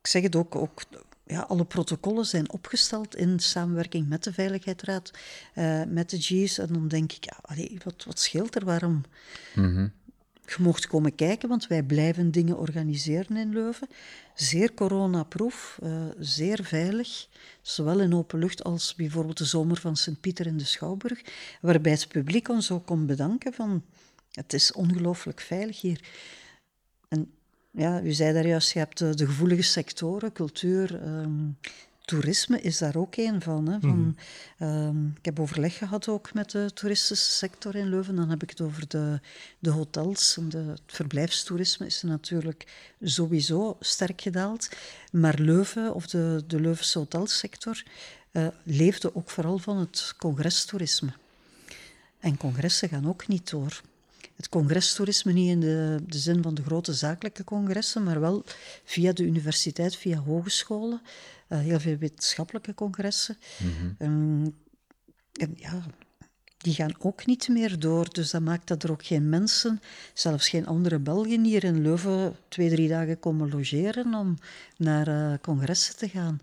ik 0.00 0.06
zeg 0.06 0.22
het 0.22 0.36
ook, 0.36 0.54
ook 0.54 0.82
ja, 1.26 1.40
alle 1.40 1.64
protocollen 1.64 2.24
zijn 2.24 2.50
opgesteld 2.50 3.16
in 3.16 3.38
samenwerking 3.38 4.08
met 4.08 4.24
de 4.24 4.32
Veiligheidsraad, 4.32 5.10
uh, 5.54 5.82
met 5.88 6.10
de 6.10 6.20
G's. 6.20 6.58
En 6.58 6.72
dan 6.72 6.88
denk 6.88 7.12
ik, 7.12 7.24
ja, 7.24 7.38
allee, 7.40 7.78
wat, 7.84 8.04
wat 8.04 8.18
scheelt 8.20 8.54
er? 8.54 8.64
Waarom? 8.64 9.02
Mm 9.54 9.74
-hmm. 9.74 9.92
Je 10.46 10.56
mocht 10.58 10.86
komen 10.86 11.14
kijken, 11.14 11.48
want 11.48 11.66
wij 11.66 11.82
blijven 11.82 12.30
dingen 12.30 12.58
organiseren 12.58 13.36
in 13.36 13.52
Leuven. 13.52 13.88
Zeer 14.34 14.74
coronaproof, 14.74 15.78
uh, 15.82 16.04
zeer 16.18 16.64
veilig, 16.64 17.28
zowel 17.62 18.00
in 18.00 18.14
open 18.14 18.38
lucht 18.38 18.64
als 18.64 18.94
bijvoorbeeld 18.94 19.38
de 19.38 19.44
zomer 19.44 19.76
van 19.76 19.96
Sint-Pieter 19.96 20.46
in 20.46 20.56
de 20.56 20.64
Schouwburg, 20.64 21.20
waarbij 21.60 21.92
het 21.92 22.08
publiek 22.08 22.48
ons 22.48 22.70
ook 22.70 22.86
kon 22.86 23.06
bedanken 23.06 23.52
van 23.52 23.84
het 24.32 24.52
is 24.52 24.72
ongelooflijk 24.72 25.40
veilig 25.40 25.80
hier. 25.80 26.00
En 27.08 27.34
ja, 27.76 28.02
u 28.02 28.12
zei 28.12 28.32
daar 28.32 28.46
juist, 28.46 28.72
je 28.72 28.78
hebt 28.78 28.98
de, 28.98 29.14
de 29.14 29.26
gevoelige 29.26 29.62
sectoren, 29.62 30.32
cultuur, 30.32 31.02
um, 31.06 31.56
toerisme 32.04 32.60
is 32.60 32.78
daar 32.78 32.96
ook 32.96 33.16
een 33.16 33.42
van. 33.42 33.68
Hè, 33.68 33.80
van 33.80 34.16
Mhm. 34.58 34.70
um, 34.70 35.14
ik 35.18 35.24
heb 35.24 35.40
overleg 35.40 35.78
gehad 35.78 36.08
ook 36.08 36.32
met 36.34 36.50
de 36.50 36.70
toeristische 36.74 37.30
sector 37.32 37.74
in 37.74 37.88
Leuven. 37.88 38.16
Dan 38.16 38.30
heb 38.30 38.42
ik 38.42 38.50
het 38.50 38.60
over 38.60 38.88
de, 38.88 39.20
de 39.58 39.70
hotels. 39.70 40.36
En 40.36 40.48
de, 40.48 40.58
het 40.58 40.80
verblijfstoerisme 40.86 41.86
is 41.86 42.02
natuurlijk 42.02 42.92
sowieso 43.02 43.76
sterk 43.80 44.20
gedaald. 44.20 44.68
Maar 45.12 45.38
Leuven, 45.38 45.94
of 45.94 46.06
de, 46.06 46.44
de 46.46 46.60
Leuvense 46.60 46.98
hotelsector, 46.98 47.82
uh, 48.32 48.46
leefde 48.62 49.14
ook 49.14 49.30
vooral 49.30 49.58
van 49.58 49.76
het 49.78 50.14
congrestoerisme. 50.18 51.12
En 52.20 52.36
congressen 52.36 52.88
gaan 52.88 53.08
ook 53.08 53.28
niet 53.28 53.50
door 53.50 53.80
het 54.36 54.48
congrestoerisme 54.48 55.32
niet 55.32 55.50
in 55.50 55.60
de, 55.60 55.98
de, 56.06 56.18
zin 56.18 56.42
van 56.42 56.54
de 56.54 56.62
grote 56.62 56.92
zakelijke 56.92 57.44
congressen, 57.44 58.02
maar 58.02 58.20
wel 58.20 58.44
via 58.84 59.12
de 59.12 59.22
universiteit, 59.22 59.96
via 59.96 60.18
hogescholen, 60.18 61.00
uh, 61.48 61.58
heel 61.58 61.80
veel 61.80 61.96
wetenschappelijke 61.96 62.74
congressen. 62.74 63.38
Mm 63.58 63.70
-hmm. 63.78 63.96
um, 63.98 64.54
en 65.32 65.54
ja, 65.56 65.82
die 66.64 66.74
gaan 66.74 66.94
ook 66.98 67.26
niet 67.26 67.48
meer 67.48 67.78
door. 67.78 68.12
Dus 68.12 68.30
dat 68.30 68.40
maakt 68.40 68.68
dat 68.68 68.82
er 68.82 68.90
ook 68.90 69.04
geen 69.04 69.28
mensen, 69.28 69.80
zelfs 70.14 70.48
geen 70.48 70.66
andere 70.66 70.98
Belgen 70.98 71.44
hier 71.44 71.64
in 71.64 71.82
Leuven, 71.82 72.36
twee, 72.48 72.70
drie 72.70 72.88
dagen 72.88 73.18
komen 73.18 73.50
logeren 73.50 74.14
om 74.14 74.38
naar 74.76 75.08
uh, 75.08 75.34
congressen 75.40 75.96
te 75.96 76.08
gaan. 76.08 76.40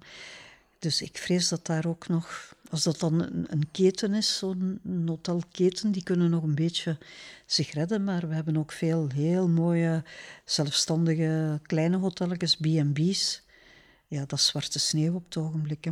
Dus 0.80 1.02
ik 1.02 1.18
vrees 1.18 1.48
dat 1.48 1.66
daar 1.66 1.86
ook 1.86 2.08
nog, 2.08 2.56
als 2.72 2.84
dat 2.84 3.00
dan 3.00 3.22
een, 3.48 3.72
keten 3.72 4.14
is, 4.14 4.38
zo'n 4.38 4.80
hotelketen, 5.06 5.92
die 5.92 6.04
kunnen 6.04 6.30
nog 6.30 6.44
een 6.44 6.56
beetje 6.56 6.98
zich 7.46 7.74
redden. 7.74 8.04
Maar 8.04 8.28
we 8.28 8.34
hebben 8.34 8.58
ook 8.58 8.72
veel 8.72 9.10
heel 9.14 9.48
mooie, 9.48 10.04
zelfstandige 10.46 11.60
kleine 11.62 11.98
hotelletjes, 11.98 12.56
B&B's. 12.56 13.44
Ja, 14.08 14.20
dat 14.26 14.40
is 14.40 14.46
zwarte 14.46 14.80
sneeuw 14.80 15.14
op 15.14 15.26
het 15.26 15.38
ogenblik. 15.38 15.90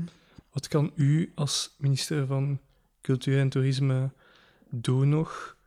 Wat 0.51 0.67
kan 0.67 0.91
u 0.95 1.31
als 1.35 1.75
minister 1.77 2.25
van 2.25 2.59
Cultuur 3.01 3.39
en 3.39 3.49
Toerisme 3.49 4.09
doen 4.69 5.09
nog, 5.09 5.57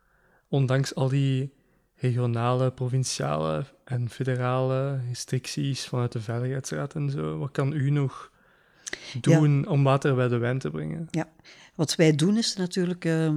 ondanks 0.47 0.95
al 0.95 1.07
die 1.07 1.53
regionale, 1.95 2.71
provinciale 2.71 3.65
en 3.83 4.09
federale 4.09 4.99
restricties 5.07 5.85
vanuit 5.85 6.11
de 6.11 6.21
Veiligheidsraad 6.21 6.95
en 6.95 7.09
zo? 7.09 7.37
Wat 7.37 7.51
kan 7.51 7.73
u 7.73 7.89
nog 7.89 8.31
doen 9.21 9.61
ja. 9.61 9.69
om 9.69 9.83
water 9.83 10.15
bij 10.15 10.27
de 10.27 10.37
wijn 10.37 10.59
te 10.59 10.69
brengen? 10.69 11.07
Ja, 11.11 11.29
wat 11.75 11.95
wij 11.95 12.15
doen 12.15 12.37
is 12.37 12.55
natuurlijk, 12.55 13.05
uh, 13.05 13.35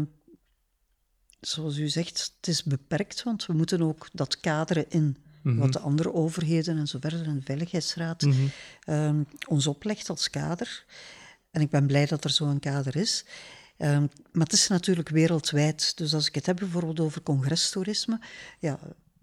zoals 1.40 1.78
u 1.78 1.88
zegt, 1.88 2.32
het 2.36 2.48
is 2.48 2.62
beperkt, 2.62 3.22
want 3.22 3.46
we 3.46 3.52
moeten 3.52 3.82
ook 3.82 4.08
dat 4.12 4.40
kaderen 4.40 4.90
in 4.90 5.16
Mhm. 5.46 5.58
wat 5.58 5.72
de 5.72 5.78
andere 5.78 6.12
overheden 6.12 6.78
en 6.78 6.86
zo 6.86 6.98
verder 7.00 7.26
en 7.26 7.34
de 7.34 7.44
Veiligheidsraad 7.44 8.22
Mm 8.22 8.32
-hmm. 8.32 8.50
uh, 9.18 9.24
ons 9.48 9.66
oplegt 9.66 10.10
als 10.10 10.30
kader. 10.30 10.84
En 11.50 11.60
ik 11.60 11.70
ben 11.70 11.86
blij 11.86 12.06
dat 12.06 12.24
er 12.24 12.30
zo'n 12.30 12.58
kader 12.58 12.96
is. 12.96 13.24
Uh, 13.78 13.98
maar 14.32 14.44
het 14.44 14.52
is 14.52 14.68
natuurlijk 14.68 15.08
wereldwijd. 15.08 15.96
Dus 15.96 16.14
als 16.14 16.26
ik 16.26 16.34
het 16.34 16.46
heb 16.46 16.56
bijvoorbeeld 16.56 17.00
over 17.00 17.22
congrestoerisme, 17.22 18.20
ja, 18.58 18.78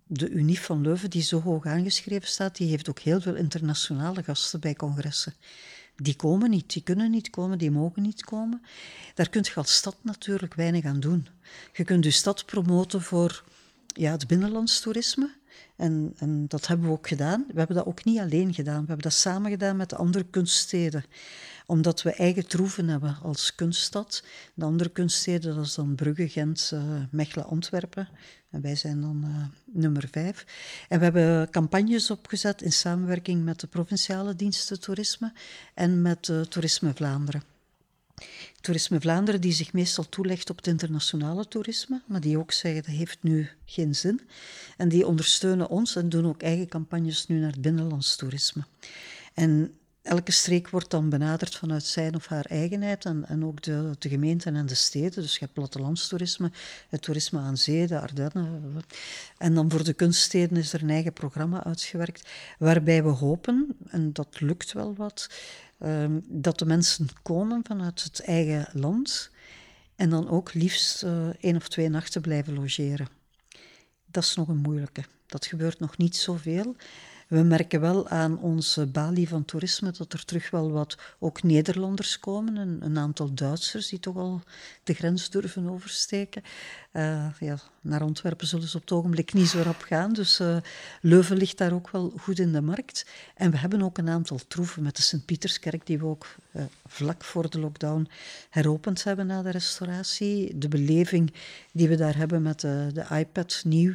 de 0.06 0.30
UNIF 0.30 0.64
van 0.64 0.82
Leuven, 0.82 1.10
die 1.10 1.22
zo 1.22 1.42
hoog 1.42 1.66
aangeschreven 1.66 2.28
staat, 2.28 2.58
die 2.58 2.70
heeft 2.70 2.90
ook 2.90 3.00
heel 3.00 3.22
veel 3.22 3.36
internationale 3.36 4.24
gasten 4.24 4.60
bij 4.60 4.74
congressen. 4.74 5.34
Die 5.96 6.16
komen 6.16 6.50
niet, 6.50 6.74
die 6.74 6.84
kunnen 6.84 7.12
niet 7.12 7.30
komen, 7.30 7.58
die 7.58 7.72
mogen 7.72 8.02
niet 8.02 8.24
komen. 8.24 8.62
Daar 9.14 9.30
kunt 9.30 9.48
je 9.48 9.56
als 9.56 9.76
stad 9.76 9.98
natuurlijk 10.02 10.54
weinig 10.54 10.86
aan 10.86 11.00
doen. 11.00 11.28
Je 11.74 11.84
kunt 11.84 12.04
je 12.04 12.12
stad 12.12 12.46
promoten 12.46 13.02
voor 13.02 13.44
ja, 13.88 14.12
het 14.12 14.28
binnenlands 14.28 14.82
toerisme. 14.82 15.30
En, 15.76 16.14
en 16.18 16.48
dat 16.48 16.68
hebben 16.68 16.88
we 16.88 16.94
ook 16.94 17.08
gedaan. 17.08 17.46
We 17.48 17.58
hebben 17.58 17.76
dat 17.76 17.86
ook 17.86 18.04
niet 18.04 18.20
alleen 18.20 18.54
gedaan. 18.54 18.82
We 18.82 18.88
hebben 18.88 19.10
dat 19.10 19.14
samen 19.14 19.52
gedaan 19.52 19.78
met 19.78 19.90
de 19.90 19.96
andere 19.96 20.26
kunststeden. 20.30 21.04
Omdat 21.66 22.02
we 22.02 22.12
eigen 22.12 22.48
troeven 22.48 22.88
hebben 22.88 23.18
als 23.22 23.56
kunststad. 23.56 24.24
De 24.54 24.66
andere 24.66 24.90
kunststeden, 24.90 25.56
dat 25.56 25.66
is 25.66 25.76
dan 25.76 25.96
Brugge, 25.96 26.30
Gent, 26.30 26.72
uh, 26.74 26.82
Mechelen, 27.12 27.46
Antwerpen. 27.46 28.08
Wij 28.62 28.76
zijn 28.76 29.02
dan 29.02 29.24
uh, 29.26 29.46
nummer 29.82 30.08
vijf. 30.12 30.46
En 30.90 30.98
we 30.98 31.04
hebben 31.04 31.50
campagnes 31.50 32.12
opgezet 32.12 32.62
in 32.62 32.72
samenwerking 32.72 33.44
met 33.44 33.60
de 33.60 33.68
provinciale 33.68 34.36
diensten 34.36 34.80
toerisme 34.80 35.34
en 35.74 36.02
met 36.02 36.28
uh, 36.28 36.42
Toerisme 36.42 36.94
Vlaanderen. 36.94 37.44
Toerisme 38.62 39.02
Vlaanderen, 39.02 39.42
die 39.42 39.54
zich 39.54 39.74
meestal 39.74 40.10
toelegt 40.10 40.50
op 40.50 40.58
het 40.58 40.68
internationale 40.68 41.48
toerisme, 41.48 42.02
maar 42.06 42.22
die 42.22 42.38
ook 42.38 42.52
zeggen 42.52 42.84
dat 42.84 42.96
heeft 42.96 43.18
nu 43.22 43.50
geen 43.66 43.96
zin. 43.96 44.22
En 44.78 44.90
die 44.90 45.08
ondersteunen 45.08 45.70
ons 45.70 45.96
en 45.96 46.10
doen 46.10 46.26
ook 46.26 46.42
eigen 46.42 46.68
campagnes 46.68 47.28
nu 47.28 47.40
naar 47.40 47.52
het 47.52 47.62
binnenlands 47.62 48.16
toerisme. 48.16 48.64
En 49.34 49.78
elke 50.04 50.32
streek 50.32 50.70
wordt 50.70 50.90
dan 50.90 51.10
benaderd 51.10 51.56
vanuit 51.56 51.84
zijn 51.86 52.16
of 52.16 52.28
haar 52.28 52.46
eigenheid 52.46 53.06
en, 53.06 53.26
en 53.28 53.46
ook 53.46 53.62
de, 53.62 53.96
de 54.00 54.10
gemeenten 54.10 54.56
en 54.56 54.66
de 54.66 54.76
steden. 54.76 55.22
Dus 55.22 55.34
je 55.34 55.40
hebt 55.40 55.54
plattelandstoerisme, 55.54 56.52
het 56.90 57.02
toerisme 57.02 57.40
aan 57.40 57.58
zee, 57.58 57.88
de 57.88 58.00
Ardennen. 58.00 58.82
En 59.38 59.54
dan 59.54 59.72
voor 59.72 59.84
de 59.84 59.94
kunststeden 59.94 60.58
is 60.58 60.74
er 60.74 60.82
een 60.82 60.90
eigen 60.90 61.14
programma 61.14 61.64
uitgewerkt, 61.64 62.30
waarbij 62.60 63.04
we 63.04 63.10
hopen, 63.10 63.78
en 63.88 64.14
dat 64.14 64.40
lukt 64.40 64.74
wel 64.74 64.96
wat, 64.96 65.30
um, 65.80 66.24
dat 66.28 66.60
de 66.60 66.66
mensen 66.66 67.08
komen 67.22 67.62
vanuit 67.68 68.04
het 68.04 68.20
eigen 68.20 68.68
land 68.74 69.32
en 69.96 70.10
dan 70.10 70.30
ook 70.30 70.54
liefst 70.54 71.04
uh, 71.04 71.28
één 71.40 71.56
of 71.56 71.68
twee 71.68 71.90
nachten 71.90 72.22
blijven 72.22 72.54
logeren. 72.54 73.08
Dat 74.06 74.24
is 74.24 74.36
nog 74.36 74.48
een 74.48 74.58
moeilijke. 74.58 75.04
Dat 75.26 75.46
gebeurt 75.46 75.80
nog 75.80 75.98
niet 75.98 76.16
zoveel. 76.16 76.76
We 77.34 77.44
merken 77.44 77.82
wel 77.82 78.08
aan 78.10 78.40
onze 78.40 78.86
balie 78.86 79.28
van 79.28 79.46
toerisme 79.46 79.92
dat 79.92 80.14
er 80.14 80.26
terug 80.26 80.50
wel 80.50 80.72
wat 80.72 80.98
ook 81.20 81.44
Nederlanders 81.44 82.20
komen. 82.20 82.56
Een, 82.56 82.78
een 82.82 82.98
aantal 82.98 83.34
Duitsers 83.34 83.90
die 83.90 84.00
toch 84.00 84.16
al 84.16 84.42
de 84.84 84.94
grens 84.94 85.30
durven 85.30 85.70
oversteken. 85.70 86.44
Uh, 86.92 87.26
ja, 87.40 87.58
naar 87.82 88.02
Antwerpen 88.02 88.48
zullen 88.48 88.68
ze 88.68 88.76
op 88.76 88.82
het 88.82 88.92
ogenblik 88.92 89.34
niet 89.34 89.48
zo 89.48 89.62
rap 89.62 89.82
gaan. 89.82 90.14
Dus 90.14 90.40
uh, 90.40 90.58
Leuven 91.02 91.38
ligt 91.38 91.58
daar 91.58 91.74
ook 91.74 91.90
wel 91.90 92.14
goed 92.18 92.40
in 92.40 92.52
de 92.52 92.62
markt. 92.62 93.06
En 93.36 93.52
we 93.52 93.58
hebben 93.58 93.82
ook 93.82 93.98
een 93.98 94.10
aantal 94.10 94.40
troeven 94.48 94.84
met 94.84 94.96
de 94.96 95.02
Sint-Pieterskerk, 95.02 95.86
die 95.86 96.00
we 96.00 96.06
ook 96.06 96.36
uh, 96.52 96.64
vlak 96.86 97.24
voor 97.24 97.50
de 97.50 97.60
lockdown 97.60 98.08
heropend 98.50 99.04
hebben 99.04 99.28
na 99.28 99.42
de 99.42 99.52
restauratie. 99.52 100.58
De 100.58 100.68
beleving 100.68 101.34
die 101.72 101.88
we 101.88 101.96
daar 101.96 102.18
hebben 102.18 102.42
met 102.42 102.60
de 102.60 103.06
iPad 103.12 103.62
nieuw. 103.66 103.94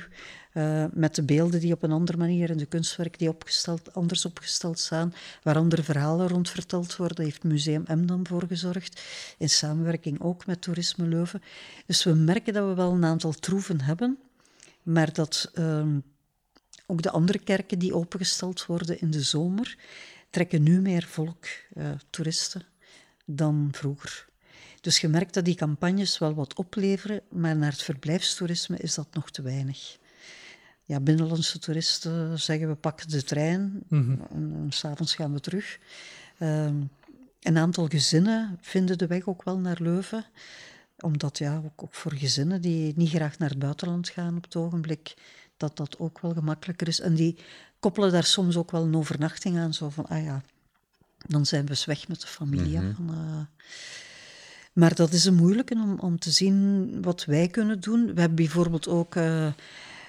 Uh, 0.59 0.85
met 0.93 1.15
de 1.15 1.23
beelden 1.23 1.61
die 1.61 1.73
op 1.73 1.83
een 1.83 1.93
andere 1.93 2.19
manier 2.19 2.51
en 2.51 2.57
de 2.57 2.67
kunstwerk 2.67 3.19
die 3.19 3.29
opgesteld, 3.29 3.95
anders 3.95 4.25
opgesteld 4.25 4.79
staan, 4.79 5.15
waar 5.43 5.57
andere 5.57 5.83
verhalen 5.83 6.29
rond 6.29 6.51
verteld 6.51 6.97
worden, 6.97 7.25
heeft 7.25 7.43
Museum 7.43 7.85
M 7.87 8.07
dan 8.07 8.27
voor 8.27 8.47
gezorgd, 8.47 9.03
in 9.39 9.51
samenwerking 9.51 10.21
ook 10.21 10.47
met 10.47 10.63
Toerisme 10.63 11.07
Leuven. 11.07 11.43
Dus 11.87 12.05
we 12.05 12.15
merken 12.15 12.53
dat 12.53 12.69
we 12.69 12.75
wel 12.75 12.93
een 12.93 13.05
aantal 13.05 13.33
troeven 13.33 13.81
hebben, 13.81 14.19
maar 14.83 15.13
dat 15.13 15.51
uh, 15.55 15.87
ook 16.87 17.03
de 17.03 17.11
andere 17.11 17.39
kerken 17.39 17.79
die 17.79 17.95
opengesteld 17.95 18.67
worden 18.67 19.01
in 19.01 19.11
de 19.11 19.23
zomer, 19.23 19.77
trekken 20.31 20.63
nu 20.63 20.81
meer 20.81 21.05
volk, 21.05 21.47
uh, 21.75 21.91
toeristen, 22.11 22.63
dan 23.25 23.69
vroeger. 23.73 24.27
Dus 24.81 25.01
je 25.01 25.09
merkt 25.09 25.35
dat 25.35 25.45
die 25.45 25.55
campagnes 25.55 26.19
wel 26.19 26.35
wat 26.35 26.55
opleveren, 26.55 27.21
maar 27.31 27.57
naar 27.57 27.71
het 27.71 27.83
verblijfstoerisme 27.83 28.77
is 28.77 28.95
dat 28.95 29.09
nog 29.13 29.31
te 29.31 29.43
weinig. 29.43 29.99
Ja, 30.89 31.01
binnenlandse 31.01 31.59
toeristen 31.59 32.41
zeggen 32.41 32.69
we 32.69 32.75
pakken 32.75 33.09
de 33.09 33.23
trein 33.23 33.83
mm 33.89 34.21
en, 34.31 34.53
en 34.55 34.67
s'avonds 34.69 35.15
gaan 35.15 35.33
we 35.33 35.41
terug. 35.41 35.79
Uh, 36.39 36.65
een 37.41 37.59
aantal 37.59 37.89
gezinnen 37.89 38.59
vinden 38.61 38.99
de 38.99 39.07
weg 39.07 39.27
ook 39.27 39.45
wel 39.45 39.59
naar 39.59 39.77
Leuven 39.81 40.25
omdat 41.01 41.39
ja, 41.39 41.57
ook, 41.57 41.83
ook, 41.83 41.95
voor 41.95 42.13
gezinnen 42.15 42.61
die 42.61 42.93
niet 42.97 43.09
graag 43.11 43.39
naar 43.39 43.49
het 43.49 43.59
buitenland 43.59 44.09
gaan 44.09 44.37
op 44.37 44.43
het 44.43 44.57
ogenblik, 44.57 45.15
dat 45.57 45.77
dat 45.77 45.99
ook 45.99 46.21
wel 46.21 46.33
gemakkelijker 46.33 46.89
is. 46.89 47.01
En 47.01 47.15
die 47.15 47.37
koppelen 47.81 48.13
daar 48.13 48.25
soms 48.25 48.57
ook 48.57 48.71
wel 48.71 48.83
een 48.83 48.97
overnachting 48.97 49.59
aan, 49.59 49.75
zo 49.75 49.89
van, 49.89 50.07
ah 50.07 50.25
ja, 50.25 50.43
dan 51.27 51.47
zijn 51.47 51.65
we 51.65 51.71
eens 51.71 51.85
weg 51.85 52.09
met 52.09 52.21
de 52.21 52.27
familie. 52.27 52.81
Mm 52.81 52.95
van, 52.95 53.11
uh, 53.11 53.67
maar 54.73 54.95
dat 54.95 55.13
is 55.13 55.25
een 55.25 55.35
moeilijke 55.35 55.75
om, 55.75 55.99
om 55.99 56.19
te 56.19 56.31
zien 56.31 57.03
wat 57.03 57.25
wij 57.25 57.49
kunnen 57.49 57.81
doen. 57.81 58.15
We 58.15 58.21
hebben 58.21 58.37
bijvoorbeeld 58.37 58.89
ook 58.89 59.15
uh, 59.15 59.53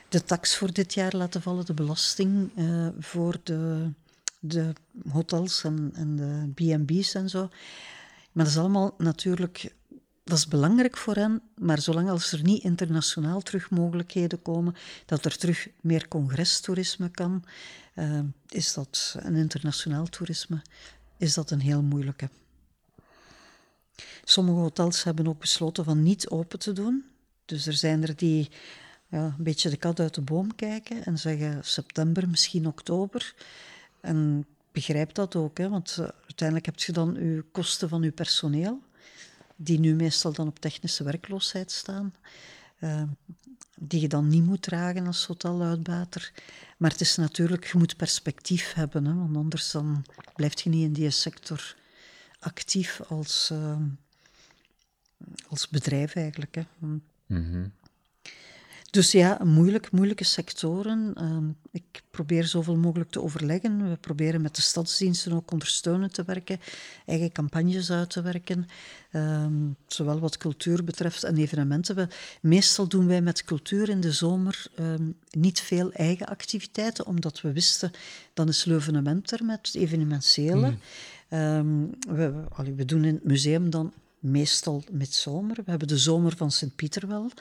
de 0.09 0.23
tax 0.23 0.57
voor 0.57 0.73
dit 0.73 0.93
jaar 0.93 1.15
laten 1.15 1.41
vallen, 1.41 1.65
de 1.65 1.73
belasting 1.73 2.51
uh, 2.55 2.87
voor 2.99 3.37
de, 3.43 3.91
de 4.39 4.73
hotels 5.11 5.63
en, 5.63 5.91
en 5.93 6.15
de 6.15 6.51
B&B's 6.53 7.13
en 7.13 7.29
zo. 7.29 7.49
Maar 8.31 8.43
dat 8.45 8.53
is 8.53 8.57
allemaal 8.59 8.95
natuurlijk 8.97 9.73
dat 10.29 10.37
is 10.37 10.47
belangrijk 10.47 10.97
voor 10.97 11.15
hen, 11.15 11.41
maar 11.57 11.81
zolang 11.81 12.09
als 12.09 12.31
er 12.31 12.43
niet 12.43 12.63
internationaal 12.63 13.41
terug 13.41 13.69
mogelijkheden 13.69 14.41
komen, 14.41 14.75
dat 15.05 15.25
er 15.25 15.37
terug 15.37 15.67
meer 15.81 16.07
congrestoerisme 16.07 17.09
kan, 17.09 17.43
uh, 17.95 18.19
is 18.47 18.73
dat 18.73 19.15
een 19.19 19.35
internationaal 19.35 20.05
toerisme, 20.05 20.61
is 21.17 21.33
dat 21.33 21.51
een 21.51 21.59
heel 21.59 21.81
moeilijke. 21.81 22.29
Sommige 24.23 24.57
hotels 24.57 25.03
hebben 25.03 25.27
ook 25.27 25.39
besloten 25.39 25.83
van 25.83 26.03
niet 26.03 26.29
open 26.29 26.59
te 26.59 26.73
doen. 26.73 27.05
Dus 27.45 27.67
er 27.67 27.73
zijn 27.73 28.03
er 28.03 28.15
die 28.15 28.49
ja, 29.09 29.23
een 29.37 29.43
beetje 29.43 29.69
de 29.69 29.77
kat 29.77 29.99
uit 29.99 30.13
de 30.13 30.21
boom 30.21 30.55
kijken 30.55 31.05
en 31.05 31.17
zeggen 31.17 31.65
september, 31.65 32.29
misschien 32.29 32.67
oktober. 32.67 33.33
En 34.01 34.45
begrijp 34.71 35.13
dat 35.13 35.35
ook, 35.35 35.57
hè, 35.57 35.69
want 35.69 35.97
uh, 35.99 36.07
uiteindelijk 36.21 36.65
heb 36.65 36.79
je 36.79 36.91
dan 36.91 37.13
je 37.13 37.45
kosten 37.51 37.89
van 37.89 38.01
je 38.01 38.11
personeel 38.11 38.81
die 39.55 39.79
nu 39.79 39.95
meestal 39.95 40.33
dan 40.33 40.47
op 40.47 40.59
technische 40.59 41.03
werkloosheid 41.03 41.71
staan, 41.71 42.13
uh, 42.79 43.03
die 43.75 44.01
je 44.01 44.07
dan 44.07 44.27
niet 44.27 44.45
moet 44.45 44.61
dragen 44.61 45.07
als 45.07 45.25
hoteluitbater. 45.25 46.31
Maar 46.77 46.91
het 46.91 47.01
is 47.01 47.15
natuurlijk, 47.15 47.65
je 47.71 47.77
moet 47.77 47.97
perspectief 47.97 48.73
hebben, 48.73 49.05
hè, 49.05 49.15
want 49.15 49.35
anders 49.35 49.71
dan 49.71 50.05
blijf 50.35 50.61
je 50.61 50.69
niet 50.69 50.83
in 50.83 50.93
die 50.93 51.09
sector 51.09 51.75
actief 52.39 53.01
als, 53.07 53.49
uh, 53.53 53.77
als 55.47 55.67
bedrijf 55.67 56.15
eigenlijk. 56.15 56.55
Hè. 56.55 56.63
-hmm. 56.79 57.71
Dus 58.91 59.11
ja, 59.11 59.39
moeilijk, 59.43 59.91
moeilijke 59.91 60.23
sectoren. 60.23 61.15
Uh, 61.21 61.37
ik 61.71 62.01
probeer 62.11 62.45
zoveel 62.45 62.75
mogelijk 62.75 63.09
te 63.09 63.21
overleggen. 63.21 63.89
We 63.89 63.95
proberen 63.95 64.41
met 64.41 64.55
de 64.55 64.61
stadsdiensten 64.61 65.33
ook 65.33 65.51
ondersteunend 65.51 66.13
te 66.13 66.23
werken, 66.23 66.59
eigen 67.05 67.31
campagnes 67.31 67.91
uit 67.91 68.09
te 68.09 68.21
werken, 68.21 68.67
uh, 69.11 69.45
zowel 69.87 70.19
wat 70.19 70.37
cultuur 70.37 70.83
betreft 70.83 71.23
en 71.23 71.37
evenementen. 71.37 71.95
We, 71.95 72.07
meestal 72.41 72.87
doen 72.87 73.07
wij 73.07 73.21
met 73.21 73.43
cultuur 73.43 73.89
in 73.89 74.01
de 74.01 74.11
zomer 74.11 74.65
uh, 74.79 74.93
niet 75.31 75.59
veel 75.59 75.91
eigen 75.91 76.27
activiteiten, 76.27 77.05
omdat 77.05 77.41
we 77.41 77.51
wisten, 77.51 77.91
dan 78.33 78.47
is 78.47 78.65
Leuvenement 78.65 79.31
er 79.31 79.45
met 79.45 79.69
evenementiële. 79.73 80.69
Mm. 80.69 80.77
Um, 81.39 81.89
we, 81.99 82.43
we 82.75 82.85
doen 82.85 83.03
in 83.03 83.13
het 83.13 83.23
museum 83.23 83.69
dan 83.69 83.93
meestal 84.19 84.83
met 84.91 85.13
zomer. 85.13 85.55
We 85.55 85.69
hebben 85.69 85.87
de 85.87 85.97
zomer 85.97 86.37
van 86.37 86.51
Sint-Pieter 86.51 87.07
wel. 87.07 87.31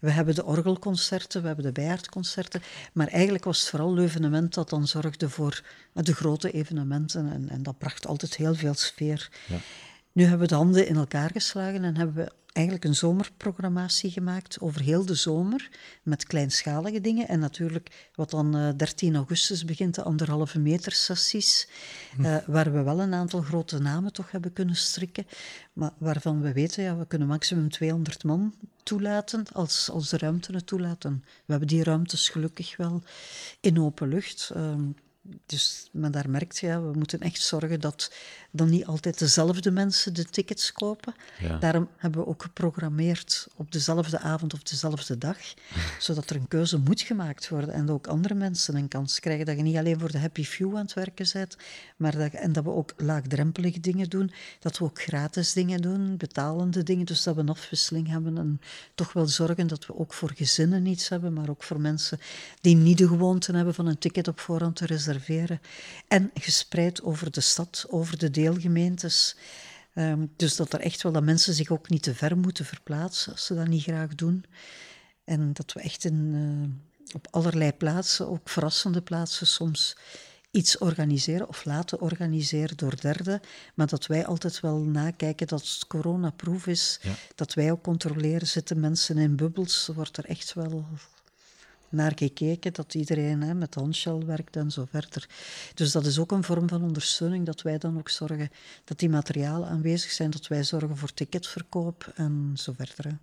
We 0.00 0.10
hebben 0.10 0.34
de 0.34 0.44
orgelconcerten, 0.44 1.40
we 1.40 1.46
hebben 1.46 1.64
de 1.64 1.72
bijaardconcerten. 1.72 2.62
Maar 2.92 3.08
eigenlijk 3.08 3.44
was 3.44 3.60
het 3.60 3.68
vooral 3.68 3.94
Leuvenement 3.94 4.54
dat 4.54 4.70
dan 4.70 4.86
zorgde 4.86 5.28
voor 5.28 5.62
de 5.92 6.14
grote 6.14 6.50
evenementen. 6.50 7.32
En, 7.32 7.48
en 7.48 7.62
dat 7.62 7.78
bracht 7.78 8.06
altijd 8.06 8.36
heel 8.36 8.54
veel 8.54 8.74
sfeer. 8.74 9.30
Ja. 9.48 9.56
Nu 10.12 10.22
hebben 10.22 10.40
we 10.40 10.46
de 10.46 10.54
handen 10.54 10.86
in 10.86 10.96
elkaar 10.96 11.30
geslagen 11.30 11.84
en 11.84 11.96
hebben 11.96 12.24
we 12.24 12.32
eigenlijk 12.52 12.86
een 12.86 12.94
zomerprogrammatie 12.94 14.10
gemaakt 14.10 14.60
over 14.60 14.80
heel 14.80 15.06
de 15.06 15.14
zomer 15.14 15.70
met 16.02 16.26
kleinschalige 16.26 17.00
dingen. 17.00 17.28
En 17.28 17.38
natuurlijk 17.38 18.10
wat 18.14 18.30
dan 18.30 18.56
uh, 18.56 18.68
13 18.76 19.16
augustus 19.16 19.64
begint, 19.64 19.94
de 19.94 20.02
anderhalve 20.02 20.58
meter 20.58 20.92
sessies, 20.92 21.68
uh, 22.20 22.36
waar 22.46 22.72
we 22.72 22.82
wel 22.82 23.00
een 23.00 23.14
aantal 23.14 23.42
grote 23.42 23.78
namen 23.78 24.12
toch 24.12 24.30
hebben 24.30 24.52
kunnen 24.52 24.76
strikken, 24.76 25.26
maar 25.72 25.92
waarvan 25.98 26.40
we 26.40 26.52
weten, 26.52 26.82
ja, 26.82 26.96
we 26.96 27.06
kunnen 27.06 27.28
maximum 27.28 27.70
200 27.70 28.24
man 28.24 28.54
toelaten 28.82 29.44
als, 29.52 29.90
als 29.90 30.08
de 30.08 30.18
ruimte 30.18 30.52
het 30.52 30.66
toelaten. 30.66 31.22
We 31.24 31.50
hebben 31.50 31.68
die 31.68 31.84
ruimtes 31.84 32.28
gelukkig 32.28 32.76
wel 32.76 33.02
in 33.60 33.80
open 33.80 34.08
lucht. 34.08 34.52
Uh, 34.56 34.74
dus, 35.46 35.88
maar 35.92 36.10
daar 36.10 36.30
merkt 36.30 36.58
je, 36.58 36.66
ja, 36.66 36.82
we 36.82 36.98
moeten 36.98 37.20
echt 37.20 37.40
zorgen 37.40 37.80
dat 37.80 38.12
dan 38.54 38.70
niet 38.70 38.86
altijd 38.86 39.18
dezelfde 39.18 39.70
mensen 39.70 40.14
de 40.14 40.24
tickets 40.24 40.72
kopen. 40.72 41.14
Ja. 41.38 41.58
Daarom 41.58 41.88
hebben 41.96 42.20
we 42.20 42.26
ook 42.26 42.42
geprogrammeerd 42.42 43.48
op 43.56 43.72
dezelfde 43.72 44.18
avond 44.18 44.54
of 44.54 44.62
dezelfde 44.62 45.18
dag, 45.18 45.36
zodat 45.98 46.30
er 46.30 46.36
een 46.36 46.48
keuze 46.48 46.78
moet 46.78 47.00
gemaakt 47.00 47.48
worden 47.48 47.74
en 47.74 47.86
dat 47.86 47.94
ook 47.94 48.06
andere 48.06 48.34
mensen 48.34 48.76
een 48.76 48.88
kans 48.88 49.20
krijgen. 49.20 49.46
Dat 49.46 49.56
je 49.56 49.62
niet 49.62 49.76
alleen 49.76 50.00
voor 50.00 50.10
de 50.10 50.18
happy 50.18 50.44
few 50.44 50.76
aan 50.76 50.82
het 50.82 50.94
werken 50.94 51.26
bent, 51.32 51.56
maar 51.96 52.16
dat, 52.16 52.32
en 52.32 52.52
dat 52.52 52.64
we 52.64 52.70
ook 52.70 52.94
laagdrempelige 52.96 53.80
dingen 53.80 54.08
doen, 54.08 54.32
dat 54.60 54.78
we 54.78 54.84
ook 54.84 55.02
gratis 55.02 55.52
dingen 55.52 55.82
doen, 55.82 56.16
betalende 56.16 56.82
dingen, 56.82 57.06
dus 57.06 57.22
dat 57.22 57.34
we 57.34 57.40
een 57.40 57.48
afwisseling 57.48 58.08
hebben 58.08 58.38
en 58.38 58.60
toch 58.94 59.12
wel 59.12 59.26
zorgen 59.26 59.66
dat 59.66 59.86
we 59.86 59.98
ook 59.98 60.12
voor 60.12 60.32
gezinnen 60.34 60.86
iets 60.86 61.08
hebben, 61.08 61.32
maar 61.32 61.48
ook 61.48 61.62
voor 61.62 61.80
mensen 61.80 62.18
die 62.60 62.76
niet 62.76 62.98
de 62.98 63.08
gewoonte 63.08 63.52
hebben 63.52 63.74
van 63.74 63.86
een 63.86 63.98
ticket 63.98 64.28
op 64.28 64.40
voorhand 64.40 64.76
te 64.76 64.86
reserveren. 64.86 65.60
En 66.08 66.30
gespreid 66.34 67.02
over 67.02 67.30
de 67.30 67.40
stad, 67.40 67.86
over 67.88 68.18
de 68.18 68.30
deelgemeentes. 68.42 69.36
Um, 69.94 70.32
dus 70.36 70.56
dat 70.56 70.72
er 70.72 70.80
echt 70.80 71.02
wel 71.02 71.12
dat 71.12 71.22
mensen 71.22 71.54
zich 71.54 71.70
ook 71.70 71.88
niet 71.88 72.02
te 72.02 72.14
ver 72.14 72.36
moeten 72.36 72.64
verplaatsen 72.64 73.32
als 73.32 73.46
ze 73.46 73.54
dat 73.54 73.66
niet 73.66 73.82
graag 73.82 74.14
doen. 74.14 74.44
En 75.24 75.52
dat 75.52 75.72
we 75.72 75.80
echt 75.80 76.04
in, 76.04 76.34
uh, 76.34 77.14
op 77.14 77.26
allerlei 77.30 77.72
plaatsen, 77.72 78.28
ook 78.28 78.48
verrassende 78.48 79.02
plaatsen 79.02 79.46
soms, 79.46 79.96
iets 80.50 80.78
organiseren 80.78 81.48
of 81.48 81.64
laten 81.64 82.00
organiseren 82.00 82.76
door 82.76 83.00
derden. 83.00 83.40
Maar 83.74 83.86
dat 83.86 84.06
wij 84.06 84.26
altijd 84.26 84.60
wel 84.60 84.78
nakijken 84.78 85.46
dat 85.46 85.60
het 85.60 85.86
coronaproof 85.86 86.66
is. 86.66 86.98
Ja. 87.02 87.14
Dat 87.34 87.54
wij 87.54 87.70
ook 87.70 87.82
controleren, 87.82 88.46
zitten 88.46 88.80
mensen 88.80 89.18
in 89.18 89.36
bubbels, 89.36 89.90
wordt 89.94 90.16
er 90.16 90.24
echt 90.24 90.52
wel 90.52 90.86
naar 91.92 92.12
gekeken, 92.16 92.72
dat 92.72 92.94
iedereen 92.94 93.42
hè, 93.42 93.54
met 93.54 93.74
handshell 93.74 94.18
werkt 94.26 94.56
en 94.56 94.70
zo 94.70 94.84
verder. 94.90 95.28
Dus 95.74 95.92
dat 95.92 96.06
is 96.06 96.18
ook 96.18 96.32
een 96.32 96.44
vorm 96.44 96.68
van 96.68 96.82
ondersteuning, 96.82 97.46
dat 97.46 97.62
wij 97.62 97.78
dan 97.78 97.98
ook 97.98 98.08
zorgen 98.08 98.50
dat 98.84 98.98
die 98.98 99.08
materialen 99.08 99.68
aanwezig 99.68 100.10
zijn, 100.10 100.30
dat 100.30 100.46
wij 100.46 100.64
zorgen 100.64 100.96
voor 100.96 101.14
ticketverkoop 101.14 102.12
en 102.14 102.52
zo 102.54 102.72
verder. 102.76 103.04
Hè. 103.04 103.14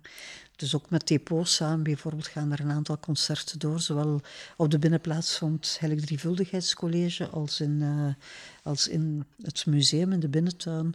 Dus 0.60 0.74
ook 0.74 0.90
met 0.90 1.06
depots 1.06 1.54
samen 1.54 1.82
bijvoorbeeld 1.82 2.26
gaan 2.26 2.52
er 2.52 2.60
een 2.60 2.70
aantal 2.70 2.98
concerten 2.98 3.58
door, 3.58 3.80
zowel 3.80 4.20
op 4.56 4.70
de 4.70 4.78
binnenplaats 4.78 5.36
van 5.36 5.52
het 5.52 5.76
Heilig 5.80 6.04
Drievuldigheidscollege 6.04 7.28
als 7.28 7.60
in, 7.60 7.80
uh, 7.80 8.14
als 8.62 8.88
in 8.88 9.24
het 9.42 9.66
museum 9.66 10.12
in 10.12 10.20
de 10.20 10.28
binnentuin. 10.28 10.94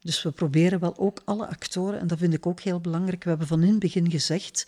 Dus 0.00 0.22
we 0.22 0.30
proberen 0.30 0.80
wel 0.80 0.98
ook 0.98 1.22
alle 1.24 1.46
actoren, 1.46 2.00
en 2.00 2.06
dat 2.06 2.18
vind 2.18 2.34
ik 2.34 2.46
ook 2.46 2.60
heel 2.60 2.80
belangrijk. 2.80 3.22
We 3.24 3.28
hebben 3.28 3.46
van 3.46 3.62
in 3.62 3.70
het 3.70 3.78
begin 3.78 4.10
gezegd, 4.10 4.66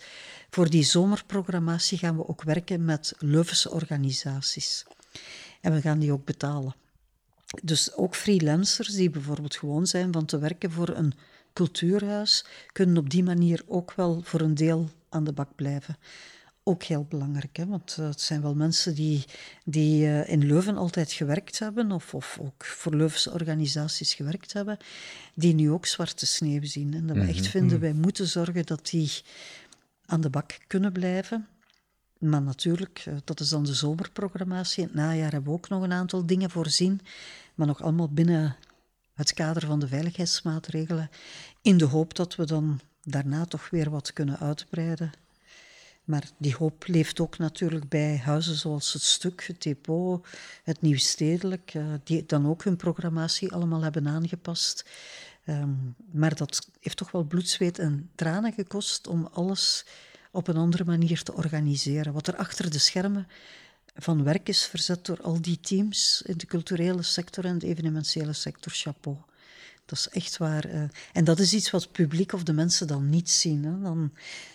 voor 0.49 0.69
die 0.69 0.83
zomerprogrammatie 0.83 1.97
gaan 1.97 2.17
we 2.17 2.27
ook 2.27 2.43
werken 2.43 2.85
met 2.85 3.13
Leuvense 3.19 3.71
organisaties. 3.71 4.85
En 5.61 5.73
we 5.73 5.81
gaan 5.81 5.99
die 5.99 6.11
ook 6.11 6.25
betalen. 6.25 6.75
Dus 7.63 7.93
ook 7.93 8.15
freelancers 8.15 8.89
die 8.89 9.09
bijvoorbeeld 9.09 9.55
gewoon 9.55 9.87
zijn 9.87 10.13
van 10.13 10.25
te 10.25 10.39
werken 10.39 10.71
voor 10.71 10.89
een 10.89 11.13
cultuurhuis, 11.53 12.45
kunnen 12.71 12.97
op 12.97 13.09
die 13.09 13.23
manier 13.23 13.63
ook 13.67 13.93
wel 13.93 14.21
voor 14.23 14.41
een 14.41 14.55
deel 14.55 14.89
aan 15.09 15.23
de 15.23 15.33
bak 15.33 15.55
blijven 15.55 15.97
ook 16.63 16.83
heel 16.83 17.05
belangrijk. 17.09 17.57
Hè? 17.57 17.65
Want 17.65 17.97
uh, 17.99 18.07
het 18.07 18.21
zijn 18.21 18.41
wel 18.41 18.55
mensen 18.55 18.95
die, 18.95 19.25
die 19.65 20.05
uh, 20.05 20.29
in 20.29 20.45
Leuven 20.45 20.77
altijd 20.77 21.11
gewerkt 21.11 21.59
hebben, 21.59 21.91
of, 21.91 22.13
of 22.13 22.37
ook 22.41 22.65
voor 22.65 22.95
Leuvense 22.95 23.31
organisaties 23.31 24.13
gewerkt 24.13 24.53
hebben, 24.53 24.77
die 25.33 25.53
nu 25.53 25.71
ook 25.71 25.85
zwarte 25.85 26.25
sneeuw 26.25 26.63
zien. 26.63 26.93
En 26.93 27.07
dat 27.07 27.15
we 27.15 27.21
echt 27.23 27.41
mhm, 27.41 27.49
vinden, 27.49 27.77
mhm. 27.77 27.79
wij 27.79 27.93
moeten 27.93 28.27
zorgen 28.27 28.65
dat 28.65 28.89
die 28.89 29.11
aan 30.05 30.21
de 30.21 30.29
bak 30.29 30.57
kunnen 30.67 30.91
blijven. 30.91 31.47
Maar 32.17 32.41
natuurlijk, 32.41 33.05
uh, 33.07 33.15
dat 33.23 33.39
is 33.39 33.49
dan 33.49 33.63
de 33.63 33.73
zomerprogrammatie. 33.73 34.81
In 34.81 34.87
het 34.87 34.97
najaar 34.97 35.31
hebben 35.31 35.51
we 35.51 35.57
ook 35.57 35.69
nog 35.69 35.83
een 35.83 35.91
aantal 35.91 36.25
dingen 36.25 36.49
voorzien, 36.49 37.01
maar 37.55 37.67
nog 37.67 37.81
allemaal 37.81 38.09
binnen 38.09 38.55
het 39.13 39.33
kader 39.33 39.65
van 39.65 39.79
de 39.79 39.87
veiligheidsmaatregelen, 39.87 41.09
in 41.61 41.77
de 41.77 41.85
hoop 41.85 42.15
dat 42.15 42.35
we 42.35 42.45
dan 42.45 42.79
daarna 43.01 43.45
toch 43.45 43.69
weer 43.69 43.89
wat 43.89 44.13
kunnen 44.13 44.39
uitbreiden 44.39 45.11
maar 46.11 46.29
die 46.37 46.55
hoop 46.55 46.87
leeft 46.87 47.19
ook 47.19 47.37
natuurlijk 47.37 47.89
bij 47.89 48.17
huizen 48.17 48.55
zoals 48.55 48.93
Het 48.93 49.01
Stuk, 49.01 49.43
het 49.47 49.61
Depot, 49.61 50.27
het 50.63 50.81
Nieuwstedelijk, 50.81 51.73
uh, 51.73 51.93
die 52.03 52.25
dan 52.25 52.47
ook 52.47 52.63
hun 52.63 52.75
programmatie 52.75 53.51
allemaal 53.51 53.81
hebben 53.81 54.07
aangepast. 54.07 54.85
Um, 55.45 55.95
maar 56.11 56.35
dat 56.35 56.69
heeft 56.79 56.97
toch 56.97 57.11
wel 57.11 57.23
bloed, 57.23 57.49
zweet 57.49 57.79
en 57.79 58.09
tranen 58.15 58.53
gekost 58.53 59.07
om 59.07 59.29
alles 59.31 59.85
op 60.31 60.47
een 60.47 60.57
andere 60.57 60.83
manier 60.85 61.23
te 61.23 61.33
organiseren. 61.33 62.13
Wat 62.13 62.27
er 62.27 62.35
achter 62.35 62.71
de 62.71 62.79
schermen 62.79 63.27
van 63.95 64.23
werk 64.23 64.49
is 64.49 64.65
verzet 64.65 65.05
door 65.05 65.21
al 65.21 65.41
die 65.41 65.59
teams 65.59 66.21
in 66.25 66.37
de 66.37 66.45
culturele 66.45 67.03
sector 67.03 67.45
en 67.45 67.59
de 67.59 67.67
evenementiële 67.67 68.33
sector, 68.33 68.71
chapeau. 68.71 69.17
Dat 69.91 69.99
is 69.99 70.09
echt 70.09 70.37
waar. 70.37 70.73
Uh, 70.73 70.83
en 71.13 71.23
dat 71.23 71.39
is 71.39 71.53
iets 71.53 71.71
wat 71.71 71.81
het 71.81 71.91
publiek 71.91 72.33
of 72.33 72.43
de 72.43 72.53
mensen 72.53 72.87
dan 72.87 73.09
niet 73.09 73.29
zien. 73.29 73.63
Hè. 73.63 73.81
Dan, 73.81 74.11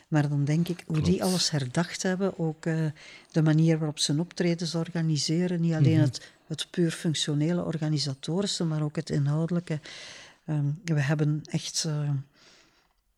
maar 0.08 0.28
dan 0.28 0.44
denk 0.44 0.68
ik, 0.68 0.84
hoe 0.86 1.00
die 1.00 1.24
alles 1.24 1.50
herdacht 1.50 2.02
hebben, 2.02 2.38
ook 2.38 2.66
uh, 2.66 2.86
de 3.30 3.42
manier 3.42 3.78
waarop 3.78 3.98
ze 3.98 4.18
optredens 4.18 4.74
organiseren, 4.74 5.60
niet 5.60 5.72
alleen 5.72 5.90
mm 5.90 5.96
-hmm. 5.96 6.04
het, 6.04 6.32
het 6.46 6.66
puur 6.70 6.90
functionele 6.90 7.64
organisatorische, 7.64 8.64
maar 8.64 8.82
ook 8.82 8.96
het 8.96 9.10
inhoudelijke. 9.10 9.80
Um, 10.46 10.80
we 10.84 11.00
hebben 11.00 11.42
echt 11.44 11.84
uh, 11.86 12.10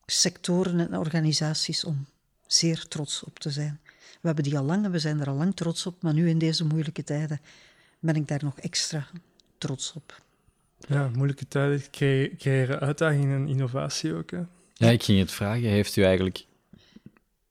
sectoren 0.05 0.79
en 0.79 0.97
organisaties 0.97 1.83
om 1.83 2.05
zeer 2.47 2.87
trots 2.87 3.23
op 3.23 3.39
te 3.39 3.49
zijn. 3.49 3.79
We 4.21 4.27
hebben 4.27 4.43
die 4.43 4.57
al 4.57 4.63
lang 4.63 4.85
en 4.85 4.91
we 4.91 4.99
zijn 4.99 5.19
er 5.19 5.29
al 5.29 5.35
lang 5.35 5.55
trots 5.55 5.85
op, 5.85 6.01
maar 6.01 6.13
nu 6.13 6.29
in 6.29 6.37
deze 6.37 6.65
moeilijke 6.65 7.03
tijden 7.03 7.41
ben 7.99 8.15
ik 8.15 8.27
daar 8.27 8.43
nog 8.43 8.59
extra 8.59 9.07
trots 9.57 9.93
op. 9.93 10.21
Ja, 10.87 11.09
moeilijke 11.13 11.47
tijden 11.47 11.81
creëren 12.37 12.79
uitdagingen 12.79 13.41
en 13.41 13.47
innovatie 13.47 14.13
ook. 14.13 14.31
Hè? 14.31 14.41
Ja, 14.73 14.89
ik 14.89 15.03
ging 15.03 15.19
het 15.19 15.31
vragen. 15.31 15.69
Heeft 15.69 15.95
u 15.95 16.03
eigenlijk, 16.03 16.45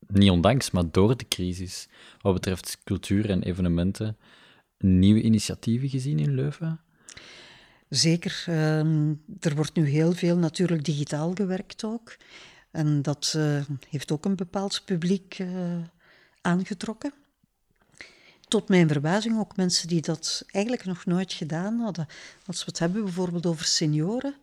niet 0.06 0.30
ondanks, 0.30 0.70
maar 0.70 0.90
door 0.90 1.16
de 1.16 1.28
crisis, 1.28 1.88
wat 2.20 2.34
betreft 2.34 2.78
cultuur 2.84 3.30
en 3.30 3.42
evenementen, 3.42 4.16
nieuwe 4.78 5.22
initiatieven 5.22 5.88
gezien 5.88 6.18
in 6.18 6.34
Leuven? 6.34 6.80
Zeker. 7.88 8.44
Um, 8.48 9.22
er 9.40 9.54
wordt 9.54 9.74
nu 9.74 9.88
heel 9.88 10.12
veel 10.12 10.36
natuurlijk 10.36 10.84
digitaal 10.84 11.32
gewerkt 11.34 11.84
ook. 11.84 12.16
En 12.70 13.02
dat 13.02 13.34
uh, 13.36 13.60
heeft 13.88 14.12
ook 14.12 14.24
een 14.24 14.36
bepaald 14.36 14.82
publiek 14.84 15.38
uh, 15.38 15.48
aangetrokken. 16.40 17.12
Tot 18.48 18.68
mijn 18.68 18.88
verbazing 18.88 19.38
ook 19.38 19.56
mensen 19.56 19.88
die 19.88 20.00
dat 20.00 20.44
eigenlijk 20.50 20.84
nog 20.84 21.04
nooit 21.04 21.32
gedaan 21.32 21.78
hadden. 21.78 22.06
Als 22.46 22.58
we 22.58 22.64
het 22.66 22.78
hebben 22.78 23.04
bijvoorbeeld 23.04 23.46
over 23.46 23.64
senioren. 23.64 24.34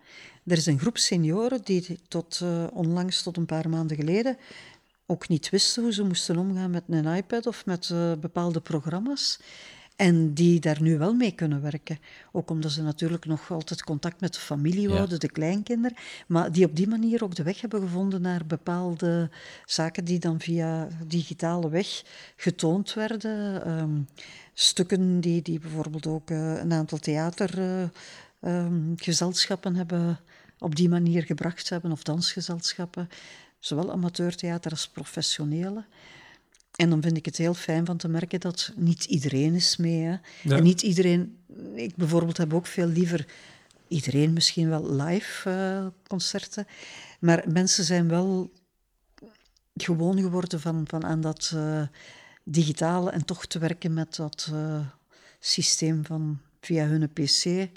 Er 0.45 0.57
is 0.57 0.65
een 0.65 0.79
groep 0.79 0.97
senioren 0.97 1.61
die 1.63 1.99
tot 2.07 2.39
uh, 2.43 2.67
onlangs, 2.73 3.23
tot 3.23 3.37
een 3.37 3.45
paar 3.45 3.69
maanden 3.69 3.97
geleden, 3.97 4.37
ook 5.05 5.27
niet 5.27 5.49
wisten 5.49 5.83
hoe 5.83 5.93
ze 5.93 6.03
moesten 6.03 6.37
omgaan 6.37 6.71
met 6.71 6.83
een 6.87 7.05
iPad 7.05 7.47
of 7.47 7.65
met 7.65 7.93
bepaalde 8.19 8.59
programma's. 8.59 9.39
En 9.95 10.34
die 10.34 10.60
daar 10.60 10.81
nu 10.81 10.97
wel 10.97 11.13
mee 11.13 11.31
kunnen 11.31 11.62
werken. 11.62 11.99
Ook 12.31 12.49
omdat 12.49 12.71
ze 12.71 12.81
natuurlijk 12.81 13.25
nog 13.25 13.51
altijd 13.51 13.84
contact 13.84 14.21
met 14.21 14.34
de 14.34 14.39
familie 14.39 14.88
houden, 14.88 15.13
ja. 15.13 15.17
de 15.17 15.31
kleinkinderen. 15.31 15.97
Maar 16.27 16.51
die 16.51 16.65
op 16.65 16.75
die 16.75 16.88
manier 16.88 17.23
ook 17.23 17.36
de 17.36 17.43
weg 17.43 17.62
hebben 17.62 17.81
gevonden 17.81 18.21
naar 18.21 18.45
bepaalde 18.45 19.29
zaken 19.65 20.05
die 20.05 20.19
dan 20.19 20.39
via 20.39 20.88
digitale 21.08 21.69
weg 21.69 22.03
getoond 22.36 22.93
werden. 22.93 23.69
Um, 23.69 24.08
stukken 24.53 25.19
die, 25.19 25.41
die 25.41 25.60
bijvoorbeeld 25.60 26.08
ook 26.08 26.29
uh, 26.29 26.60
een 26.60 26.73
aantal 26.73 26.97
theatergezelschappen 26.97 29.71
uh, 29.71 29.79
um, 29.79 29.88
hebben 29.88 30.19
op 30.60 30.75
die 30.75 30.89
manier 30.89 31.23
gebracht 31.23 31.69
hebben, 31.69 31.91
of 31.91 32.03
dansgezelschappen. 32.03 33.10
Zowel 33.60 33.91
amateurtheater 33.91 34.71
als 34.71 34.88
professionele. 34.88 35.84
En 36.75 36.89
dan 36.89 37.01
vind 37.01 37.17
ik 37.17 37.25
het 37.25 37.38
heel 37.38 37.53
fijn 37.53 37.85
van 37.85 37.97
te 37.97 38.07
merken 38.07 38.39
dat 38.39 38.71
niet 38.75 39.05
iedereen 39.05 39.53
is 39.53 39.77
mee. 39.77 40.01
Hè. 40.01 40.15
Ja. 40.43 40.57
En 40.57 40.63
niet 40.63 40.81
iedereen... 40.81 41.38
Ik 41.73 41.95
bijvoorbeeld 41.95 42.38
heb 42.38 42.53
ook 42.53 42.65
veel 42.65 42.88
liever 42.88 43.25
iedereen 43.88 44.33
misschien 44.33 44.69
wel 44.69 44.93
live 44.95 45.49
uh, 45.49 45.88
concerten. 46.07 46.67
Maar 47.19 47.43
mensen 47.47 47.83
zijn 47.83 48.07
wel 48.07 48.51
gewoon 49.75 50.19
geworden 50.19 50.59
van, 50.59 50.83
van 50.88 51.05
aan 51.05 51.21
dat 51.21 51.51
uh, 51.55 51.81
digitale 52.43 53.11
en 53.11 53.25
toch 53.25 53.45
te 53.45 53.59
werken 53.59 53.93
met 53.93 54.15
dat 54.15 54.49
uh, 54.53 54.79
systeem 55.39 56.05
van 56.05 56.39
via 56.61 56.85
hun 56.85 57.09
pc. 57.09 57.69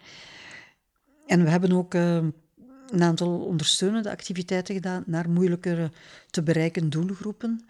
En 1.27 1.45
we 1.45 1.51
hebben 1.51 1.73
ook 1.73 1.95
een 1.95 3.03
aantal 3.03 3.41
ondersteunende 3.41 4.11
activiteiten 4.11 4.75
gedaan 4.75 5.03
naar 5.07 5.31
moeilijker 5.31 5.91
te 6.31 6.43
bereiken 6.43 6.91
doelgroepen. 6.91 7.65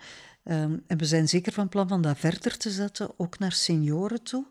Um, 0.50 0.82
en 0.86 0.98
we 0.98 1.04
zijn 1.04 1.28
zeker 1.28 1.52
van 1.52 1.68
plan 1.68 1.88
van 1.88 2.02
dat 2.02 2.18
verder 2.18 2.56
te 2.56 2.70
zetten, 2.70 3.10
ook 3.16 3.38
naar 3.38 3.52
senioren 3.52 4.22
toe. 4.22 4.44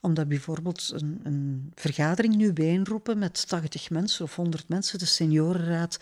Omdat 0.00 0.28
bijvoorbeeld 0.28 0.90
een, 0.94 1.20
een 1.22 1.72
vergadering 1.74 2.34
nu 2.36 2.52
bijeenroepen 2.52 3.18
met 3.18 3.48
80 3.48 3.90
mensen 3.90 4.24
of 4.24 4.36
100 4.36 4.68
mensen, 4.68 4.98
de 4.98 5.06
seniorenraad, 5.06 5.98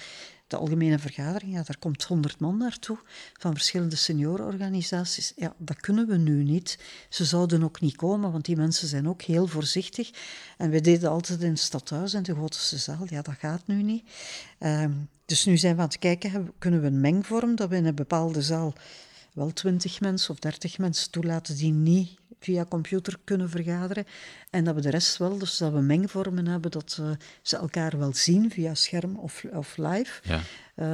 de 0.46 0.56
algemene 0.56 0.98
vergadering, 0.98 1.52
ja, 1.52 1.62
daar 1.62 1.78
komt 1.78 2.04
100 2.04 2.40
man 2.40 2.56
naartoe 2.56 2.98
van 3.38 3.52
verschillende 3.52 3.96
seniorenorganisaties. 3.96 5.32
Ja, 5.36 5.54
dat 5.58 5.80
kunnen 5.80 6.06
we 6.06 6.16
nu 6.16 6.42
niet. 6.44 6.78
Ze 7.08 7.24
zouden 7.24 7.62
ook 7.62 7.80
niet 7.80 7.96
komen, 7.96 8.32
want 8.32 8.44
die 8.44 8.56
mensen 8.56 8.88
zijn 8.88 9.08
ook 9.08 9.22
heel 9.22 9.46
voorzichtig. 9.46 10.10
En 10.56 10.70
we 10.70 10.80
deden 10.80 11.10
altijd 11.10 11.42
in 11.42 11.50
het 11.50 11.58
stadhuis 11.58 12.14
en 12.14 12.22
de 12.22 12.34
Gotische 12.34 12.78
zaal. 12.78 13.06
Ja, 13.08 13.22
dat 13.22 13.34
gaat 13.38 13.66
nu 13.66 13.82
niet. 13.82 14.04
Um, 14.58 15.08
dus 15.24 15.44
nu 15.44 15.56
zijn 15.56 15.74
we 15.74 15.80
aan 15.80 15.88
het 15.88 15.98
kijken, 15.98 16.52
kunnen 16.58 16.80
we 16.80 16.86
een 16.86 17.00
mengvorm, 17.00 17.56
dat 17.56 17.68
we 17.68 17.76
in 17.76 17.86
een 17.86 17.94
bepaalde 17.94 18.42
zaal 18.42 18.74
wel 19.34 19.52
twintig 19.52 20.00
mensen 20.00 20.30
of 20.30 20.38
dertig 20.38 20.78
mensen 20.78 21.10
toelaten 21.10 21.56
die 21.56 21.72
niet 21.72 22.18
via 22.40 22.64
computer 22.64 23.18
kunnen 23.24 23.50
vergaderen. 23.50 24.04
En 24.50 24.64
dat 24.64 24.74
we 24.74 24.80
de 24.80 24.90
rest 24.90 25.16
wel, 25.16 25.38
dus 25.38 25.56
dat 25.56 25.72
we 25.72 25.80
mengvormen 25.80 26.46
hebben, 26.46 26.70
dat 26.70 26.98
uh, 27.00 27.10
ze 27.42 27.56
elkaar 27.56 27.98
wel 27.98 28.14
zien 28.14 28.50
via 28.50 28.74
scherm 28.74 29.16
of, 29.16 29.44
of 29.52 29.76
live. 29.76 30.20
Ja. 30.22 30.42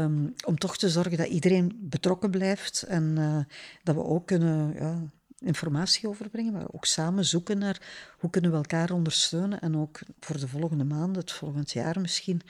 Um, 0.05 0.35
om 0.46 0.59
toch 0.59 0.77
te 0.77 0.88
zorgen 0.88 1.16
dat 1.16 1.27
iedereen 1.27 1.79
betrokken 1.81 2.31
blijft 2.31 2.83
en 2.83 3.14
uh, 3.18 3.38
dat 3.83 3.94
we 3.94 4.05
ook 4.05 4.27
kunnen 4.27 4.75
ja, 4.75 5.03
informatie 5.38 6.09
overbrengen, 6.09 6.53
maar 6.53 6.66
ook 6.70 6.85
samen 6.85 7.25
zoeken 7.25 7.59
naar 7.59 7.81
hoe 8.18 8.31
kunnen 8.31 8.51
we 8.51 8.57
elkaar 8.57 8.90
ondersteunen 8.90 9.61
en 9.61 9.77
ook 9.77 10.01
voor 10.20 10.38
de 10.38 10.49
volgende 10.49 10.85
maanden, 10.85 11.20
het 11.20 11.33
volgend 11.33 11.72
jaar 11.72 12.01
misschien, 12.01 12.42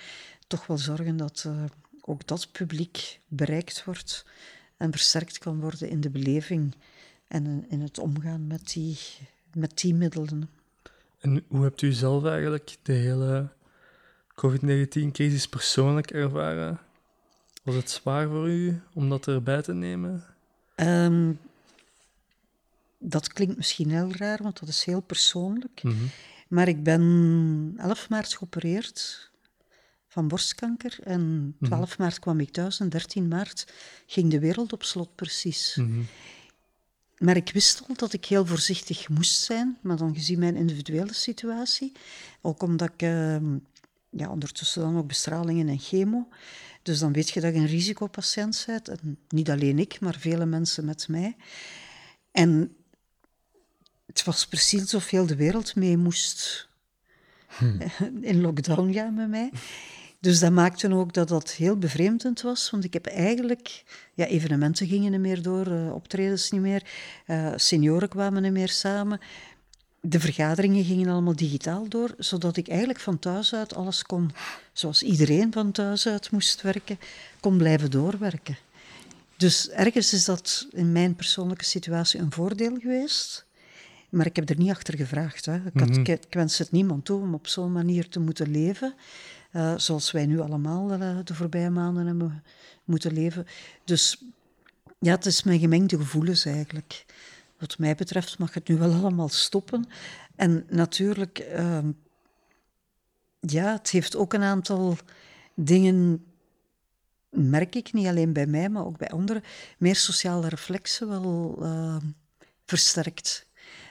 toch 0.46 0.66
wel 0.66 0.79
zorgen 0.79 1.16
dat 1.16 1.44
uh, 1.46 1.64
ook 2.01 2.27
dat 2.27 2.53
publiek 2.53 3.20
bereikt 3.29 3.85
wordt 3.85 4.25
en 4.76 4.90
versterkt 4.90 5.38
kan 5.38 5.60
worden 5.60 5.88
in 5.88 6.00
de 6.00 6.10
beleving 6.10 6.74
en 7.28 7.64
in 7.68 7.80
het 7.80 7.98
omgaan 7.98 8.46
met 8.46 8.72
die, 8.72 8.98
met 9.54 9.78
die 9.78 9.94
middelen. 9.94 10.48
En 11.20 11.44
hoe 11.48 11.62
hebt 11.62 11.82
u 11.82 11.92
zelf 11.92 12.24
eigenlijk 12.24 12.76
de 12.82 12.92
hele 12.92 13.48
COVID-19-crisis 14.34 15.48
persoonlijk 15.48 16.10
ervaren? 16.10 16.78
Was 17.62 17.74
het 17.74 17.90
zwaar 17.90 18.28
voor 18.28 18.50
u 18.50 18.80
om 18.94 19.08
dat 19.08 19.26
erbij 19.26 19.62
te 19.62 19.74
nemen? 19.74 20.24
Um, 20.76 21.38
dat 22.98 23.32
klinkt 23.32 23.56
misschien 23.56 23.90
heel 23.90 24.12
raar, 24.12 24.42
want 24.42 24.60
dat 24.60 24.68
is 24.68 24.84
heel 24.84 25.00
persoonlijk. 25.00 25.82
Mm 25.82 25.90
-hmm. 25.90 26.10
Maar 26.48 26.68
ik 26.68 26.82
ben 26.82 27.74
11 27.76 28.08
maart 28.08 28.36
geopereerd 28.36 29.30
van 30.16 30.29
borstkanker. 30.29 30.98
En 31.02 31.55
12 31.61 31.81
mm 31.81 31.87
-hmm. 31.87 31.94
maart 31.98 32.18
kwam 32.18 32.40
ik 32.40 32.50
thuis 32.50 32.81
en 32.81 32.88
13 32.88 33.29
maart 33.29 33.66
ging 34.07 34.31
de 34.31 34.38
wereld 34.38 34.72
op 34.72 34.83
slot 34.83 35.14
precies. 35.14 35.74
Mm 35.74 35.85
-hmm. 35.85 36.07
Maar 37.18 37.37
ik 37.37 37.50
wist 37.52 37.83
al 37.88 37.94
dat 37.94 38.12
ik 38.12 38.24
heel 38.24 38.46
voorzichtig 38.46 39.09
moest 39.09 39.40
zijn, 39.42 39.79
maar 39.81 39.96
dan 39.96 40.14
gezien 40.14 40.38
mijn 40.38 40.57
individuele 40.57 41.12
situatie. 41.12 41.92
Ook 42.40 42.62
omdat 42.62 42.90
ik 42.92 43.02
uh, 43.02 43.37
ja, 44.11 44.29
ondertussen 44.29 44.83
dan 44.83 44.96
ook 44.96 45.07
bestralingen 45.07 45.68
en 45.68 45.79
chemo. 45.79 46.29
Dus 46.83 46.98
dan 46.98 47.12
weet 47.12 47.31
je 47.31 47.40
dat 47.40 47.55
je 47.55 47.61
een 47.61 47.66
risicopatiënt 47.66 48.64
bent. 48.66 48.88
En 48.88 49.18
niet 49.29 49.50
alleen 49.50 49.79
ik, 49.79 50.00
maar 50.00 50.16
vele 50.18 50.46
mensen 50.46 50.85
met 50.85 51.09
mij. 51.09 51.37
En 52.32 52.76
het 54.07 54.24
was 54.24 54.47
precies 54.47 54.80
alsof 54.80 55.11
heel 55.11 55.26
de 55.26 55.36
wereld 55.36 55.74
mee 55.74 55.97
moest 55.97 56.68
hm. 57.47 57.80
in 58.30 58.40
lockdown 58.40 58.93
gaan 58.93 59.14
met 59.14 59.28
mij. 59.28 59.51
Dus 60.27 60.39
dat 60.41 60.53
maakte 60.53 60.95
ook 60.95 61.12
dat 61.12 61.29
dat 61.29 61.51
heel 61.51 61.77
bevreemdend 61.77 62.41
was, 62.41 62.70
want 62.70 62.85
ik 62.85 62.93
heb 62.93 63.07
eigenlijk... 63.07 63.85
Ja, 64.14 64.27
evenementen 64.27 64.87
gingen 64.87 65.11
niet 65.11 65.20
meer 65.20 65.43
door, 65.43 65.66
uh, 65.68 65.95
optredens 65.95 66.51
niet 66.51 66.61
meer, 66.61 66.83
uh, 67.27 67.53
senioren 67.57 68.09
kwamen 68.09 68.43
niet 68.43 68.53
meer 68.53 68.68
samen. 68.68 69.20
De 70.01 70.20
vergaderingen 70.20 70.85
gingen 70.85 71.09
allemaal 71.09 71.37
digitaal 71.37 71.89
door, 71.89 72.14
zodat 72.18 72.57
ik 72.57 72.68
eigenlijk 72.68 73.01
van 73.01 73.18
thuis 73.18 73.55
uit 73.55 73.74
alles 73.74 74.03
kon, 74.03 74.31
zoals 74.72 75.03
iedereen 75.03 75.53
van 75.53 75.72
thuis 75.72 76.07
uit 76.07 76.31
moest 76.31 76.62
werken, 76.62 76.99
kon 77.41 77.57
blijven 77.57 77.91
doorwerken. 77.91 78.57
Dus 79.37 79.70
ergens 79.70 80.12
is 80.12 80.24
dat 80.24 80.66
in 80.70 80.93
mijn 80.93 81.14
persoonlijke 81.14 81.64
situatie 81.64 82.20
een 82.20 82.33
voordeel 82.33 82.77
geweest. 82.81 83.45
Maar 84.09 84.27
ik 84.27 84.37
heb 84.37 84.49
er 84.49 84.59
niet 84.59 84.70
achter 84.70 84.97
gevraagd. 84.97 85.45
Hè. 85.45 85.55
Ik, 85.55 85.62
had, 85.72 85.89
mm 85.89 85.95
-hmm. 85.95 86.01
ik, 86.01 86.09
ik 86.09 86.35
wens 86.35 86.59
het 86.59 86.72
niemand 86.72 87.05
toe 87.05 87.20
om 87.20 87.35
op 87.35 87.47
zo'n 87.47 87.72
manier 87.72 88.09
te 88.09 88.20
moeten 88.20 88.51
leven. 88.51 88.95
Uh, 89.57 89.74
zoals 89.76 90.11
wij 90.11 90.26
nu 90.26 90.40
allemaal 90.40 90.92
uh, 90.92 91.18
de 91.24 91.34
voorbije 91.34 91.70
maanden 91.70 92.07
hebben 92.07 92.42
moeten 92.84 93.12
leven. 93.12 93.46
Dus 93.84 94.22
ja, 94.98 95.11
het 95.11 95.26
is 95.26 95.42
mijn 95.42 95.59
gemengde 95.59 95.96
gevoelens 95.96 96.44
eigenlijk. 96.44 97.04
Wat 97.59 97.78
mij 97.78 97.94
betreft 97.94 98.38
mag 98.38 98.54
het 98.54 98.68
nu 98.68 98.76
wel 98.76 98.92
allemaal 98.92 99.28
stoppen. 99.28 99.88
En 100.34 100.66
natuurlijk, 100.68 101.38
ehm, 101.38 101.92
ja, 103.40 103.72
het 103.72 103.90
heeft 103.90 104.16
ook 104.16 104.32
een 104.32 104.42
aantal 104.42 104.96
dingen, 105.54 106.24
merk 107.30 107.74
ik 107.74 107.92
niet 107.92 108.07
alleen 108.07 108.32
bij 108.32 108.46
mij, 108.46 108.68
maar 108.68 108.84
ook 108.84 108.98
bij 108.98 109.09
anderen, 109.09 109.42
meer 109.78 109.96
sociale 109.96 110.48
reflexen 110.48 111.09
wel 111.09 111.59
uh, 111.62 111.96
versterkt. 112.64 113.45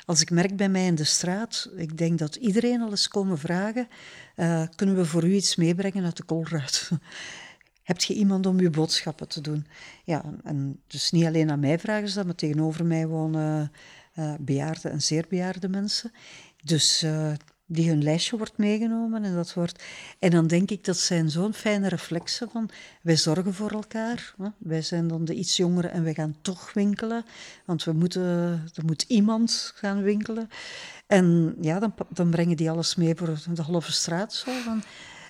Als 0.05 0.21
ik 0.21 0.31
merk 0.31 0.55
bij 0.55 0.69
mij 0.69 0.85
in 0.85 0.95
de 0.95 1.03
straat, 1.03 1.69
ik 1.75 1.97
denk 1.97 2.19
dat 2.19 2.35
iedereen 2.35 2.81
al 2.81 2.89
eens 2.89 3.07
komen 3.07 3.37
vragen, 3.37 3.87
uh, 4.35 4.63
kunnen 4.75 4.95
we 4.95 5.05
voor 5.05 5.23
u 5.23 5.33
iets 5.33 5.55
meebrengen 5.55 6.03
uit 6.03 6.17
de 6.17 6.23
koolruit? 6.23 6.89
Heb 7.83 8.01
je 8.01 8.13
iemand 8.13 8.45
om 8.45 8.59
je 8.59 8.69
boodschappen 8.69 9.27
te 9.27 9.41
doen? 9.41 9.67
Ja, 10.03 10.23
en 10.43 10.81
dus 10.87 11.11
niet 11.11 11.25
alleen 11.25 11.51
aan 11.51 11.59
mij 11.59 11.79
vragen 11.79 12.09
ze 12.09 12.15
dat, 12.15 12.25
maar 12.25 12.35
tegenover 12.35 12.85
mij 12.85 13.07
wonen 13.07 13.71
uh, 14.15 14.33
bejaarde 14.39 14.89
en 14.89 15.01
zeer 15.01 15.25
bejaarde 15.29 15.69
mensen. 15.69 16.11
Dus 16.63 17.05
die 17.65 17.89
hun 17.89 18.03
lijstje 18.03 18.37
wordt 18.37 18.57
meegenomen 18.57 19.23
en 19.23 19.35
dat 19.35 19.53
wordt... 19.53 19.83
En 20.19 20.29
dan 20.29 20.47
denk 20.47 20.71
ik, 20.71 20.83
dat 20.83 20.97
zijn 20.97 21.29
zo'n 21.29 21.53
fijne 21.53 21.87
reflexen 21.87 22.49
van, 22.49 22.69
wij 23.01 23.17
zorgen 23.17 23.53
voor 23.53 23.71
elkaar. 23.71 24.33
Hè? 24.37 24.47
Wij 24.57 24.81
zijn 24.81 25.07
dan 25.07 25.25
de 25.25 25.33
iets 25.33 25.57
jongeren 25.57 25.91
en 25.91 26.03
wij 26.03 26.13
gaan 26.13 26.35
toch 26.41 26.73
winkelen, 26.73 27.25
want 27.65 27.83
we 27.83 27.91
moeten, 27.91 28.23
er 28.73 28.85
moet 28.85 29.05
iemand 29.07 29.71
gaan 29.75 30.01
winkelen. 30.01 30.49
En 31.07 31.55
ja, 31.61 31.79
dan, 31.79 31.93
dan 32.09 32.29
brengen 32.29 32.57
die 32.57 32.69
alles 32.69 32.95
mee 32.95 33.15
voor 33.15 33.37
de 33.53 33.61
halve 33.61 33.91
straat 33.91 34.33
zo. 34.33 34.51
Van, 34.63 34.83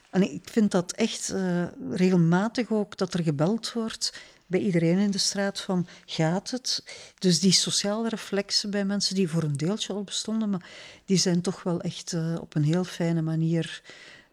en 0.10 0.34
ik 0.34 0.50
vind 0.52 0.72
dat 0.72 0.92
echt 0.92 1.32
uh, 1.34 1.64
regelmatig 1.92 2.72
ook 2.72 2.98
dat 2.98 3.14
er 3.14 3.24
gebeld 3.24 3.74
wordt 3.74 4.14
bij 4.48 4.60
iedereen 4.60 4.98
in 4.98 5.12
de 5.12 5.18
straat 5.18 5.62
van 5.62 5.88
gaat 6.06 6.52
het? 6.52 6.84
Dus 7.20 7.40
die 7.40 7.52
sociale 7.52 8.10
reflexen 8.10 8.70
bij 8.70 8.86
mensen 8.86 9.16
die 9.16 9.30
voor 9.30 9.44
een 9.44 9.58
deeltje 9.58 9.94
al 9.94 10.04
bestonden, 10.04 10.50
maar 10.50 10.70
die 11.06 11.18
zijn 11.18 11.42
toch 11.42 11.64
wel 11.64 11.82
echt 11.82 12.12
uh, 12.12 12.36
op 12.42 12.56
een 12.56 12.64
heel 12.64 12.84
fijne 12.84 13.22
manier 13.22 13.82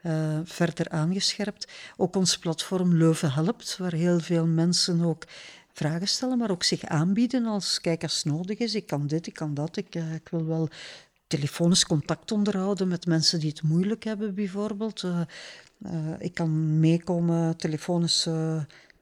uh, 0.02 0.38
verder 0.44 0.88
aangescherpt. 0.88 1.68
Ook 1.96 2.16
ons 2.16 2.38
platform 2.38 2.94
Leuven 2.94 3.32
Helpt, 3.32 3.76
waar 3.76 3.92
heel 3.92 4.20
veel 4.20 4.46
mensen 4.46 5.02
ook 5.02 5.24
vragen 5.72 6.08
stellen, 6.08 6.38
maar 6.38 6.50
ook 6.50 6.62
zich 6.62 6.84
aanbieden 6.84 7.46
als 7.46 7.80
kijk 7.80 8.02
als 8.02 8.24
nodig 8.24 8.58
is. 8.58 8.74
Ik 8.74 8.86
kan 8.86 9.06
dit, 9.06 9.26
ik 9.26 9.34
kan 9.34 9.54
dat, 9.54 9.76
ik, 9.76 9.94
uh, 9.94 10.14
ik 10.14 10.28
wil 10.28 10.46
wel 10.46 10.68
telefonisch 11.26 11.86
contact 11.86 12.32
onderhouden 12.32 12.88
met 12.88 13.06
mensen 13.06 13.40
die 13.40 13.48
het 13.48 13.62
moeilijk 13.62 14.04
hebben, 14.04 14.34
bijvoorbeeld. 14.34 15.04
Ik 16.18 16.34
kan 16.34 16.80
meekomen 16.80 17.56
telefonisch 17.56 18.28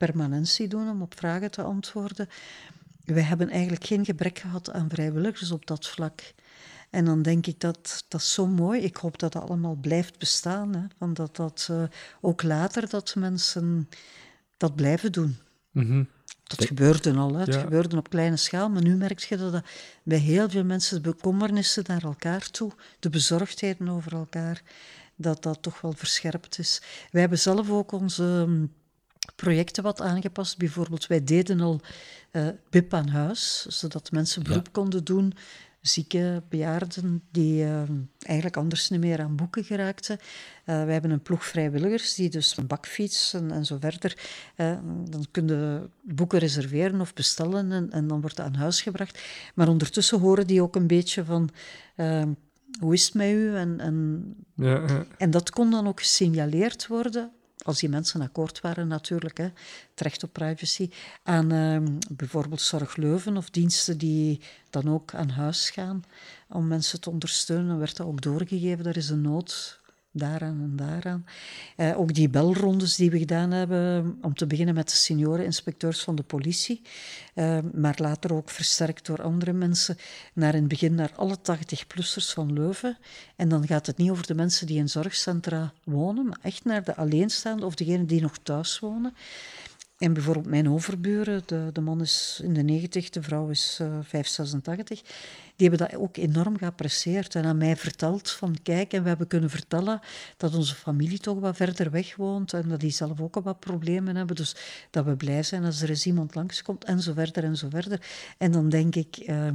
permanentie 0.06 0.68
doen 0.68 0.88
om 0.88 1.02
op 1.02 1.18
vragen 1.18 1.50
te 1.50 1.62
antwoorden. 1.62 2.28
Wij 3.04 3.22
hebben 3.22 3.48
eigenlijk 3.48 3.84
geen 3.84 4.04
gebrek 4.04 4.38
gehad 4.38 4.72
aan 4.72 4.88
vrijwilligers 4.88 5.50
op 5.50 5.66
dat 5.66 5.88
vlak. 5.88 6.32
En 6.90 7.04
dan 7.04 7.22
denk 7.22 7.46
ik 7.46 7.60
dat 7.60 8.04
dat 8.08 8.20
is 8.20 8.32
zo 8.32 8.46
mooi. 8.46 8.80
Ik 8.80 8.96
hoop 8.96 9.18
dat 9.18 9.32
dat 9.32 9.42
allemaal 9.42 9.74
blijft 9.74 10.18
bestaan. 10.18 10.74
Hè. 10.74 10.82
Want 10.98 11.16
dat 11.16 11.36
dat 11.36 11.68
uh, 11.70 11.82
ook 12.20 12.42
later 12.42 12.88
dat 12.88 13.14
mensen 13.14 13.88
dat 14.56 14.74
blijven 14.74 15.12
doen. 15.12 15.36
Mm 15.70 15.86
-hmm. 15.86 16.08
Dat 16.42 16.64
gebeurde 16.64 17.12
al, 17.12 17.34
hè. 17.34 17.40
het 17.40 17.54
ja. 17.54 17.60
gebeurde 17.60 17.96
op 17.96 18.10
kleine 18.10 18.36
schaal, 18.36 18.70
maar 18.70 18.82
nu 18.82 18.94
merk 18.96 19.18
je 19.18 19.36
dat, 19.36 19.52
dat 19.52 19.64
bij 20.02 20.18
heel 20.18 20.50
veel 20.50 20.64
mensen 20.64 21.02
de 21.02 21.10
bekommernissen 21.10 21.84
naar 21.86 22.02
elkaar 22.02 22.50
toe, 22.50 22.72
de 22.98 23.10
bezorgdheden 23.10 23.88
over 23.88 24.12
elkaar, 24.12 24.62
dat 25.16 25.42
dat 25.42 25.62
toch 25.62 25.80
wel 25.80 25.92
verscherpt 25.92 26.58
is. 26.58 26.82
Wij 27.10 27.20
hebben 27.20 27.38
zelf 27.38 27.70
ook 27.70 27.92
onze 27.92 28.48
projecten 29.36 29.82
wat 29.82 30.00
aangepast. 30.00 30.58
Bijvoorbeeld, 30.58 31.06
wij 31.06 31.24
deden 31.24 31.60
al 31.60 31.80
uh, 32.32 32.48
BIP 32.70 32.94
aan 32.94 33.08
huis, 33.08 33.66
zodat 33.66 34.10
mensen 34.10 34.42
beroep 34.42 34.66
ja. 34.66 34.72
konden 34.72 35.04
doen. 35.04 35.32
Zieke 35.80 36.42
bejaarden 36.48 37.22
die 37.30 37.64
uh, 37.64 37.82
eigenlijk 38.18 38.56
anders 38.56 38.90
niet 38.90 39.00
meer 39.00 39.20
aan 39.20 39.36
boeken 39.36 39.64
geraakten. 39.64 40.18
Uh, 40.20 40.84
wij 40.84 40.92
hebben 40.92 41.10
een 41.10 41.22
ploeg 41.22 41.44
vrijwilligers 41.44 42.14
die 42.14 42.30
dus 42.30 42.56
een 42.56 42.66
bakfiets 42.66 43.34
en, 43.34 43.50
en 43.50 43.64
zo 43.64 43.76
verder. 43.80 44.18
dan 45.10 45.26
kunnen 45.30 45.90
boeken 46.02 46.38
reserveren 46.38 47.00
of 47.00 47.14
bestellen 47.14 47.72
en, 47.72 47.90
en, 47.90 48.06
dan 48.06 48.20
wordt 48.20 48.36
het 48.36 48.46
aan 48.46 48.54
huis 48.54 48.82
gebracht. 48.82 49.20
Maar 49.54 49.68
ondertussen 49.68 50.18
horen 50.18 50.46
die 50.46 50.62
ook 50.62 50.76
een 50.76 50.86
beetje 50.86 51.24
van 51.24 51.50
hoe 52.80 52.94
is 52.94 53.04
het 53.04 53.14
met 53.14 53.30
u? 53.30 53.56
En, 53.56 53.80
en, 53.80 54.24
ja, 54.54 54.84
ja. 54.86 55.06
en 55.18 55.30
dat 55.30 55.50
kon 55.50 55.70
dan 55.70 55.86
ook 55.86 56.00
gesignaleerd 56.00 56.86
worden 56.86 57.32
als 57.62 57.78
die 57.78 57.88
mensen 57.88 58.20
akkoord 58.20 58.60
waren 58.60 58.88
natuurlijk, 58.88 59.38
hè, 59.38 59.44
het 59.90 60.00
recht 60.00 60.22
op 60.22 60.32
privacy, 60.32 60.90
aan 61.22 61.52
uh, 61.52 61.78
bijvoorbeeld 62.10 62.60
Zorg 62.60 62.96
Leuven 62.96 63.36
of 63.36 63.50
diensten 63.50 63.98
die 63.98 64.40
dan 64.70 64.88
ook 64.88 65.14
aan 65.14 65.28
huis 65.28 65.70
gaan 65.70 66.04
om 66.48 66.66
mensen 66.66 67.00
te 67.00 67.10
ondersteunen. 67.10 67.78
Werd 67.78 67.96
dat 67.96 68.06
ook 68.06 68.22
doorgegeven, 68.22 68.86
er 68.86 68.96
is 68.96 69.08
een 69.08 69.20
nood 69.20 69.79
daaraan 70.12 70.60
en 70.60 70.76
daaraan. 70.76 71.24
Uh, 71.76 71.98
ook 71.98 72.14
die 72.14 72.28
belrondes 72.28 72.96
die 72.96 73.10
we 73.10 73.18
gedaan 73.18 73.50
hebben, 73.50 74.18
om 74.22 74.34
te 74.34 74.46
beginnen 74.46 74.74
met 74.74 74.90
de 74.90 74.96
senioreninspecteurs 74.96 76.02
van 76.02 76.14
de 76.14 76.22
politie, 76.22 76.82
uh, 77.34 77.58
maar 77.74 77.94
later 77.98 78.34
ook 78.34 78.50
versterkt 78.50 79.06
door 79.06 79.22
andere 79.22 79.52
mensen, 79.52 79.96
naar 80.32 80.54
in 80.54 80.60
het 80.60 80.68
begin 80.68 80.94
naar 80.94 81.12
alle 81.16 81.36
80-plussers 81.38 82.32
van 82.32 82.52
Leuven. 82.52 82.98
En 83.36 83.48
dan 83.48 83.66
gaat 83.66 83.86
het 83.86 83.96
niet 83.96 84.10
over 84.10 84.26
de 84.26 84.34
mensen 84.34 84.66
die 84.66 84.78
in 84.78 84.88
zorgcentra 84.88 85.72
wonen, 85.84 86.26
maar 86.26 86.38
echt 86.42 86.64
naar 86.64 86.84
de 86.84 86.96
alleenstaanden 86.96 87.66
of 87.66 87.74
degenen 87.74 88.06
die 88.06 88.20
nog 88.20 88.38
thuis 88.42 88.78
wonen. 88.78 89.14
En 90.00 90.12
bijvoorbeeld 90.12 90.46
mijn 90.46 90.68
overburen, 90.68 91.42
de, 91.46 91.70
de 91.72 91.80
man 91.80 92.00
is 92.00 92.40
in 92.42 92.54
de 92.54 92.62
90, 92.62 93.10
de 93.10 93.22
vrouw 93.22 93.48
is 93.48 93.78
uh, 93.82 93.86
586, 94.02 95.02
die 95.56 95.68
hebben 95.68 95.88
dat 95.88 95.98
ook 95.98 96.16
enorm 96.16 96.58
geapprecieerd 96.58 97.34
en 97.34 97.44
aan 97.44 97.56
mij 97.56 97.76
verteld 97.76 98.30
van 98.30 98.56
kijk, 98.62 98.92
en 98.92 99.02
we 99.02 99.08
hebben 99.08 99.26
kunnen 99.26 99.50
vertellen 99.50 100.00
dat 100.36 100.54
onze 100.54 100.74
familie 100.74 101.18
toch 101.18 101.40
wat 101.40 101.56
verder 101.56 101.90
weg 101.90 102.16
woont 102.16 102.52
en 102.52 102.68
dat 102.68 102.80
die 102.80 102.90
zelf 102.90 103.20
ook 103.20 103.36
al 103.36 103.42
wat 103.42 103.60
problemen 103.60 104.16
hebben, 104.16 104.36
dus 104.36 104.56
dat 104.90 105.04
we 105.04 105.16
blij 105.16 105.42
zijn 105.42 105.64
als 105.64 105.82
er 105.82 105.88
eens 105.88 106.06
iemand 106.06 106.34
langskomt 106.34 106.84
en 106.84 107.00
zo 107.00 107.12
verder 107.12 107.44
en 107.44 107.56
zo 107.56 107.68
verder. 107.70 108.02
En 108.38 108.52
dan 108.52 108.68
denk 108.68 108.94
ik, 108.94 109.28
uh, 109.28 109.48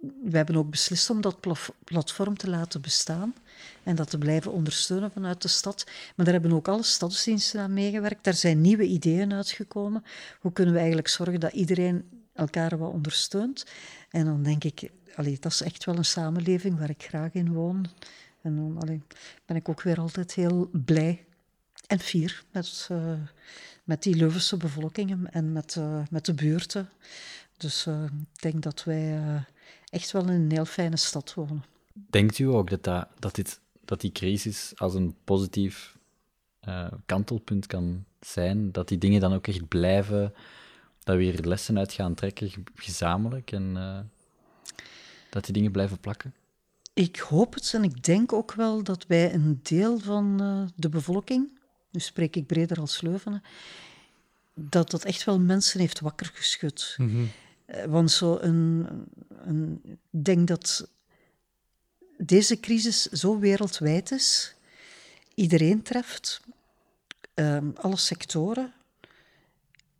we 0.00 0.36
hebben 0.36 0.56
ook 0.56 0.70
beslist 0.70 1.10
om 1.10 1.20
dat 1.20 1.40
platform 1.84 2.36
te 2.36 2.50
laten 2.50 2.80
bestaan 2.80 3.34
en 3.82 3.96
dat 3.96 4.10
te 4.10 4.18
blijven 4.18 4.52
ondersteunen 4.52 5.10
vanuit 5.10 5.42
de 5.42 5.48
stad. 5.48 5.84
Maar 6.16 6.24
daar 6.24 6.34
hebben 6.34 6.52
ook 6.52 6.68
alle 6.68 6.82
stadsdiensten 6.82 7.60
aan 7.60 7.72
meegewerkt. 7.72 8.24
Daar 8.24 8.34
zijn 8.34 8.60
nieuwe 8.60 8.84
ideeën 8.84 9.32
uitgekomen. 9.32 10.04
Hoe 10.40 10.52
kunnen 10.52 10.72
we 10.72 10.78
eigenlijk 10.78 11.08
zorgen 11.08 11.40
dat 11.40 11.52
iedereen 11.52 12.08
elkaar 12.34 12.78
wat 12.78 12.92
ondersteunt? 12.92 13.66
En 14.10 14.24
dan 14.24 14.42
denk 14.42 14.64
ik, 14.64 14.90
allee, 15.14 15.36
dat 15.40 15.52
is 15.52 15.62
echt 15.62 15.84
wel 15.84 15.96
een 15.96 16.04
samenleving 16.04 16.78
waar 16.78 16.90
ik 16.90 17.02
graag 17.02 17.32
in 17.32 17.52
woon. 17.52 17.86
En 18.42 18.56
dan 18.56 19.02
ben 19.46 19.56
ik 19.56 19.68
ook 19.68 19.82
weer 19.82 19.98
altijd 19.98 20.34
heel 20.34 20.70
blij 20.72 21.24
en 21.86 21.98
fier 21.98 22.44
met, 22.52 22.88
uh, 22.92 23.12
met 23.84 24.02
die 24.02 24.16
Leuvense 24.16 24.56
bevolking 24.56 25.28
en 25.30 25.52
met, 25.52 25.76
uh, 25.78 26.02
met 26.10 26.24
de 26.24 26.34
buurten. 26.34 26.88
Dus 27.56 27.86
uh, 27.86 28.04
ik 28.04 28.42
denk 28.42 28.62
dat 28.62 28.84
wij 28.84 29.18
echt 29.90 30.10
wel 30.10 30.22
in 30.22 30.28
een 30.28 30.50
heel 30.50 30.64
fijne 30.64 30.96
stad 30.96 31.34
wonen. 31.34 31.64
Denkt 31.92 32.38
u 32.38 32.44
ook 32.44 32.70
dat, 32.70 32.84
dat, 32.84 33.08
dat, 33.18 33.34
dit, 33.34 33.60
dat 33.84 34.00
die 34.00 34.12
crisis 34.12 34.72
als 34.76 34.94
een 34.94 35.16
positief 35.24 35.98
uh, 36.68 36.86
kantelpunt 37.06 37.66
kan 37.66 38.04
zijn? 38.20 38.72
Dat 38.72 38.88
die 38.88 38.98
dingen 38.98 39.20
dan 39.20 39.32
ook 39.32 39.46
echt 39.46 39.68
blijven, 39.68 40.34
dat 41.02 41.16
we 41.16 41.22
hier 41.22 41.44
lessen 41.44 41.78
uit 41.78 41.92
gaan 41.92 42.14
trekken, 42.14 42.50
gezamenlijk, 42.74 43.52
en 43.52 43.74
uh, 43.76 43.98
dat 45.30 45.44
die 45.44 45.54
dingen 45.54 45.72
blijven 45.72 46.00
plakken? 46.00 46.34
Ik 46.94 47.16
hoop 47.16 47.54
het 47.54 47.74
en 47.74 47.84
ik 47.84 48.04
denk 48.04 48.32
ook 48.32 48.52
wel 48.52 48.82
dat 48.82 49.06
wij 49.06 49.34
een 49.34 49.60
deel 49.62 49.98
van 49.98 50.42
uh, 50.42 50.66
de 50.76 50.88
bevolking, 50.88 51.58
nu 51.90 52.00
spreek 52.00 52.36
ik 52.36 52.46
breder 52.46 52.80
als 52.80 53.00
Leuven, 53.00 53.42
dat 54.54 54.90
dat 54.90 55.04
echt 55.04 55.24
wel 55.24 55.40
mensen 55.40 55.80
heeft 55.80 56.00
wakker 56.00 56.30
geschud. 56.34 56.94
Mm 56.98 57.08
-hmm. 57.08 57.30
Want 57.88 58.10
zo 58.10 58.38
een, 58.40 58.86
een, 59.44 59.80
ik 59.84 60.24
denk 60.24 60.48
dat 60.48 60.88
deze 62.16 62.60
crisis 62.60 63.02
zo 63.02 63.38
wereldwijd 63.38 64.10
is, 64.10 64.54
iedereen 65.34 65.82
treft, 65.82 66.40
um, 67.34 67.72
alle 67.76 67.96
sectoren, 67.96 68.72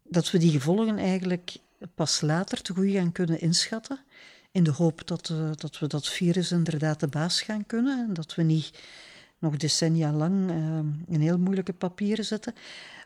dat 0.02 0.30
we 0.30 0.38
die 0.38 0.50
gevolgen 0.50 0.98
eigenlijk 0.98 1.56
pas 1.94 2.20
later 2.20 2.62
te 2.62 2.72
goed 2.72 2.90
gaan 2.90 3.12
kunnen 3.12 3.40
inschatten. 3.40 3.98
In 4.50 4.64
de 4.64 4.70
hoop 4.70 5.06
dat, 5.06 5.28
uh, 5.28 5.50
dat 5.54 5.78
we 5.78 5.86
dat 5.86 6.08
virus 6.08 6.52
inderdaad 6.52 7.00
de 7.00 7.08
baas 7.08 7.42
gaan 7.42 7.66
kunnen 7.66 8.06
en 8.08 8.14
dat 8.14 8.34
we 8.34 8.42
niet 8.42 8.70
nog 9.40 9.56
decennia 9.56 10.12
lang 10.12 10.50
uh, 10.50 10.78
in 11.14 11.20
heel 11.20 11.38
moeilijke 11.38 11.72
papieren 11.72 12.24
zitten. 12.24 12.54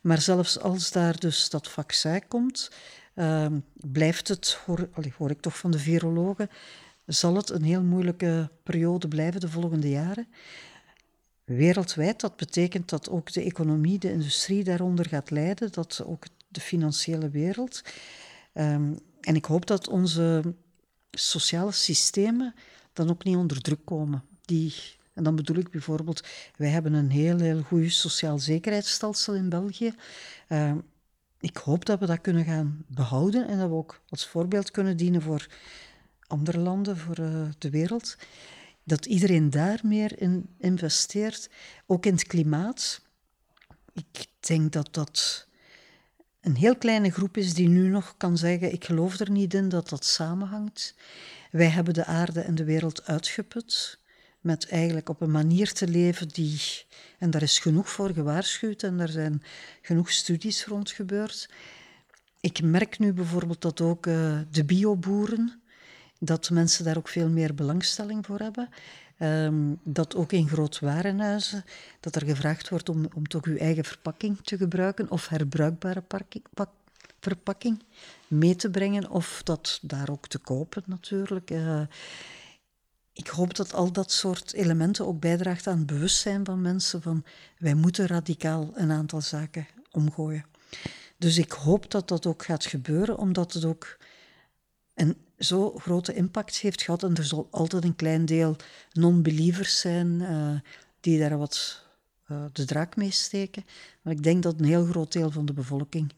Maar 0.03 0.21
zelfs 0.21 0.61
als 0.61 0.91
daar 0.91 1.19
dus 1.19 1.51
dat 1.51 1.69
vaccin 1.69 2.29
komt, 2.29 2.71
uh, 3.15 3.47
blijft 3.75 4.29
het, 4.29 4.59
hoor, 4.67 4.89
hoor 5.17 5.31
ik 5.31 5.41
toch 5.41 5.59
van 5.59 5.71
de 5.71 5.79
virologen, 5.79 6.51
zal 7.07 7.35
het 7.35 7.51
een 7.51 7.63
heel 7.63 7.83
moeilijke 7.83 8.51
periode 8.63 9.09
blijven 9.09 9.41
de 9.41 9.49
volgende 9.49 9.89
jaren. 9.89 10.27
Wereldwijd, 11.45 12.21
dat 12.21 12.37
betekent 12.37 12.89
dat 12.89 13.11
ook 13.11 13.33
de 13.33 13.43
economie, 13.43 13.99
de 13.99 14.13
industrie 14.13 14.65
daaronder 14.65 15.09
gaat 15.09 15.31
lijden, 15.31 15.73
dat 15.73 16.03
ook 16.07 16.25
de 16.49 16.61
financiële 16.61 17.29
wereld. 17.29 17.83
Ehm, 18.53 18.93
en 19.21 19.35
ik 19.35 19.45
hoop 19.45 19.67
dat 19.67 19.89
onze 19.89 20.55
sociale 21.11 21.73
systemen 21.73 22.55
dan 22.93 23.11
ook 23.11 23.25
niet 23.25 23.37
onder 23.37 23.61
druk 23.61 23.85
komen. 23.85 24.25
Die, 24.41 24.75
en 25.15 25.23
dan 25.23 25.37
bedoel 25.37 25.57
ik 25.57 25.71
bijvoorbeeld, 25.71 26.27
wij 26.57 26.69
hebben 26.69 26.93
een 26.93 27.11
heel, 27.11 27.39
heel 27.39 27.63
goed 27.63 27.93
sociaal 27.93 28.39
zekerheidsstelsel 28.39 29.35
in 29.35 29.49
België. 29.49 29.95
Ehm, 30.49 30.79
ik 31.41 31.57
hoop 31.57 31.85
dat 31.85 31.99
we 31.99 32.07
dat 32.07 32.21
kunnen 32.21 32.45
gaan 32.45 32.85
behouden 32.89 33.49
en 33.49 33.59
dat 33.59 33.69
we 33.69 33.75
ook 33.75 34.01
als 34.09 34.27
voorbeeld 34.27 34.71
kunnen 34.71 34.97
dienen 34.97 35.23
voor 35.23 35.47
andere 36.27 36.59
landen, 36.59 36.97
voor 36.97 37.19
uh, 37.21 37.49
de 37.59 37.71
wereld. 37.71 38.17
Dat 38.85 39.07
iedereen 39.07 39.51
daar 39.51 39.81
meer 39.83 40.21
in 40.21 40.49
investeert, 40.59 41.51
ook 41.87 42.07
in 42.07 42.13
het 42.13 42.27
klimaat. 42.27 43.01
Ik 43.93 44.27
denk 44.41 44.73
dat 44.73 44.89
dat 44.91 45.47
een 46.41 46.57
heel 46.57 46.77
kleine 46.77 47.11
groep 47.11 47.37
is 47.37 47.55
die 47.55 47.69
nu 47.69 47.89
nog 47.89 48.15
kan 48.17 48.39
zeggen: 48.39 48.73
Ik 48.73 48.85
geloof 48.85 49.19
er 49.19 49.31
niet 49.31 49.55
in 49.55 49.69
dat 49.69 49.89
dat 49.89 50.05
samenhangt. 50.05 50.95
Wij 51.51 51.69
hebben 51.69 51.95
de 51.95 52.05
aarde 52.05 52.41
en 52.41 52.55
de 52.55 52.65
wereld 52.65 53.07
uitgeput 53.07 53.99
met 54.45 54.69
eigenlijk 54.69 55.09
op 55.09 55.21
een 55.21 55.31
manier 55.31 55.73
te 55.73 55.89
leven 55.89 56.29
die, 56.29 56.61
en 57.19 57.31
daar 57.31 57.43
is 57.43 57.59
genoeg 57.59 57.91
voor 57.91 58.11
gewaarschuwd 58.11 58.83
en 58.83 59.01
er 59.01 59.09
zijn 59.09 59.43
genoeg 59.83 60.11
studies 60.11 60.65
rond 60.65 60.91
gebeurd. 60.91 61.49
Ik 62.41 62.63
merk 62.63 62.99
nu 62.99 63.13
bijvoorbeeld 63.13 63.63
dat 63.63 63.81
ook 63.81 64.07
uh, 64.07 64.39
de 64.51 64.65
bioboeren, 64.65 65.63
dat 66.19 66.51
mensen 66.51 66.85
daar 66.85 66.97
ook 66.97 67.09
veel 67.09 67.29
meer 67.29 67.55
belangstelling 67.55 68.27
voor 68.27 68.39
hebben. 68.39 68.69
Um, 69.19 69.81
dat 69.83 70.15
ook 70.15 70.33
in 70.33 70.49
grootwarenhuizen, 70.49 71.65
dat 72.01 72.17
er 72.17 72.25
gevraagd 72.25 72.69
wordt 72.69 72.89
om, 72.89 73.09
om 73.15 73.27
toch 73.27 73.45
uw 73.45 73.57
eigen 73.57 73.85
verpakking 73.85 74.39
te 74.43 74.57
gebruiken 74.57 75.11
of 75.11 75.29
herbruikbare 75.29 76.03
verpakking 77.21 77.83
mee 78.29 78.57
te 78.57 78.71
brengen 78.71 79.11
of 79.11 79.41
dat 79.45 79.79
daar 79.83 80.11
ook 80.11 80.29
te 80.29 80.39
kopen 80.39 80.83
natuurlijk. 80.87 81.51
Uh, 81.51 81.81
ik 83.15 83.27
hoop 83.27 83.55
dat 83.55 83.75
al 83.75 83.93
dat 83.93 84.13
soort 84.13 84.53
elementen 84.53 85.07
ook 85.07 85.21
bijdraagt 85.21 85.67
aan 85.67 85.79
het 85.79 85.87
bewustzijn 85.87 86.45
van 86.45 86.61
mensen 86.61 87.03
van 87.03 87.25
wij 87.59 87.75
moeten 87.75 88.07
radicaal 88.07 88.71
een 88.75 88.91
aantal 88.91 89.21
zaken 89.21 89.67
omgooien. 89.91 90.45
Dus 91.17 91.39
ik 91.39 91.53
hoop 91.53 91.91
dat 91.91 92.09
dat 92.09 92.27
ook 92.27 92.45
gaat 92.45 92.65
gebeuren, 92.65 93.19
omdat 93.19 93.53
het 93.53 93.65
ook 93.65 93.97
een 94.95 95.17
zo 95.39 95.79
grote 95.79 96.15
impact 96.15 96.57
heeft 96.57 96.83
gehad. 96.83 97.03
En 97.03 97.15
er 97.15 97.25
zal 97.25 97.49
altijd 97.51 97.85
een 97.85 97.97
klein 97.97 98.25
deel 98.25 98.57
non-believers 98.93 99.81
zijn 99.81 100.09
uh, 100.21 100.61
die 101.01 101.19
daar 101.19 101.39
wat 101.39 101.83
uh, 102.29 102.45
de 102.53 102.65
draak 102.65 102.97
mee 102.97 103.11
steken. 103.11 103.65
Maar 104.03 104.13
ik 104.13 104.23
denk 104.23 104.43
dat 104.43 104.59
een 104.59 104.65
heel 104.65 104.85
groot 104.85 105.13
deel 105.13 105.31
van 105.31 105.47
de 105.47 105.53
bevolking 105.53 106.13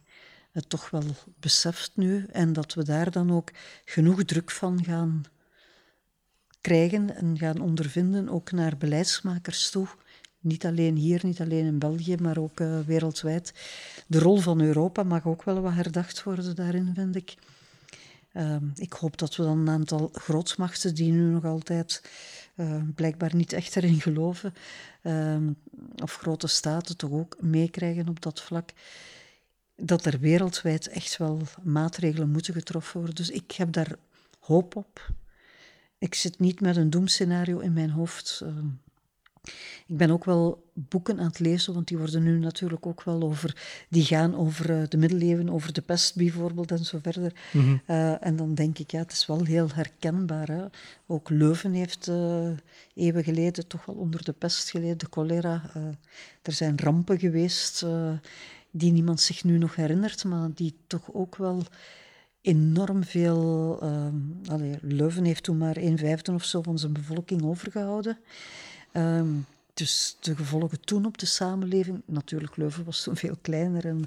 het 0.52 0.68
toch 0.68 0.90
wel 0.90 1.02
beseft 1.40 1.90
nu 1.94 2.26
en 2.32 2.52
dat 2.52 2.74
we 2.74 2.84
daar 2.84 3.10
dan 3.10 3.32
ook 3.32 3.50
genoeg 3.84 4.24
druk 4.24 4.50
van 4.50 4.84
gaan 4.84 5.24
krijgen 6.66 7.16
en 7.16 7.38
gaan 7.38 7.60
ondervinden, 7.60 8.28
ook 8.28 8.52
naar 8.52 8.76
beleidsmakers 8.76 9.70
toe. 9.70 9.86
Niet 10.40 10.66
alleen 10.66 10.96
hier, 10.96 11.20
niet 11.22 11.40
alleen 11.40 11.66
in 11.66 11.78
België, 11.78 12.16
maar 12.16 12.38
ook 12.38 12.60
uh, 12.60 12.78
wereldwijd. 12.86 13.52
De 14.06 14.18
rol 14.18 14.36
van 14.36 14.60
Europa 14.60 15.02
mag 15.02 15.26
ook 15.26 15.42
wel 15.42 15.60
wat 15.60 15.72
herdacht 15.72 16.22
worden 16.22 16.56
daarin, 16.56 16.92
vind 16.94 17.16
ik. 17.16 17.34
Uh, 18.32 18.56
ik 18.74 18.92
hoop 18.92 19.18
dat 19.18 19.36
we 19.36 19.42
dan 19.42 19.58
een 19.58 19.68
aantal 19.68 20.10
grootsmachten 20.12 20.94
die 20.94 21.12
nu 21.12 21.30
nog 21.30 21.44
altijd 21.44 22.10
uh, 22.56 22.82
blijkbaar 22.94 23.34
niet 23.34 23.52
echt 23.52 23.76
erin 23.76 24.00
geloven, 24.00 24.54
uh, 25.02 25.36
of 26.02 26.16
grote 26.16 26.46
staten 26.46 26.96
toch 26.96 27.10
ook 27.10 27.36
meekrijgen 27.40 28.08
op 28.08 28.22
dat 28.22 28.42
vlak, 28.42 28.70
dat 29.76 30.04
er 30.06 30.18
wereldwijd 30.18 30.88
echt 30.88 31.16
wel 31.16 31.40
maatregelen 31.62 32.30
moeten 32.30 32.54
getroffen 32.54 32.96
worden. 32.96 33.14
Dus 33.14 33.30
ik 33.30 33.52
heb 33.52 33.72
daar 33.72 33.96
hoop 34.40 34.76
op. 34.76 35.10
Ik 35.98 36.14
zit 36.14 36.38
niet 36.38 36.60
met 36.60 36.76
een 36.76 36.90
doemscenario 36.90 37.58
in 37.58 37.72
mijn 37.72 37.90
hoofd. 37.90 38.40
Ehm, 38.42 38.66
ik 39.86 39.96
ben 39.96 40.10
ook 40.10 40.24
wel 40.24 40.70
boeken 40.72 41.18
aan 41.18 41.26
het 41.26 41.38
lezen, 41.38 41.74
want 41.74 41.88
die 41.88 41.98
worden 41.98 42.22
nu 42.22 42.38
natuurlijk 42.38 42.86
ook 42.86 43.02
wel 43.02 43.22
over, 43.22 43.84
die 43.88 44.04
gaan 44.04 44.34
over 44.34 44.70
uh, 44.70 44.82
de 44.88 44.96
middeleeuwen, 44.96 45.50
over 45.50 45.72
de 45.72 45.80
pest 45.80 46.16
bijvoorbeeld 46.16 46.70
en 46.70 46.84
zo 46.84 46.98
verder. 47.02 47.32
Mm 47.52 47.62
-hmm. 47.62 47.80
uh, 47.86 48.26
en 48.26 48.36
dan 48.36 48.54
denk 48.54 48.78
ik, 48.78 48.90
ja, 48.90 48.98
het 48.98 49.12
is 49.12 49.26
wel 49.26 49.44
heel 49.44 49.68
herkenbaar. 49.74 50.48
Hè? 50.48 50.64
Ook 51.06 51.30
Leuven 51.30 51.72
heeft 51.72 52.06
uh, 52.06 52.48
eeuwen 52.94 53.24
geleden 53.24 53.66
toch 53.66 53.84
wel 53.84 53.96
onder 53.96 54.24
de 54.24 54.32
pest 54.32 54.70
geleden, 54.70 54.98
de 54.98 55.06
cholera. 55.10 55.62
er 56.42 56.52
zijn 56.52 56.78
rampen 56.78 57.18
geweest 57.18 57.86
die 58.70 58.92
niemand 58.92 59.20
zich 59.20 59.44
nu 59.44 59.58
nog 59.58 59.76
herinnert, 59.76 60.24
maar 60.24 60.48
die 60.54 60.74
toch 60.86 61.12
ook 61.12 61.36
wel 61.36 61.62
enorm 62.46 63.04
veel. 63.04 63.78
Allee, 64.48 64.78
Leuven 64.80 65.24
heeft 65.24 65.42
toen 65.42 65.58
maar 65.58 65.76
een 65.76 65.98
vijfde 65.98 66.32
of 66.32 66.44
zo 66.44 66.62
van 66.62 66.78
zijn 66.78 66.92
bevolking 66.92 67.42
overgehouden. 67.42 68.18
Um, 68.92 69.46
dus 69.76 70.16
de 70.20 70.36
gevolgen 70.36 70.80
toen 70.80 71.06
op 71.06 71.18
de 71.18 71.26
samenleving, 71.26 72.02
natuurlijk 72.06 72.56
Leuven 72.56 72.84
was 72.84 73.02
toen 73.02 73.16
veel 73.16 73.36
kleiner. 73.40 73.86
En, 73.86 74.04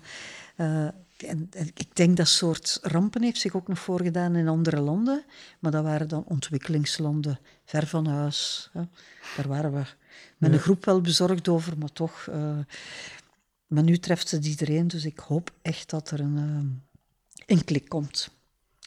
uh, 0.57 0.83
en, 1.29 1.47
en, 1.51 1.67
ik 1.73 1.95
denk 1.95 2.17
dat 2.17 2.27
soort 2.27 2.79
rampen 2.81 3.21
heeft 3.21 3.39
zich 3.39 3.55
ook 3.55 3.67
nog 3.67 3.79
voorgedaan 3.79 4.35
in 4.35 4.47
andere 4.47 4.79
landen. 4.79 5.23
Maar 5.59 5.71
dat 5.71 5.83
waren 5.83 6.07
dan 6.07 6.23
ontwikkelingslanden, 6.27 7.39
ver 7.65 7.87
van 7.87 8.07
huis. 8.07 8.69
Hè. 8.73 8.81
Daar 9.35 9.47
waren 9.47 9.73
we 9.73 9.83
met 10.37 10.53
een 10.53 10.59
groep 10.59 10.85
wel 10.85 11.01
bezorgd 11.01 11.47
over, 11.47 11.77
maar 11.77 11.91
toch. 11.91 12.27
Uh, 12.29 12.57
maar 13.67 13.83
nu 13.83 13.97
treft 13.97 14.31
het 14.31 14.45
iedereen, 14.45 14.87
dus 14.87 15.05
ik 15.05 15.19
hoop 15.19 15.51
echt 15.61 15.89
dat 15.89 16.11
er 16.11 16.19
een, 16.19 16.37
uh, 16.37 16.81
een 17.49 17.63
klik 17.63 17.89
komt. 17.89 18.29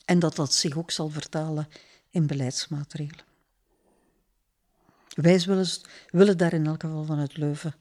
En 0.04 0.18
dat 0.18 0.36
dat 0.36 0.54
zich 0.54 0.76
ook 0.76 0.90
zal 0.90 1.08
vertalen 1.08 1.68
in 2.10 2.26
beleidsmaatregelen. 2.26 3.24
Wij 5.14 5.40
willen, 5.46 5.66
willen 6.10 6.38
daar 6.38 6.52
in 6.52 6.66
elk 6.66 6.80
geval 6.80 7.04
vanuit 7.04 7.36
Leuven 7.36 7.74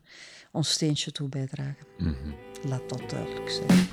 ons 0.52 0.72
steentje 0.72 1.12
toe 1.12 1.30
bijdragen. 1.30 1.86
Mm 1.98 2.16
-hmm. 2.24 2.36
Laat 2.70 2.90
dat 2.90 3.10
duidelijk 3.10 3.50
zijn. 3.50 3.90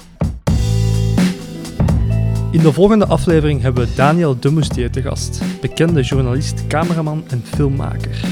In 2.53 2.61
de 2.61 2.73
volgende 2.73 3.07
aflevering 3.07 3.61
hebben 3.61 3.87
we 3.87 3.95
Daniel 3.95 4.41
Demoustier 4.41 4.91
te 4.91 5.03
gast, 5.03 5.61
bekende 5.61 6.03
journalist, 6.03 6.67
cameraman 6.67 7.29
en 7.29 7.43
filmmaker. 7.45 8.25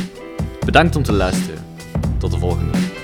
Bedankt 0.65 0.97
om 0.97 1.03
te 1.03 1.13
luisteren. 1.13 1.65
Tot 2.19 2.31
de 2.31 2.39
volgende. 2.39 2.96